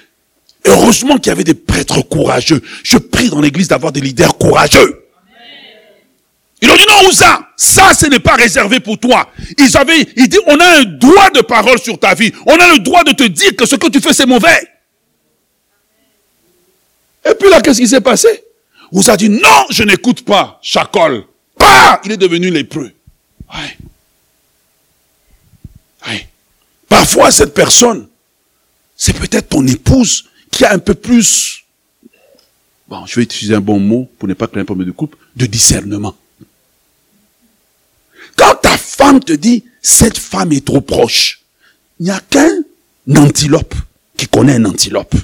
heureusement 0.65 1.17
qu'il 1.17 1.27
y 1.27 1.33
avait 1.33 1.43
des 1.43 1.53
prêtres 1.53 2.01
courageux. 2.01 2.61
Je 2.83 2.97
prie 2.97 3.29
dans 3.29 3.41
l'église 3.41 3.67
d'avoir 3.67 3.91
des 3.91 4.01
leaders 4.01 4.37
courageux. 4.37 5.03
Ils 6.63 6.69
ont 6.71 6.75
dit 6.75 6.85
non, 6.89 7.11
ça, 7.11 7.47
ça, 7.55 7.93
ce 7.93 8.07
n'est 8.07 8.19
pas 8.19 8.33
réservé 8.33 8.79
pour 8.79 8.97
toi. 8.97 9.29
Ils 9.59 9.77
avaient, 9.77 10.01
ils 10.15 10.27
disent, 10.27 10.41
on 10.47 10.59
a 10.59 10.79
un 10.79 10.83
droit 10.85 11.29
de 11.29 11.41
parole 11.41 11.77
sur 11.77 11.99
ta 11.99 12.15
vie. 12.15 12.31
On 12.47 12.55
a 12.55 12.73
le 12.73 12.79
droit 12.79 13.03
de 13.03 13.11
te 13.11 13.23
dire 13.23 13.55
que 13.55 13.67
ce 13.67 13.75
que 13.75 13.87
tu 13.89 13.99
fais, 13.99 14.13
c'est 14.13 14.25
mauvais. 14.25 14.67
Et 17.29 17.35
puis 17.35 17.51
là, 17.51 17.61
qu'est-ce 17.61 17.79
qui 17.79 17.87
s'est 17.87 18.01
passé? 18.01 18.46
Vous 18.91 19.09
a 19.09 19.17
dit, 19.17 19.29
non, 19.29 19.65
je 19.69 19.83
n'écoute 19.83 20.23
pas. 20.23 20.59
Chacol. 20.61 21.25
Bah, 21.57 22.01
il 22.05 22.11
est 22.11 22.17
devenu 22.17 22.49
lépreux. 22.49 22.91
Ouais. 23.53 23.77
Ouais. 26.07 26.27
Parfois, 26.87 27.31
cette 27.31 27.53
personne, 27.53 28.07
c'est 28.95 29.13
peut-être 29.13 29.49
ton 29.49 29.65
épouse 29.67 30.25
qui 30.51 30.65
a 30.65 30.73
un 30.73 30.79
peu 30.79 30.95
plus, 30.95 31.65
bon, 32.87 33.05
je 33.05 33.15
vais 33.15 33.23
utiliser 33.23 33.55
un 33.55 33.61
bon 33.61 33.79
mot 33.79 34.09
pour 34.17 34.27
ne 34.27 34.33
pas 34.33 34.47
créer 34.47 34.61
un 34.61 34.65
problème 34.65 34.87
de 34.87 34.93
couple, 34.93 35.17
de 35.35 35.45
discernement. 35.45 36.15
Quand 38.35 38.55
ta 38.55 38.77
femme 38.77 39.19
te 39.19 39.33
dit, 39.33 39.63
cette 39.81 40.17
femme 40.17 40.51
est 40.51 40.65
trop 40.65 40.81
proche, 40.81 41.41
il 41.99 42.05
n'y 42.05 42.11
a 42.11 42.19
qu'un 42.19 42.63
antilope 43.15 43.75
qui 44.15 44.27
connaît 44.27 44.55
un 44.55 44.65
antilope. 44.65 45.15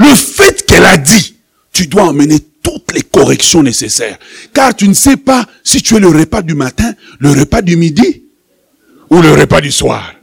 Le 0.00 0.14
fait 0.14 0.64
qu'elle 0.64 0.86
a 0.86 0.96
dit, 0.96 1.36
tu 1.74 1.86
dois 1.86 2.04
emmener 2.04 2.40
toutes 2.62 2.90
les 2.94 3.02
corrections 3.02 3.62
nécessaires. 3.62 4.18
Car 4.54 4.74
tu 4.74 4.88
ne 4.88 4.94
sais 4.94 5.18
pas 5.18 5.46
si 5.62 5.82
tu 5.82 5.94
es 5.96 6.00
le 6.00 6.08
repas 6.08 6.40
du 6.40 6.54
matin, 6.54 6.94
le 7.18 7.32
repas 7.32 7.60
du 7.60 7.76
midi 7.76 8.22
ou 9.10 9.20
le 9.20 9.32
repas 9.32 9.60
du 9.60 9.70
soir. 9.70 10.14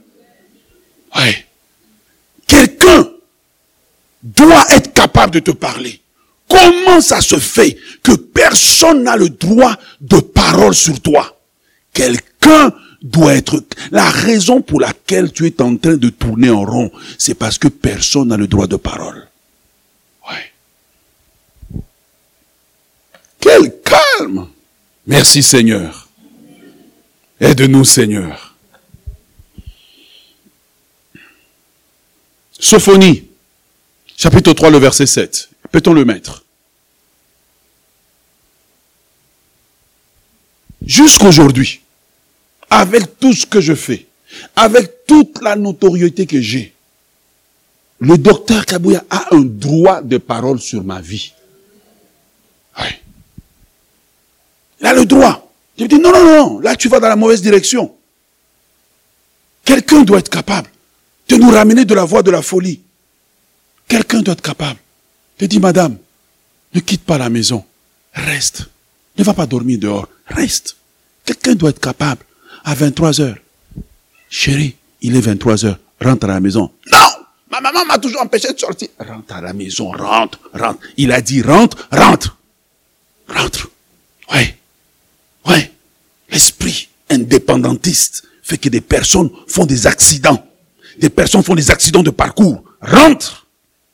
Ouais. 1.14 1.46
Quelqu'un 2.48 3.08
doit 4.24 4.66
être 4.70 4.92
capable 4.92 5.34
de 5.34 5.38
te 5.38 5.52
parler. 5.52 6.00
Comment 6.48 7.00
ça 7.00 7.20
se 7.20 7.38
fait 7.38 7.78
que 8.02 8.16
personne 8.16 9.04
n'a 9.04 9.14
le 9.14 9.28
droit 9.28 9.76
de 10.00 10.18
parole 10.18 10.74
sur 10.74 11.00
toi? 11.00 11.38
Quelqu'un 11.92 12.72
doit 13.00 13.34
être... 13.34 13.62
La 13.92 14.10
raison 14.10 14.60
pour 14.60 14.80
laquelle 14.80 15.30
tu 15.30 15.46
es 15.46 15.62
en 15.62 15.76
train 15.76 15.96
de 15.96 16.08
tourner 16.08 16.50
en 16.50 16.64
rond, 16.64 16.90
c'est 17.16 17.34
parce 17.34 17.58
que 17.58 17.68
personne 17.68 18.28
n'a 18.28 18.36
le 18.36 18.48
droit 18.48 18.66
de 18.66 18.74
parole. 18.74 19.27
Quel 23.40 23.72
calme 23.82 24.48
Merci 25.06 25.42
Seigneur. 25.42 26.08
Aide-nous 27.40 27.84
Seigneur. 27.84 28.56
Sophonie, 32.58 33.28
chapitre 34.16 34.52
3, 34.52 34.70
le 34.70 34.78
verset 34.78 35.06
7. 35.06 35.48
Peut-on 35.70 35.92
le 35.92 36.04
mettre? 36.04 36.44
Jusqu'aujourd'hui, 40.84 41.82
avec 42.70 43.18
tout 43.18 43.32
ce 43.32 43.46
que 43.46 43.60
je 43.60 43.74
fais, 43.74 44.06
avec 44.56 45.06
toute 45.06 45.40
la 45.42 45.54
notoriété 45.54 46.26
que 46.26 46.40
j'ai, 46.40 46.74
le 48.00 48.16
docteur 48.18 48.66
Kabouya 48.66 49.04
a 49.10 49.34
un 49.34 49.40
droit 49.40 50.02
de 50.02 50.18
parole 50.18 50.60
sur 50.60 50.82
ma 50.84 51.00
vie. 51.00 51.32
Oui. 52.78 52.86
Il 54.80 54.86
a 54.86 54.94
le 54.94 55.04
droit. 55.04 55.50
Je 55.78 55.84
dis 55.86 55.98
non, 55.98 56.12
non, 56.12 56.24
non, 56.24 56.60
là 56.60 56.76
tu 56.76 56.88
vas 56.88 57.00
dans 57.00 57.08
la 57.08 57.16
mauvaise 57.16 57.42
direction. 57.42 57.94
Quelqu'un 59.64 60.02
doit 60.02 60.18
être 60.18 60.30
capable 60.30 60.68
de 61.28 61.36
nous 61.36 61.50
ramener 61.50 61.84
de 61.84 61.94
la 61.94 62.04
voie 62.04 62.22
de 62.22 62.30
la 62.30 62.42
folie. 62.42 62.80
Quelqu'un 63.86 64.22
doit 64.22 64.32
être 64.32 64.42
capable 64.42 64.78
je 65.40 65.46
dis, 65.46 65.60
madame, 65.60 65.96
ne 66.74 66.80
quitte 66.80 67.04
pas 67.04 67.18
la 67.18 67.28
maison. 67.30 67.64
Reste. 68.12 68.68
Ne 69.16 69.24
va 69.24 69.34
pas 69.34 69.46
dormir 69.46 69.78
dehors. 69.78 70.08
Reste. 70.26 70.76
Quelqu'un 71.24 71.54
doit 71.54 71.70
être 71.70 71.80
capable. 71.80 72.22
À 72.64 72.74
23 72.74 73.20
heures. 73.20 73.36
Chérie, 74.28 74.76
il 75.00 75.16
est 75.16 75.20
23 75.20 75.64
heures. 75.64 75.78
Rentre 76.00 76.24
à 76.24 76.28
la 76.28 76.40
maison. 76.40 76.70
Non! 76.90 76.98
Ma 77.50 77.60
maman 77.60 77.84
m'a 77.86 77.98
toujours 77.98 78.20
empêché 78.20 78.52
de 78.52 78.58
sortir. 78.58 78.88
Rentre 78.98 79.34
à 79.34 79.40
la 79.40 79.54
maison, 79.54 79.90
rentre, 79.90 80.38
rentre. 80.52 80.80
Il 80.98 81.12
a 81.12 81.20
dit 81.22 81.40
rentre, 81.40 81.88
rentre. 81.90 82.36
Rentre. 83.26 83.70
Ouais. 84.30 84.57
Ouais. 85.48 85.72
L'esprit 86.30 86.88
indépendantiste 87.10 88.24
fait 88.42 88.58
que 88.58 88.68
des 88.68 88.80
personnes 88.80 89.30
font 89.46 89.66
des 89.66 89.86
accidents. 89.86 90.44
Des 90.98 91.10
personnes 91.10 91.42
font 91.42 91.54
des 91.54 91.70
accidents 91.70 92.02
de 92.02 92.10
parcours. 92.10 92.62
Rentre. 92.80 93.46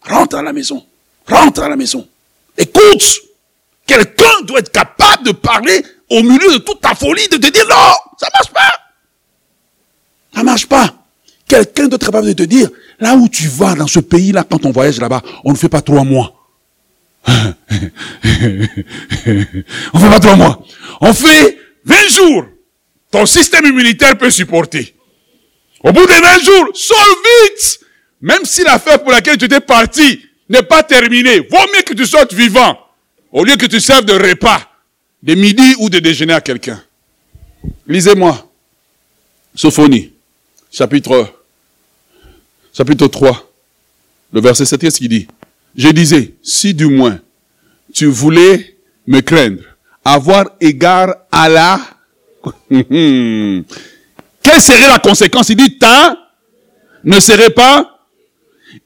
Rentre 0.02 0.36
à 0.36 0.42
la 0.42 0.52
maison. 0.52 0.84
Rentre 1.26 1.62
à 1.62 1.68
la 1.68 1.76
maison. 1.76 2.06
Écoute. 2.56 3.20
Quelqu'un 3.86 4.42
doit 4.44 4.60
être 4.60 4.72
capable 4.72 5.26
de 5.26 5.32
parler 5.32 5.84
au 6.10 6.22
milieu 6.22 6.52
de 6.52 6.58
toute 6.58 6.80
ta 6.80 6.94
folie, 6.94 7.28
de 7.28 7.36
te 7.36 7.50
dire 7.50 7.66
non, 7.68 7.94
ça 8.18 8.28
marche 8.32 8.52
pas. 8.52 8.80
Ça 10.34 10.42
marche 10.42 10.66
pas. 10.66 10.94
Quelqu'un 11.46 11.88
doit 11.88 11.96
être 11.96 12.06
capable 12.06 12.28
de 12.28 12.32
te 12.32 12.42
dire, 12.44 12.70
là 12.98 13.14
où 13.14 13.28
tu 13.28 13.48
vas 13.48 13.74
dans 13.74 13.86
ce 13.86 14.00
pays-là, 14.00 14.44
quand 14.48 14.64
on 14.64 14.70
voyage 14.70 14.98
là-bas, 14.98 15.22
on 15.44 15.52
ne 15.52 15.56
fait 15.56 15.68
pas 15.68 15.82
trois 15.82 16.04
mois. 16.04 16.43
on 19.92 19.98
fait 19.98 20.10
pas 20.10 20.20
trois 20.20 20.36
mois. 20.36 20.64
On 21.00 21.12
fait 21.14 21.58
20 21.84 22.08
jours. 22.08 22.46
Ton 23.10 23.26
système 23.26 23.64
immunitaire 23.66 24.18
peut 24.18 24.30
supporter. 24.30 24.94
Au 25.82 25.92
bout 25.92 26.06
de 26.06 26.12
20 26.12 26.42
jours, 26.42 26.68
sors 26.74 27.16
vite. 27.24 27.80
Même 28.20 28.44
si 28.44 28.62
l'affaire 28.64 29.02
pour 29.02 29.12
laquelle 29.12 29.36
tu 29.36 29.44
étais 29.44 29.60
parti 29.60 30.24
n'est 30.48 30.62
pas 30.62 30.82
terminée, 30.82 31.40
vaut 31.40 31.66
mieux 31.74 31.82
que 31.82 31.94
tu 31.94 32.06
sortes 32.06 32.32
vivant 32.32 32.78
au 33.34 33.44
lieu 33.44 33.56
que 33.56 33.66
tu 33.66 33.80
serves 33.80 34.04
de 34.04 34.12
repas, 34.12 34.70
de 35.22 35.34
midi 35.34 35.74
ou 35.78 35.90
de 35.90 35.98
déjeuner 35.98 36.34
à 36.34 36.40
quelqu'un. 36.40 36.82
Lisez-moi. 37.86 38.48
Sophonie, 39.56 40.12
chapitre, 40.72 41.32
chapitre 42.72 43.06
3, 43.06 43.52
le 44.32 44.40
verset 44.40 44.64
7, 44.64 44.80
qu'est-ce 44.80 44.98
qu'il 44.98 45.08
dit? 45.08 45.28
Je 45.76 45.88
disais, 45.88 46.34
si 46.42 46.74
du 46.74 46.86
moins 46.86 47.20
tu 47.92 48.06
voulais 48.06 48.76
me 49.06 49.20
craindre, 49.20 49.62
avoir 50.04 50.46
égard 50.60 51.14
à 51.30 51.48
la... 51.48 51.80
Quelle 52.68 53.64
serait 54.60 54.88
la 54.88 54.98
conséquence? 54.98 55.48
Il 55.48 55.56
dit, 55.56 55.78
ta 55.78 56.16
ne 57.02 57.20
serait 57.20 57.50
pas, 57.50 57.98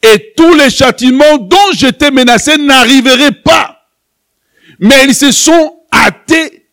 et 0.03 0.33
tous 0.37 0.55
les 0.55 0.71
châtiments 0.71 1.39
dont 1.39 1.73
j'étais 1.73 2.11
menacé 2.11 2.57
n'arriveraient 2.57 3.33
pas 3.33 3.79
mais 4.79 5.05
ils 5.05 5.15
se 5.15 5.33
sont 5.33 5.81
hâtés 5.93 6.67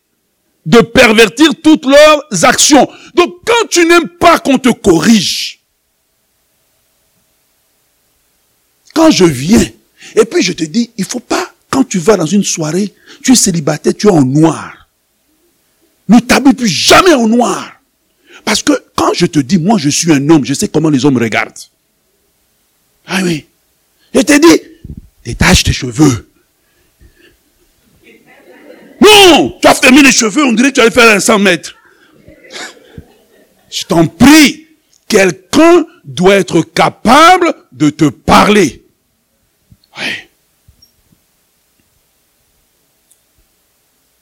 de 0.64 0.80
pervertir 0.80 1.50
toutes 1.62 1.86
leurs 1.86 2.44
actions. 2.44 2.88
Donc 3.14 3.36
quand 3.44 3.68
tu 3.70 3.84
n'aimes 3.86 4.08
pas 4.08 4.38
qu'on 4.38 4.58
te 4.58 4.68
corrige, 4.68 5.60
quand 8.94 9.10
je 9.10 9.24
viens, 9.24 9.64
et 10.16 10.24
puis 10.24 10.42
je 10.42 10.54
te 10.54 10.64
dis, 10.64 10.90
il 10.96 11.04
faut 11.04 11.20
pas, 11.20 11.52
quand 11.70 11.84
tu 11.84 11.98
vas 11.98 12.16
dans 12.16 12.26
une 12.26 12.42
soirée, 12.42 12.92
tu 13.22 13.32
es 13.32 13.36
célibataire, 13.36 13.94
tu 13.94 14.08
es 14.08 14.10
en 14.10 14.24
noir. 14.24 14.88
Ne 16.08 16.18
t'habille 16.20 16.54
plus 16.54 16.68
jamais 16.68 17.12
en 17.12 17.28
noir. 17.28 17.80
Parce 18.44 18.62
que 18.62 18.72
quand 18.94 19.12
je 19.12 19.26
te 19.26 19.38
dis, 19.38 19.58
moi 19.58 19.76
je 19.78 19.90
suis 19.90 20.10
un 20.10 20.28
homme, 20.30 20.44
je 20.44 20.54
sais 20.54 20.68
comment 20.68 20.88
les 20.88 21.04
hommes 21.04 21.18
regardent. 21.18 21.52
Ah 23.06 23.20
oui. 23.22 23.44
Je 24.14 24.20
te 24.20 24.40
dis, 24.40 24.62
détache 25.24 25.64
tes 25.64 25.72
cheveux. 25.72 26.30
Non, 29.00 29.58
tu 29.60 29.68
as 29.68 29.74
fermé 29.74 30.02
les 30.02 30.12
cheveux, 30.12 30.44
on 30.44 30.52
dirait 30.54 30.70
que 30.70 30.76
tu 30.76 30.80
allais 30.80 30.90
faire 30.90 31.14
un 31.14 31.20
100 31.20 31.38
mètres. 31.40 31.74
Je 33.70 33.84
t'en 33.84 34.06
prie, 34.06 34.66
quelqu'un 35.06 35.84
doit 36.04 36.36
être 36.36 36.62
capable 36.62 37.54
de 37.72 37.90
te 37.90 38.06
parler. 38.06 38.85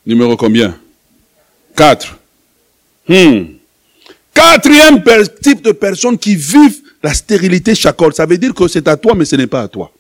Numéro 0.07 0.37
combien? 0.37 0.79
Quatre. 1.75 2.18
Hmm. 3.09 3.45
Quatrième 4.33 5.03
type 5.41 5.62
de 5.62 5.72
personnes 5.72 6.18
qui 6.18 6.37
vivent 6.37 6.83
la 7.03 7.14
stérilité 7.14 7.75
chacol. 7.75 8.14
Ça 8.14 8.27
veut 8.27 8.39
dire 8.39 8.55
que 8.55 8.68
c'est 8.68 8.87
à 8.89 8.97
toi, 8.97 9.14
mais 9.14 9.25
ce 9.25 9.37
n'est 9.37 9.47
pas 9.47 9.62
à 9.62 9.68
toi. 9.68 9.93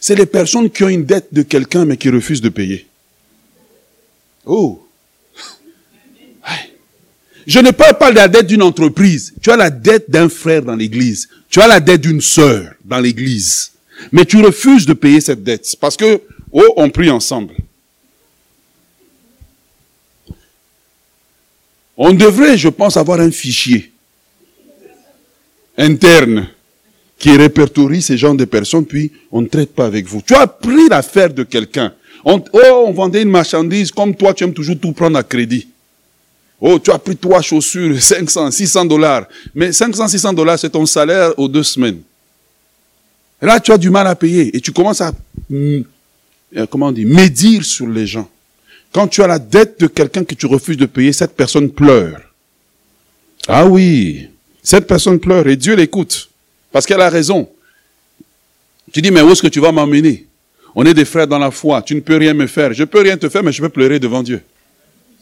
C'est 0.00 0.14
les 0.14 0.26
personnes 0.26 0.70
qui 0.70 0.84
ont 0.84 0.88
une 0.88 1.04
dette 1.04 1.32
de 1.32 1.42
quelqu'un, 1.42 1.84
mais 1.84 1.96
qui 1.96 2.10
refusent 2.10 2.40
de 2.40 2.48
payer. 2.48 2.86
Oh. 4.44 4.86
Je 7.46 7.58
ne 7.58 7.70
parle 7.70 7.98
pas 7.98 8.10
de 8.10 8.16
la 8.16 8.28
dette 8.28 8.46
d'une 8.46 8.62
entreprise. 8.62 9.34
Tu 9.42 9.50
as 9.50 9.56
la 9.56 9.70
dette 9.70 10.10
d'un 10.10 10.28
frère 10.28 10.62
dans 10.62 10.76
l'église. 10.76 11.28
Tu 11.48 11.60
as 11.60 11.66
la 11.66 11.80
dette 11.80 12.00
d'une 12.00 12.20
sœur 12.20 12.74
dans 12.84 12.98
l'église. 12.98 13.72
Mais 14.10 14.24
tu 14.24 14.42
refuses 14.42 14.86
de 14.86 14.94
payer 14.94 15.20
cette 15.20 15.42
dette 15.42 15.76
parce 15.80 15.96
que, 15.96 16.20
oh, 16.50 16.72
on 16.76 16.90
prie 16.90 17.10
ensemble. 17.10 17.54
On 21.96 22.12
devrait, 22.12 22.56
je 22.56 22.68
pense, 22.68 22.96
avoir 22.96 23.20
un 23.20 23.30
fichier 23.30 23.92
interne 25.76 26.48
qui 27.18 27.36
répertorie 27.36 28.02
ces 28.02 28.18
genres 28.18 28.34
de 28.34 28.44
personnes, 28.44 28.84
puis 28.84 29.12
on 29.30 29.42
ne 29.42 29.46
traite 29.46 29.72
pas 29.74 29.86
avec 29.86 30.06
vous. 30.06 30.22
Tu 30.26 30.34
as 30.34 30.46
pris 30.46 30.88
l'affaire 30.88 31.32
de 31.32 31.44
quelqu'un. 31.44 31.92
Oh, 32.24 32.40
on 32.52 32.92
vendait 32.92 33.22
une 33.22 33.30
marchandise 33.30 33.90
comme 33.90 34.14
toi, 34.14 34.34
tu 34.34 34.44
aimes 34.44 34.52
toujours 34.54 34.78
tout 34.78 34.92
prendre 34.92 35.18
à 35.18 35.22
crédit. 35.22 35.68
Oh, 36.60 36.78
tu 36.78 36.90
as 36.90 36.98
pris 36.98 37.16
trois 37.16 37.42
chaussures, 37.42 38.00
500, 38.02 38.50
600 38.50 38.84
dollars. 38.84 39.26
Mais 39.54 39.72
500, 39.72 40.08
600 40.08 40.32
dollars, 40.32 40.58
c'est 40.58 40.70
ton 40.70 40.86
salaire 40.86 41.32
aux 41.38 41.48
deux 41.48 41.62
semaines. 41.62 42.00
Et 43.42 43.46
là, 43.46 43.58
tu 43.58 43.72
as 43.72 43.78
du 43.78 43.90
mal 43.90 44.06
à 44.06 44.14
payer 44.14 44.56
et 44.56 44.60
tu 44.60 44.70
commences 44.70 45.00
à, 45.00 45.12
mm, 45.50 45.80
euh, 46.56 46.66
comment 46.70 46.92
dit, 46.92 47.04
médire 47.04 47.64
sur 47.64 47.88
les 47.88 48.06
gens. 48.06 48.28
Quand 48.92 49.08
tu 49.08 49.22
as 49.22 49.26
la 49.26 49.40
dette 49.40 49.80
de 49.80 49.88
quelqu'un 49.88 50.22
que 50.22 50.34
tu 50.34 50.46
refuses 50.46 50.76
de 50.76 50.86
payer, 50.86 51.12
cette 51.12 51.34
personne 51.34 51.70
pleure. 51.70 52.20
Ah 53.48 53.66
oui, 53.66 54.28
cette 54.62 54.86
personne 54.86 55.18
pleure 55.18 55.48
et 55.48 55.56
Dieu 55.56 55.74
l'écoute 55.74 56.30
parce 56.70 56.86
qu'elle 56.86 57.00
a 57.00 57.10
raison. 57.10 57.48
Tu 58.92 59.02
dis, 59.02 59.10
mais 59.10 59.22
où 59.22 59.30
est-ce 59.30 59.42
que 59.42 59.48
tu 59.48 59.60
vas 59.60 59.72
m'emmener? 59.72 60.26
On 60.74 60.84
est 60.86 60.94
des 60.94 61.04
frères 61.04 61.26
dans 61.26 61.38
la 61.38 61.50
foi. 61.50 61.82
Tu 61.82 61.94
ne 61.94 62.00
peux 62.00 62.16
rien 62.16 62.34
me 62.34 62.46
faire. 62.46 62.72
Je 62.72 62.84
peux 62.84 63.00
rien 63.00 63.16
te 63.16 63.28
faire, 63.28 63.42
mais 63.42 63.52
je 63.52 63.60
peux 63.60 63.68
pleurer 63.68 63.98
devant 63.98 64.22
Dieu. 64.22 64.40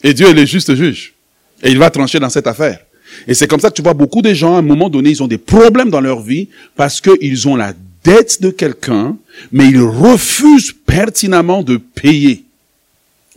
Et 0.02 0.12
Dieu 0.12 0.28
est 0.28 0.34
le 0.34 0.44
juste 0.44 0.74
juge. 0.74 1.14
Et 1.62 1.70
il 1.70 1.78
va 1.78 1.90
trancher 1.90 2.18
dans 2.18 2.28
cette 2.28 2.46
affaire. 2.46 2.80
Et 3.26 3.34
c'est 3.34 3.48
comme 3.48 3.60
ça 3.60 3.70
que 3.70 3.74
tu 3.74 3.82
vois 3.82 3.94
beaucoup 3.94 4.22
de 4.22 4.32
gens, 4.34 4.56
à 4.56 4.58
un 4.58 4.62
moment 4.62 4.88
donné, 4.88 5.10
ils 5.10 5.22
ont 5.22 5.26
des 5.26 5.38
problèmes 5.38 5.90
dans 5.90 6.00
leur 6.00 6.20
vie 6.20 6.48
parce 6.76 7.00
qu'ils 7.00 7.48
ont 7.48 7.56
la 7.56 7.72
dette 8.04 8.40
de 8.40 8.50
quelqu'un, 8.50 9.16
mais 9.52 9.68
ils 9.68 9.82
refusent 9.82 10.72
pertinemment 10.72 11.62
de 11.62 11.76
payer. 11.76 12.44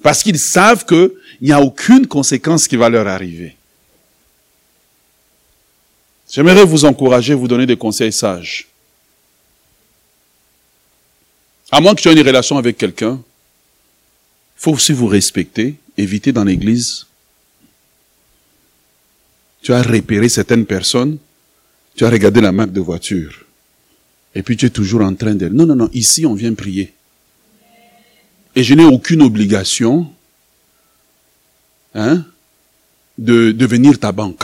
Parce 0.01 0.23
qu'ils 0.23 0.39
savent 0.39 0.85
qu'il 0.85 1.11
n'y 1.41 1.51
a 1.51 1.61
aucune 1.61 2.07
conséquence 2.07 2.67
qui 2.67 2.75
va 2.75 2.89
leur 2.89 3.07
arriver. 3.07 3.55
J'aimerais 6.29 6.65
vous 6.65 6.85
encourager, 6.85 7.33
vous 7.33 7.47
donner 7.47 7.65
des 7.65 7.77
conseils 7.77 8.11
sages. 8.11 8.67
À 11.71 11.79
moins 11.79 11.95
que 11.95 12.01
tu 12.01 12.09
aies 12.09 12.13
une 12.13 12.25
relation 12.25 12.57
avec 12.57 12.77
quelqu'un, 12.77 13.21
il 14.57 14.61
faut 14.61 14.71
aussi 14.71 14.93
vous 14.93 15.07
respecter, 15.07 15.75
éviter 15.97 16.31
dans 16.31 16.43
l'église. 16.43 17.05
Tu 19.61 19.73
as 19.73 19.81
repéré 19.81 20.27
certaines 20.27 20.65
personnes, 20.65 21.17
tu 21.95 22.05
as 22.05 22.09
regardé 22.09 22.41
la 22.41 22.51
marque 22.51 22.71
de 22.71 22.81
voiture, 22.81 23.42
et 24.35 24.43
puis 24.43 24.57
tu 24.57 24.65
es 24.65 24.69
toujours 24.69 25.01
en 25.01 25.13
train 25.13 25.35
de... 25.35 25.47
Non, 25.47 25.65
non, 25.65 25.75
non, 25.75 25.89
ici 25.93 26.25
on 26.25 26.33
vient 26.33 26.53
prier. 26.53 26.93
Et 28.55 28.63
je 28.63 28.73
n'ai 28.73 28.85
aucune 28.85 29.21
obligation 29.21 30.11
hein, 31.95 32.23
de 33.17 33.51
devenir 33.51 33.99
ta 33.99 34.11
banque. 34.11 34.43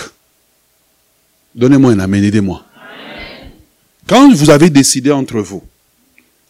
Donnez-moi 1.55 1.93
un 1.93 1.99
amen, 1.99 2.23
aidez-moi. 2.23 2.65
Quand 4.07 4.33
vous 4.33 4.49
avez 4.49 4.69
décidé 4.69 5.11
entre 5.11 5.39
vous 5.39 5.63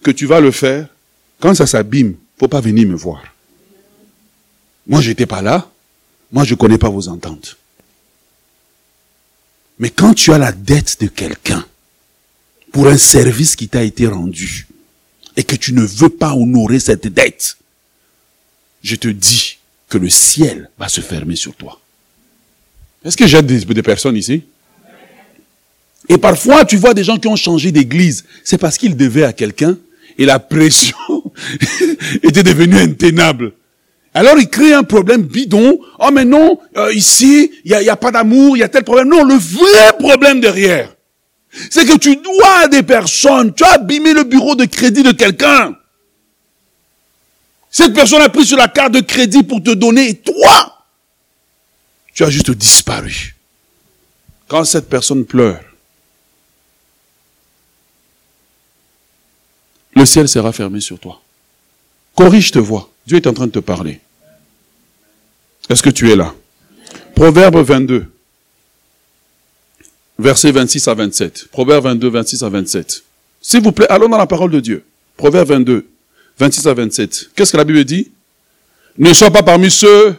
que 0.02 0.12
tu 0.12 0.26
vas 0.26 0.40
le 0.40 0.52
faire, 0.52 0.88
quand 1.40 1.54
ça 1.54 1.68
s'abîme, 1.68 2.16
faut 2.38 2.48
pas 2.48 2.62
venir 2.62 2.88
me 2.88 2.96
voir. 2.96 3.24
Moi, 4.88 5.02
j'étais 5.02 5.26
pas 5.26 5.42
là. 5.42 5.70
Moi, 6.32 6.44
je 6.44 6.56
connais 6.56 6.78
pas 6.78 6.90
vos 6.90 7.10
ententes. 7.10 7.58
Mais 9.78 9.90
quand 9.90 10.14
tu 10.14 10.32
as 10.32 10.38
la 10.38 10.52
dette 10.52 11.02
de 11.02 11.08
quelqu'un 11.08 11.66
pour 12.72 12.88
un 12.88 12.98
service 12.98 13.56
qui 13.56 13.68
t'a 13.68 13.84
été 13.84 14.08
rendu 14.08 14.68
et 15.36 15.44
que 15.44 15.56
tu 15.56 15.74
ne 15.74 15.82
veux 15.82 16.10
pas 16.10 16.34
honorer 16.34 16.80
cette 16.80 17.08
dette, 17.08 17.58
je 18.84 18.96
te 18.96 19.08
dis 19.08 19.58
que 19.88 19.98
le 19.98 20.10
ciel 20.10 20.70
va 20.78 20.88
se 20.88 21.02
fermer 21.02 21.36
sur 21.36 21.56
toi. 21.56 21.80
Est-ce 23.04 23.18
que 23.18 23.28
j'ai 23.28 23.42
des, 23.42 23.66
des 23.66 23.84
personnes 23.84 24.18
ici? 24.18 24.44
Et 26.08 26.18
parfois, 26.18 26.66
tu 26.66 26.78
vois 26.78 26.94
des 26.94 27.04
gens 27.04 27.18
qui 27.18 27.28
ont 27.28 27.36
changé 27.36 27.72
d'église. 27.72 28.26
C'est 28.44 28.58
parce 28.58 28.78
qu'ils 28.78 28.98
devaient 28.98 29.24
à 29.24 29.34
quelqu'un 29.34 29.78
et 30.18 30.26
la 30.26 30.40
pression 30.40 30.98
était 32.24 32.44
devenue 32.44 32.78
intenable. 32.78 33.54
Alors 34.14 34.38
il 34.40 34.50
crée 34.50 34.74
un 34.74 34.84
problème 34.84 35.22
bidon. 35.22 35.80
Oh 36.00 36.10
mais 36.12 36.26
non, 36.26 36.60
euh, 36.78 36.92
ici, 36.94 37.52
il 37.64 37.70
n'y 37.70 37.76
a, 37.76 37.82
y 37.84 37.90
a 37.90 37.96
pas 37.96 38.12
d'amour, 38.12 38.58
il 38.58 38.62
y 38.62 38.64
a 38.64 38.70
tel 38.70 38.84
problème. 38.84 39.10
Non, 39.10 39.24
le 39.24 39.36
vrai 39.36 39.94
problème 40.00 40.42
derrière, 40.42 40.94
C'est 41.70 41.86
que 41.86 41.98
tu 41.98 42.16
dois 42.16 42.60
à 42.64 42.68
des 42.68 42.84
personnes. 42.84 43.54
Tu 43.54 43.64
as 43.64 43.74
abîmé 43.74 44.14
le 44.14 44.24
bureau 44.24 44.56
de 44.56 44.66
crédit 44.66 45.04
de 45.04 45.12
quelqu'un. 45.12 45.76
Cette 47.72 47.94
personne 47.94 48.22
a 48.22 48.30
pris 48.30 48.46
sur 48.46 48.58
la 48.58 48.68
carte 48.68 48.94
de 48.94 49.02
crédit 49.02 49.44
pour 49.44 49.62
te 49.62 49.72
donner. 49.72 50.10
Et 50.10 50.16
toi, 50.16 50.86
tu 52.14 52.24
as 52.24 52.30
juste 52.30 52.52
disparu. 52.52 53.36
Quand 54.48 54.66
cette 54.66 54.90
personne 54.90 55.26
pleure, 55.26 55.62
le 59.96 60.06
ciel 60.06 60.28
sera 60.28 60.52
fermé 60.52 60.80
sur 60.80 61.00
toi. 61.00 61.22
Corrige 62.16 62.52
te 62.52 62.60
voix. 62.60 62.90
Dieu 63.06 63.18
est 63.18 63.28
en 63.28 63.34
train 63.34 63.48
de 63.48 63.52
te 63.52 63.60
parler. 63.60 64.02
Est-ce 65.70 65.84
que 65.84 65.90
tu 65.90 66.12
es 66.12 66.16
là? 66.16 66.34
Proverbe 67.16 67.58
22, 67.58 68.12
versets 70.20 70.52
26 70.52 70.88
à 70.88 70.94
27. 70.94 71.48
Proverbe 71.52 71.86
22, 71.86 72.10
26 72.10 72.44
à 72.44 72.50
27. 72.50 73.04
S'il 73.42 73.62
vous 73.62 73.72
plaît, 73.72 73.88
allons 73.90 74.10
dans 74.10 74.18
la 74.18 74.28
parole 74.28 74.52
de 74.52 74.60
Dieu. 74.60 74.84
Proverbe 75.18 75.50
22, 75.50 75.88
26 76.38 76.68
à 76.68 76.74
27. 76.74 77.30
Qu'est-ce 77.36 77.54
que 77.54 77.58
la 77.58 77.64
Bible 77.64 77.84
dit? 77.86 78.12
Ne 78.98 79.14
sois 79.14 79.32
pas 79.32 79.44
parmi 79.44 79.72
ceux 79.72 80.16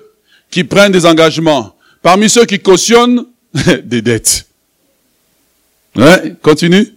qui 0.51 0.65
prennent 0.65 0.93
des 0.93 1.07
engagements, 1.07 1.77
parmi 2.03 2.29
ceux 2.29 2.47
qui 2.47 2.59
cautionnent 2.59 3.27
des 3.85 4.03
dettes. 4.03 4.47
Ouais, 5.95 6.35
continue. 6.43 6.95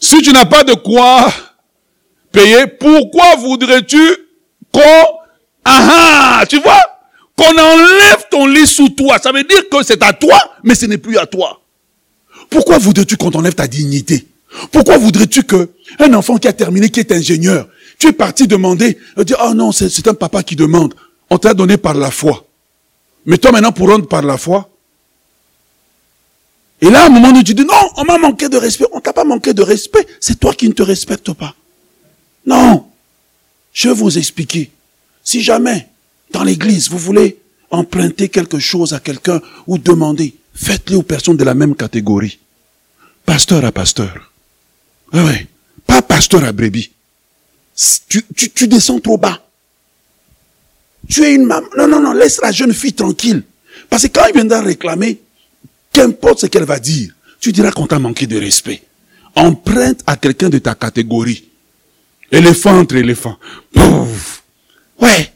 Si 0.00 0.22
tu 0.22 0.32
n'as 0.32 0.46
pas 0.46 0.64
de 0.64 0.74
quoi 0.74 1.32
payer, 2.32 2.66
pourquoi 2.66 3.36
voudrais-tu 3.36 4.00
qu'on... 4.72 4.80
Ah, 5.64 6.40
ah 6.40 6.46
tu 6.48 6.58
vois? 6.60 6.80
Qu'on 7.36 7.56
enlève 7.56 8.26
ton 8.30 8.46
lit 8.46 8.66
sous 8.66 8.88
toi. 8.88 9.18
Ça 9.18 9.32
veut 9.32 9.44
dire 9.44 9.68
que 9.70 9.82
c'est 9.82 10.02
à 10.02 10.12
toi, 10.12 10.38
mais 10.62 10.74
ce 10.74 10.86
n'est 10.86 10.98
plus 10.98 11.18
à 11.18 11.26
toi. 11.26 11.61
Pourquoi 12.52 12.78
voudrais-tu 12.78 13.16
qu'on 13.16 13.30
t'enlève 13.30 13.54
ta 13.54 13.66
dignité? 13.66 14.26
Pourquoi 14.70 14.98
voudrais-tu 14.98 15.42
que 15.44 15.70
un 15.98 16.12
enfant 16.14 16.36
qui 16.36 16.46
a 16.46 16.52
terminé, 16.52 16.90
qui 16.90 17.00
est 17.00 17.10
ingénieur, 17.10 17.68
tu 17.98 18.08
es 18.08 18.12
parti 18.12 18.46
demander, 18.46 18.98
dire, 19.18 19.38
oh 19.44 19.54
non, 19.54 19.72
c'est 19.72 20.06
un 20.06 20.14
papa 20.14 20.42
qui 20.42 20.54
demande. 20.54 20.94
On 21.30 21.38
t'a 21.38 21.54
donné 21.54 21.78
par 21.78 21.94
la 21.94 22.10
foi. 22.10 22.46
Mais 23.24 23.38
toi 23.38 23.52
maintenant, 23.52 23.72
pour 23.72 23.88
rendre 23.88 24.06
par 24.06 24.22
la 24.22 24.36
foi, 24.36 24.68
et 26.82 26.90
là, 26.90 27.04
à 27.04 27.06
un 27.06 27.10
moment 27.10 27.28
donné, 27.28 27.44
tu 27.44 27.54
dis, 27.54 27.64
non, 27.64 27.90
on 27.96 28.04
m'a 28.04 28.18
manqué 28.18 28.48
de 28.48 28.56
respect. 28.56 28.86
On 28.92 29.00
t'a 29.00 29.12
pas 29.12 29.22
manqué 29.22 29.54
de 29.54 29.62
respect. 29.62 30.04
C'est 30.18 30.40
toi 30.40 30.52
qui 30.52 30.68
ne 30.68 30.72
te 30.72 30.82
respectes 30.82 31.32
pas. 31.32 31.54
Non. 32.44 32.86
Je 33.72 33.88
vais 33.88 33.94
vous 33.94 34.18
expliquer. 34.18 34.72
Si 35.22 35.42
jamais, 35.42 35.86
dans 36.32 36.42
l'église, 36.42 36.90
vous 36.90 36.98
voulez 36.98 37.38
emprunter 37.70 38.28
quelque 38.28 38.58
chose 38.58 38.94
à 38.94 38.98
quelqu'un 38.98 39.40
ou 39.68 39.78
demander, 39.78 40.34
faites-le 40.54 40.96
aux 40.96 41.02
personnes 41.02 41.36
de 41.36 41.44
la 41.44 41.54
même 41.54 41.74
catégorie. 41.74 42.38
Pasteur 43.24 43.64
à 43.64 43.72
pasteur. 43.72 44.32
Oui, 45.12 45.20
oui. 45.20 45.46
Pas 45.86 46.02
pasteur 46.02 46.44
à 46.44 46.52
brebis. 46.52 46.90
Tu, 48.08 48.24
tu, 48.36 48.50
tu 48.50 48.68
descends 48.68 49.00
trop 49.00 49.18
bas. 49.18 49.40
Tu 51.08 51.22
es 51.24 51.34
une 51.34 51.46
maman. 51.46 51.66
Non, 51.76 51.88
non, 51.88 52.00
non, 52.00 52.12
laisse 52.12 52.40
la 52.42 52.52
jeune 52.52 52.72
fille 52.72 52.92
tranquille. 52.92 53.42
Parce 53.88 54.04
que 54.04 54.08
quand 54.08 54.26
il 54.26 54.34
viendra 54.34 54.60
réclamer, 54.60 55.20
qu'importe 55.92 56.40
ce 56.40 56.46
qu'elle 56.46 56.64
va 56.64 56.78
dire, 56.78 57.12
tu 57.40 57.52
diras 57.52 57.72
qu'on 57.72 57.86
t'a 57.86 57.98
manqué 57.98 58.26
de 58.26 58.38
respect. 58.38 58.82
Emprunte 59.34 60.00
à 60.06 60.16
quelqu'un 60.16 60.48
de 60.48 60.58
ta 60.58 60.74
catégorie. 60.74 61.44
Éléphant 62.30 62.78
entre 62.78 62.96
éléphants. 62.96 63.38
Ouais. 64.98 65.32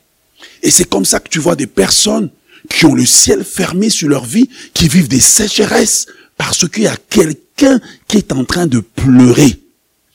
Et 0.62 0.70
c'est 0.70 0.88
comme 0.88 1.04
ça 1.04 1.20
que 1.20 1.28
tu 1.28 1.38
vois 1.38 1.56
des 1.56 1.66
personnes 1.66 2.30
qui 2.68 2.86
ont 2.86 2.94
le 2.94 3.06
ciel 3.06 3.44
fermé 3.44 3.90
sur 3.90 4.08
leur 4.08 4.24
vie, 4.24 4.48
qui 4.74 4.88
vivent 4.88 5.08
des 5.08 5.20
sécheresses, 5.20 6.06
parce 6.36 6.68
qu'il 6.68 6.84
y 6.84 6.88
a 6.88 6.96
quelqu'un 7.08 7.80
qui 8.08 8.18
est 8.18 8.32
en 8.32 8.44
train 8.44 8.66
de 8.66 8.80
pleurer 8.80 9.60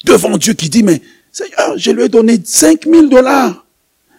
devant 0.05 0.37
Dieu 0.37 0.53
qui 0.53 0.69
dit, 0.69 0.83
mais 0.83 1.01
Seigneur, 1.31 1.77
je 1.77 1.91
lui 1.91 2.03
ai 2.03 2.09
donné 2.09 2.39
5000 2.43 3.09
dollars. 3.09 3.65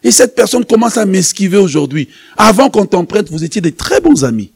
Et 0.03 0.11
cette 0.11 0.35
personne 0.35 0.65
commence 0.65 0.97
à 0.97 1.07
m'esquiver 1.07 1.59
aujourd'hui. 1.59 2.09
Avant 2.37 2.71
qu'on 2.71 2.87
t'emprunte, 2.87 3.31
vous 3.31 3.45
étiez 3.45 3.61
des 3.61 3.73
très 3.73 4.01
bons 4.01 4.25
amis. 4.25 4.51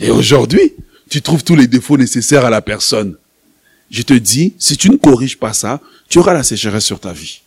Et 0.00 0.10
aujourd'hui, 0.10 0.74
tu 1.08 1.22
trouves 1.22 1.42
tous 1.42 1.56
les 1.56 1.66
défauts 1.66 1.96
nécessaires 1.96 2.44
à 2.44 2.50
la 2.50 2.62
personne. 2.62 3.16
Je 3.90 4.02
te 4.02 4.14
dis, 4.14 4.54
si 4.58 4.76
tu 4.76 4.90
ne 4.90 4.96
corriges 4.96 5.38
pas 5.38 5.52
ça, 5.52 5.80
tu 6.08 6.18
auras 6.18 6.34
la 6.34 6.42
sécheresse 6.42 6.84
sur 6.84 7.00
ta 7.00 7.12
vie. 7.12 7.40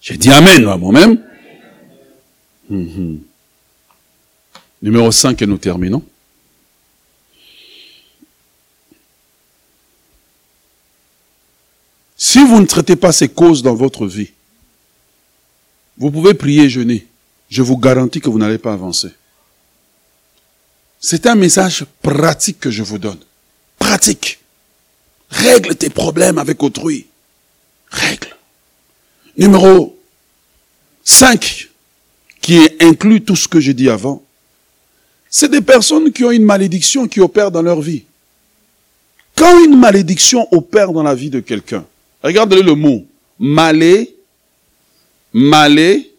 J'ai 0.00 0.16
dit 0.16 0.30
Amen 0.30 0.66
à 0.66 0.76
moi-même. 0.76 1.22
Mhm. 2.68 3.20
Numéro 4.82 5.10
5 5.10 5.42
et 5.42 5.46
nous 5.46 5.58
terminons. 5.58 6.04
Si 12.16 12.44
vous 12.44 12.60
ne 12.60 12.66
traitez 12.66 12.96
pas 12.96 13.12
ces 13.12 13.28
causes 13.28 13.62
dans 13.62 13.74
votre 13.74 14.06
vie, 14.06 14.30
vous 15.96 16.10
pouvez 16.10 16.34
prier 16.34 16.68
jeûner. 16.68 17.06
Je 17.48 17.62
vous 17.62 17.76
garantis 17.78 18.20
que 18.20 18.28
vous 18.28 18.38
n'allez 18.38 18.58
pas 18.58 18.72
avancer. 18.72 19.10
C'est 21.00 21.26
un 21.26 21.36
message 21.36 21.86
pratique 22.02 22.60
que 22.60 22.70
je 22.70 22.82
vous 22.82 22.98
donne. 22.98 23.20
Pratique. 23.78 24.40
Règle 25.30 25.76
tes 25.76 25.90
problèmes 25.90 26.38
avec 26.38 26.62
autrui. 26.62 27.06
Règle. 27.90 28.36
Numéro 29.36 29.96
5, 31.04 31.67
qui 32.40 32.68
inclut 32.80 33.22
tout 33.22 33.36
ce 33.36 33.48
que 33.48 33.60
j'ai 33.60 33.74
dit 33.74 33.88
avant. 33.88 34.22
C'est 35.30 35.50
des 35.50 35.60
personnes 35.60 36.12
qui 36.12 36.24
ont 36.24 36.30
une 36.30 36.44
malédiction 36.44 37.06
qui 37.06 37.20
opère 37.20 37.50
dans 37.50 37.62
leur 37.62 37.80
vie. 37.80 38.04
Quand 39.36 39.64
une 39.64 39.78
malédiction 39.78 40.48
opère 40.52 40.92
dans 40.92 41.02
la 41.02 41.14
vie 41.14 41.30
de 41.30 41.40
quelqu'un, 41.40 41.84
regardez 42.22 42.62
le 42.62 42.74
mot. 42.74 43.06
Malé, 43.38 44.16
malé, 45.32 46.10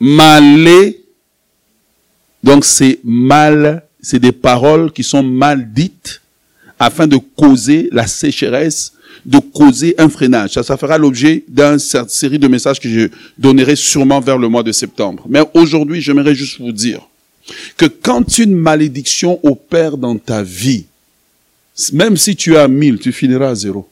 malé, 0.00 1.04
donc 2.42 2.64
c'est 2.64 2.98
mal, 3.04 3.84
c'est 4.00 4.18
des 4.20 4.32
paroles 4.32 4.92
qui 4.92 5.04
sont 5.04 5.22
mal 5.22 5.70
dites 5.72 6.22
afin 6.78 7.06
de 7.06 7.16
causer 7.16 7.88
la 7.92 8.06
sécheresse, 8.06 8.92
de 9.24 9.38
causer 9.38 9.94
un 9.98 10.08
freinage. 10.08 10.52
Ça, 10.52 10.62
ça 10.62 10.76
fera 10.76 10.98
l'objet 10.98 11.44
d'une 11.48 11.78
série 11.78 12.38
de 12.38 12.48
messages 12.48 12.80
que 12.80 12.88
je 12.88 13.08
donnerai 13.36 13.76
sûrement 13.76 14.20
vers 14.20 14.38
le 14.38 14.48
mois 14.48 14.62
de 14.62 14.72
septembre. 14.72 15.24
Mais 15.28 15.42
aujourd'hui, 15.54 16.00
j'aimerais 16.00 16.34
juste 16.34 16.60
vous 16.60 16.72
dire 16.72 17.00
que 17.76 17.86
quand 17.86 18.38
une 18.38 18.54
malédiction 18.54 19.40
opère 19.42 19.96
dans 19.96 20.16
ta 20.16 20.42
vie, 20.42 20.86
même 21.92 22.16
si 22.16 22.36
tu 22.36 22.56
as 22.56 22.68
mille, 22.68 22.98
tu 22.98 23.12
finiras 23.12 23.50
à 23.50 23.54
zéro. 23.54 23.88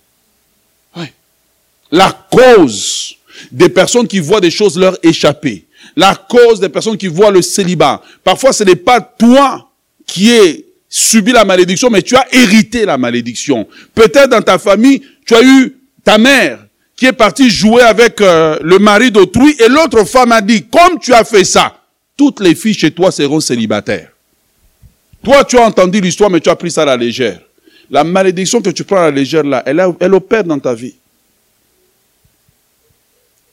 La 1.92 2.10
cause 2.32 3.14
des 3.52 3.68
personnes 3.68 4.08
qui 4.08 4.18
voient 4.18 4.40
des 4.40 4.50
choses 4.50 4.76
leur 4.76 4.98
échapper, 5.04 5.66
la 5.94 6.16
cause 6.16 6.58
des 6.58 6.68
personnes 6.68 6.96
qui 6.96 7.06
voient 7.06 7.30
le 7.30 7.42
célibat. 7.42 8.02
Parfois, 8.24 8.52
ce 8.52 8.64
n'est 8.64 8.74
pas 8.74 9.00
toi 9.00 9.70
qui 10.04 10.30
es 10.30 10.65
subi 10.88 11.32
la 11.32 11.44
malédiction, 11.44 11.90
mais 11.90 12.02
tu 12.02 12.16
as 12.16 12.26
hérité 12.32 12.84
la 12.84 12.98
malédiction. 12.98 13.66
Peut-être 13.94 14.30
dans 14.30 14.42
ta 14.42 14.58
famille, 14.58 15.02
tu 15.24 15.34
as 15.34 15.42
eu 15.42 15.76
ta 16.04 16.18
mère 16.18 16.60
qui 16.94 17.06
est 17.06 17.12
partie 17.12 17.50
jouer 17.50 17.82
avec 17.82 18.20
euh, 18.20 18.58
le 18.62 18.78
mari 18.78 19.10
d'autrui 19.10 19.54
et 19.58 19.68
l'autre 19.68 20.04
femme 20.04 20.32
a 20.32 20.40
dit, 20.40 20.64
comme 20.64 20.98
tu 20.98 21.12
as 21.12 21.24
fait 21.24 21.44
ça, 21.44 21.76
toutes 22.16 22.40
les 22.40 22.54
filles 22.54 22.74
chez 22.74 22.90
toi 22.90 23.10
seront 23.10 23.40
célibataires. 23.40 24.10
Toi, 25.22 25.44
tu 25.44 25.58
as 25.58 25.62
entendu 25.66 26.00
l'histoire, 26.00 26.30
mais 26.30 26.40
tu 26.40 26.48
as 26.48 26.56
pris 26.56 26.70
ça 26.70 26.82
à 26.82 26.86
la 26.86 26.96
légère. 26.96 27.40
La 27.90 28.04
malédiction 28.04 28.62
que 28.62 28.70
tu 28.70 28.84
prends 28.84 28.98
à 28.98 29.02
la 29.02 29.10
légère 29.10 29.44
là, 29.44 29.62
elle, 29.66 29.84
elle 30.00 30.14
opère 30.14 30.44
dans 30.44 30.58
ta 30.58 30.74
vie. 30.74 30.94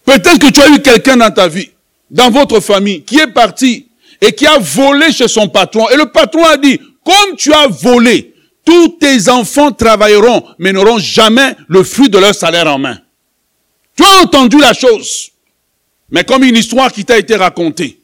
Peut-être 0.06 0.40
que 0.40 0.52
tu 0.52 0.62
as 0.62 0.70
eu 0.70 0.82
quelqu'un 0.82 1.18
dans 1.18 1.32
ta 1.32 1.48
vie 1.48 1.70
dans 2.10 2.30
votre 2.30 2.60
famille 2.60 3.02
qui 3.04 3.18
est 3.18 3.28
parti 3.28 3.88
et 4.22 4.32
qui 4.32 4.46
a 4.46 4.58
volé 4.60 5.12
chez 5.12 5.28
son 5.28 5.50
patron. 5.50 5.90
Et 5.90 5.98
le 5.98 6.06
patron 6.06 6.44
a 6.46 6.58
dit, 6.58 6.80
comme 7.04 7.36
tu 7.38 7.54
as 7.54 7.68
volé, 7.68 8.34
tous 8.66 8.98
tes 9.00 9.30
enfants 9.30 9.72
travailleront, 9.72 10.44
mais 10.58 10.72
n'auront 10.72 11.00
jamais 11.00 11.56
le 11.68 11.84
fruit 11.84 12.10
de 12.10 12.18
leur 12.18 12.34
salaire 12.34 12.68
en 12.68 12.80
main. 12.80 12.98
Tu 13.96 14.04
as 14.04 14.22
entendu 14.22 14.58
la 14.58 14.74
chose, 14.74 15.32
mais 16.10 16.24
comme 16.24 16.44
une 16.44 16.56
histoire 16.56 16.92
qui 16.92 17.06
t'a 17.06 17.18
été 17.18 17.36
racontée. 17.36 18.00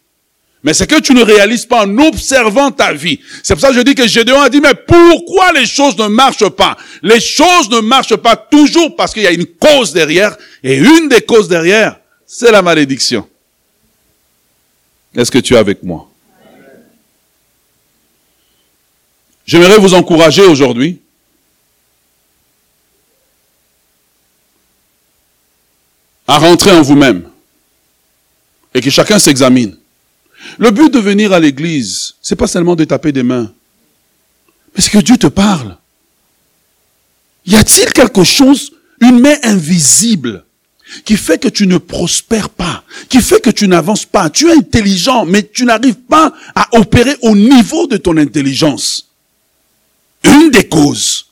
Mais 0.62 0.74
c'est 0.74 0.88
que 0.88 1.00
tu 1.00 1.14
ne 1.14 1.24
réalises 1.24 1.66
pas 1.66 1.86
en 1.86 1.98
observant 2.00 2.70
ta 2.70 2.92
vie. 2.92 3.20
C'est 3.44 3.54
pour 3.54 3.62
ça 3.62 3.70
que 3.70 3.76
je 3.76 3.82
dis 3.82 3.96
que 3.96 4.06
Gédéon 4.08 4.42
a 4.42 4.50
dit, 4.50 4.60
mais 4.60 4.74
pourquoi 4.74 5.54
les 5.54 5.66
choses 5.66 5.98
ne 5.98 6.08
marchent 6.08 6.50
pas? 6.50 6.76
Les 7.02 7.22
choses 7.22 7.70
ne 7.70 7.80
marchent 7.80 8.18
pas 8.18 8.36
toujours 8.36 8.94
parce 8.98 9.14
qu'il 9.14 9.24
y 9.24 9.28
a 9.28 9.32
une 9.32 9.46
cause 9.46 9.94
derrière. 9.94 10.36
Et 10.62 10.76
une 10.76 11.08
des 11.08 11.22
causes 11.22 11.48
derrière, 11.48 11.98
c'est 12.26 12.52
la 12.52 12.62
malédiction. 12.62 13.26
Est-ce 15.16 15.32
que 15.32 15.40
tu 15.40 15.54
es 15.54 15.58
avec 15.58 15.82
moi? 15.82 16.09
J'aimerais 19.50 19.80
vous 19.80 19.96
encourager 19.96 20.44
aujourd'hui 20.44 21.00
à 26.28 26.38
rentrer 26.38 26.70
en 26.70 26.84
vous-même 26.84 27.28
et 28.76 28.82
que 28.82 28.92
chacun 28.92 29.18
s'examine. 29.18 29.76
Le 30.60 30.70
but 30.70 30.94
de 30.94 31.00
venir 31.00 31.34
à 31.34 31.40
l'église, 31.40 32.14
c'est 32.22 32.36
pas 32.36 32.46
seulement 32.46 32.76
de 32.76 32.84
taper 32.84 33.12
des 33.12 33.24
mains. 33.24 33.52
Mais 34.76 34.84
c'est 34.84 34.92
que 34.92 35.00
Dieu 35.00 35.18
te 35.18 35.26
parle. 35.26 35.80
Y 37.48 37.56
a-t-il 37.56 37.92
quelque 37.92 38.24
chose, 38.24 38.74
une 39.02 39.20
main 39.20 39.38
invisible, 39.42 40.46
qui 41.06 41.18
fait 41.18 41.40
que 41.40 41.50
tu 41.50 41.66
ne 41.66 41.80
prospères 41.80 42.50
pas, 42.50 42.84
qui 43.10 43.20
fait 43.20 43.42
que 43.42 43.50
tu 43.50 43.68
n'avances 43.68 44.06
pas? 44.06 44.30
Tu 44.30 44.48
es 44.48 44.54
intelligent, 44.54 45.26
mais 45.26 45.42
tu 45.42 45.66
n'arrives 45.66 45.96
pas 45.96 46.34
à 46.54 46.68
opérer 46.78 47.18
au 47.24 47.36
niveau 47.36 47.88
de 47.88 47.98
ton 47.98 48.16
intelligence. 48.18 49.08
Une 50.24 50.52
des 50.52 50.68
causes, 50.68 51.28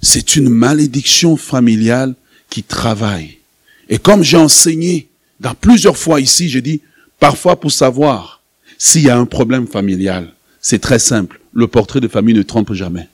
c'est 0.00 0.36
une 0.36 0.48
malédiction 0.48 1.36
familiale 1.36 2.14
qui 2.50 2.62
travaille. 2.62 3.38
Et 3.88 3.98
comme 3.98 4.22
j'ai 4.22 4.36
enseigné 4.36 5.08
dans 5.40 5.54
plusieurs 5.54 5.96
fois 5.96 6.20
ici, 6.20 6.48
j'ai 6.48 6.60
dit, 6.60 6.80
parfois 7.18 7.58
pour 7.58 7.72
savoir 7.72 8.42
s'il 8.78 9.02
y 9.02 9.10
a 9.10 9.16
un 9.18 9.26
problème 9.26 9.66
familial, 9.66 10.32
c'est 10.60 10.80
très 10.80 10.98
simple. 10.98 11.40
Le 11.52 11.66
portrait 11.66 12.00
de 12.00 12.08
famille 12.08 12.34
ne 12.34 12.42
trompe 12.42 12.72
jamais. 12.72 13.08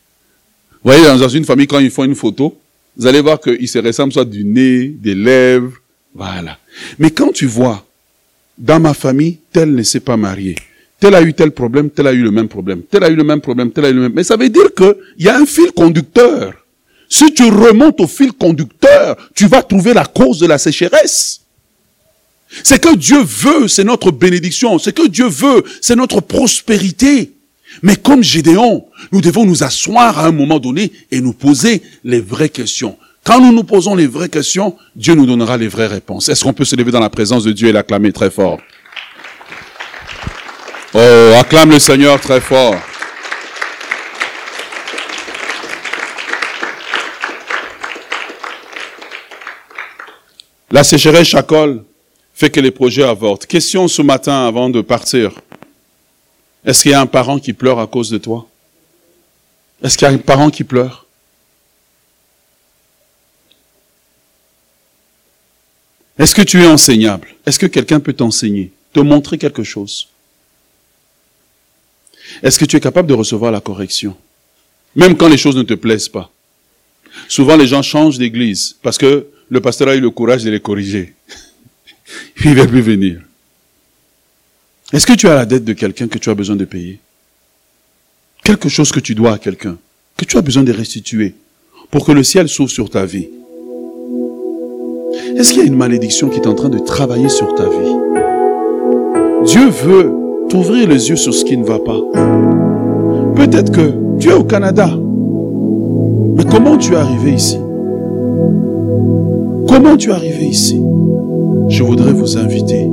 Vous 0.82 0.92
voyez, 0.92 1.02
dans 1.02 1.28
une 1.28 1.44
famille, 1.44 1.66
quand 1.66 1.80
ils 1.80 1.90
font 1.90 2.04
une 2.04 2.14
photo, 2.14 2.58
vous 2.96 3.06
allez 3.06 3.20
voir 3.20 3.40
qu'ils 3.40 3.68
se 3.68 3.78
ressemblent 3.78 4.12
soit 4.12 4.24
du 4.24 4.44
nez, 4.44 4.88
des 4.88 5.14
lèvres, 5.14 5.76
voilà. 6.14 6.58
Mais 6.98 7.10
quand 7.10 7.32
tu 7.32 7.46
vois, 7.46 7.86
dans 8.56 8.80
ma 8.80 8.94
famille, 8.94 9.38
tel 9.52 9.74
ne 9.74 9.82
s'est 9.82 10.00
pas 10.00 10.16
marié, 10.16 10.56
tel 11.00 11.14
a 11.14 11.22
eu 11.22 11.32
tel 11.34 11.52
problème, 11.52 11.90
tel 11.90 12.06
a 12.06 12.12
eu 12.12 12.22
le 12.22 12.30
même 12.30 12.48
problème, 12.48 12.82
tel 12.82 13.04
a 13.04 13.08
eu 13.08 13.14
le 13.14 13.24
même 13.24 13.40
problème, 13.40 13.70
tel 13.70 13.84
a 13.84 13.90
eu 13.90 13.94
le 13.94 14.00
même. 14.02 14.12
Mais 14.14 14.24
ça 14.24 14.36
veut 14.36 14.48
dire 14.48 14.74
qu'il 14.74 14.94
y 15.18 15.28
a 15.28 15.36
un 15.36 15.46
fil 15.46 15.72
conducteur. 15.72 16.54
Si 17.08 17.32
tu 17.32 17.44
remontes 17.44 18.00
au 18.00 18.06
fil 18.06 18.32
conducteur, 18.32 19.16
tu 19.34 19.46
vas 19.46 19.62
trouver 19.62 19.94
la 19.94 20.04
cause 20.04 20.38
de 20.38 20.46
la 20.46 20.58
sécheresse. 20.58 21.40
C'est 22.62 22.80
que 22.80 22.96
Dieu 22.96 23.22
veut, 23.22 23.68
c'est 23.68 23.84
notre 23.84 24.10
bénédiction. 24.10 24.78
C'est 24.78 24.92
que 24.92 25.06
Dieu 25.06 25.28
veut, 25.28 25.62
c'est 25.80 25.96
notre 25.96 26.20
prospérité. 26.20 27.32
Mais 27.82 27.96
comme 27.96 28.22
Gédéon, 28.22 28.86
nous 29.12 29.20
devons 29.20 29.44
nous 29.44 29.62
asseoir 29.62 30.18
à 30.18 30.26
un 30.26 30.32
moment 30.32 30.58
donné 30.58 30.90
et 31.10 31.20
nous 31.20 31.32
poser 31.32 31.82
les 32.04 32.20
vraies 32.20 32.48
questions. 32.48 32.96
Quand 33.24 33.40
nous 33.40 33.52
nous 33.52 33.64
posons 33.64 33.94
les 33.94 34.06
vraies 34.06 34.30
questions, 34.30 34.74
Dieu 34.96 35.14
nous 35.14 35.26
donnera 35.26 35.58
les 35.58 35.68
vraies 35.68 35.86
réponses. 35.86 36.28
Est-ce 36.30 36.44
qu'on 36.44 36.54
peut 36.54 36.64
se 36.64 36.76
lever 36.76 36.90
dans 36.90 37.00
la 37.00 37.10
présence 37.10 37.44
de 37.44 37.52
Dieu 37.52 37.68
et 37.68 37.72
l'acclamer 37.72 38.12
très 38.12 38.30
fort? 38.30 38.58
Oh, 40.94 41.32
acclame 41.38 41.70
le 41.70 41.78
Seigneur 41.78 42.18
très 42.18 42.40
fort. 42.40 42.74
La 50.70 50.84
sécheresse 50.84 51.28
chacole 51.28 51.84
fait 52.34 52.50
que 52.50 52.60
les 52.60 52.70
projets 52.70 53.02
avortent. 53.02 53.44
Question 53.44 53.86
ce 53.86 54.00
matin 54.00 54.46
avant 54.46 54.70
de 54.70 54.80
partir. 54.80 55.32
Est-ce 56.64 56.82
qu'il 56.82 56.92
y 56.92 56.94
a 56.94 57.00
un 57.00 57.06
parent 57.06 57.38
qui 57.38 57.52
pleure 57.52 57.78
à 57.78 57.86
cause 57.86 58.10
de 58.10 58.18
toi? 58.18 58.48
Est-ce 59.82 59.98
qu'il 59.98 60.08
y 60.08 60.10
a 60.10 60.14
un 60.14 60.18
parent 60.18 60.50
qui 60.50 60.64
pleure? 60.64 61.06
Est-ce 66.18 66.34
que 66.34 66.42
tu 66.42 66.62
es 66.62 66.66
enseignable? 66.66 67.28
Est-ce 67.44 67.58
que 67.58 67.66
quelqu'un 67.66 68.00
peut 68.00 68.12
t'enseigner, 68.12 68.72
te 68.92 69.00
montrer 69.00 69.38
quelque 69.38 69.62
chose? 69.62 70.07
Est-ce 72.42 72.58
que 72.58 72.64
tu 72.64 72.76
es 72.76 72.80
capable 72.80 73.08
de 73.08 73.14
recevoir 73.14 73.50
la 73.50 73.60
correction? 73.60 74.16
Même 74.94 75.16
quand 75.16 75.28
les 75.28 75.36
choses 75.36 75.56
ne 75.56 75.62
te 75.62 75.74
plaisent 75.74 76.08
pas. 76.08 76.30
Souvent 77.28 77.56
les 77.56 77.66
gens 77.66 77.82
changent 77.82 78.18
d'église 78.18 78.76
parce 78.82 78.98
que 78.98 79.26
le 79.50 79.60
pasteur 79.60 79.88
a 79.88 79.96
eu 79.96 80.00
le 80.00 80.10
courage 80.10 80.44
de 80.44 80.50
les 80.50 80.60
corriger. 80.60 81.14
Il 82.44 82.50
ne 82.50 82.56
va 82.56 82.66
plus 82.66 82.80
venir. 82.80 83.20
Est-ce 84.92 85.06
que 85.06 85.12
tu 85.12 85.28
as 85.28 85.34
la 85.34 85.46
dette 85.46 85.64
de 85.64 85.72
quelqu'un 85.72 86.08
que 86.08 86.18
tu 86.18 86.30
as 86.30 86.34
besoin 86.34 86.56
de 86.56 86.64
payer? 86.64 87.00
Quelque 88.44 88.68
chose 88.68 88.90
que 88.90 89.00
tu 89.00 89.14
dois 89.14 89.34
à 89.34 89.38
quelqu'un, 89.38 89.76
que 90.16 90.24
tu 90.24 90.38
as 90.38 90.42
besoin 90.42 90.62
de 90.62 90.72
restituer 90.72 91.34
pour 91.90 92.06
que 92.06 92.12
le 92.12 92.22
ciel 92.22 92.48
s'ouvre 92.48 92.70
sur 92.70 92.88
ta 92.88 93.04
vie. 93.04 93.28
Est-ce 95.36 95.50
qu'il 95.50 95.58
y 95.58 95.64
a 95.64 95.66
une 95.66 95.76
malédiction 95.76 96.28
qui 96.28 96.38
est 96.38 96.46
en 96.46 96.54
train 96.54 96.68
de 96.68 96.78
travailler 96.78 97.28
sur 97.28 97.54
ta 97.54 97.68
vie? 97.68 97.94
Dieu 99.44 99.68
veut 99.68 100.17
t'ouvrir 100.48 100.88
les 100.88 101.10
yeux 101.10 101.16
sur 101.16 101.34
ce 101.34 101.44
qui 101.44 101.56
ne 101.56 101.64
va 101.64 101.78
pas. 101.78 102.00
Peut-être 103.36 103.70
que 103.70 103.92
tu 104.18 104.30
es 104.30 104.34
au 104.34 104.44
Canada. 104.44 104.88
Mais 106.36 106.44
comment 106.50 106.76
tu 106.76 106.94
es 106.94 106.96
arrivé 106.96 107.32
ici? 107.32 107.58
Comment 109.68 109.96
tu 109.96 110.10
es 110.10 110.12
arrivé 110.12 110.46
ici? 110.46 110.80
Je 111.68 111.82
voudrais 111.82 112.12
vous 112.12 112.38
inviter 112.38 112.88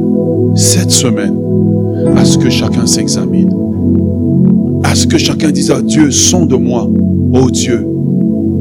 cette 0.55 0.91
semaine 0.91 1.35
à 2.15 2.25
ce 2.25 2.37
que 2.37 2.49
chacun 2.49 2.85
s'examine. 2.85 3.53
À 4.83 4.93
ce 4.93 5.07
que 5.07 5.17
chacun 5.17 5.51
dise 5.51 5.71
à 5.71 5.81
Dieu, 5.81 6.11
sonde 6.11 6.53
moi, 6.61 6.87
ô 7.33 7.49
Dieu, 7.49 7.87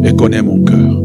et 0.05 0.15
connais 0.15 0.43
mon 0.43 0.63
cœur. 0.63 1.04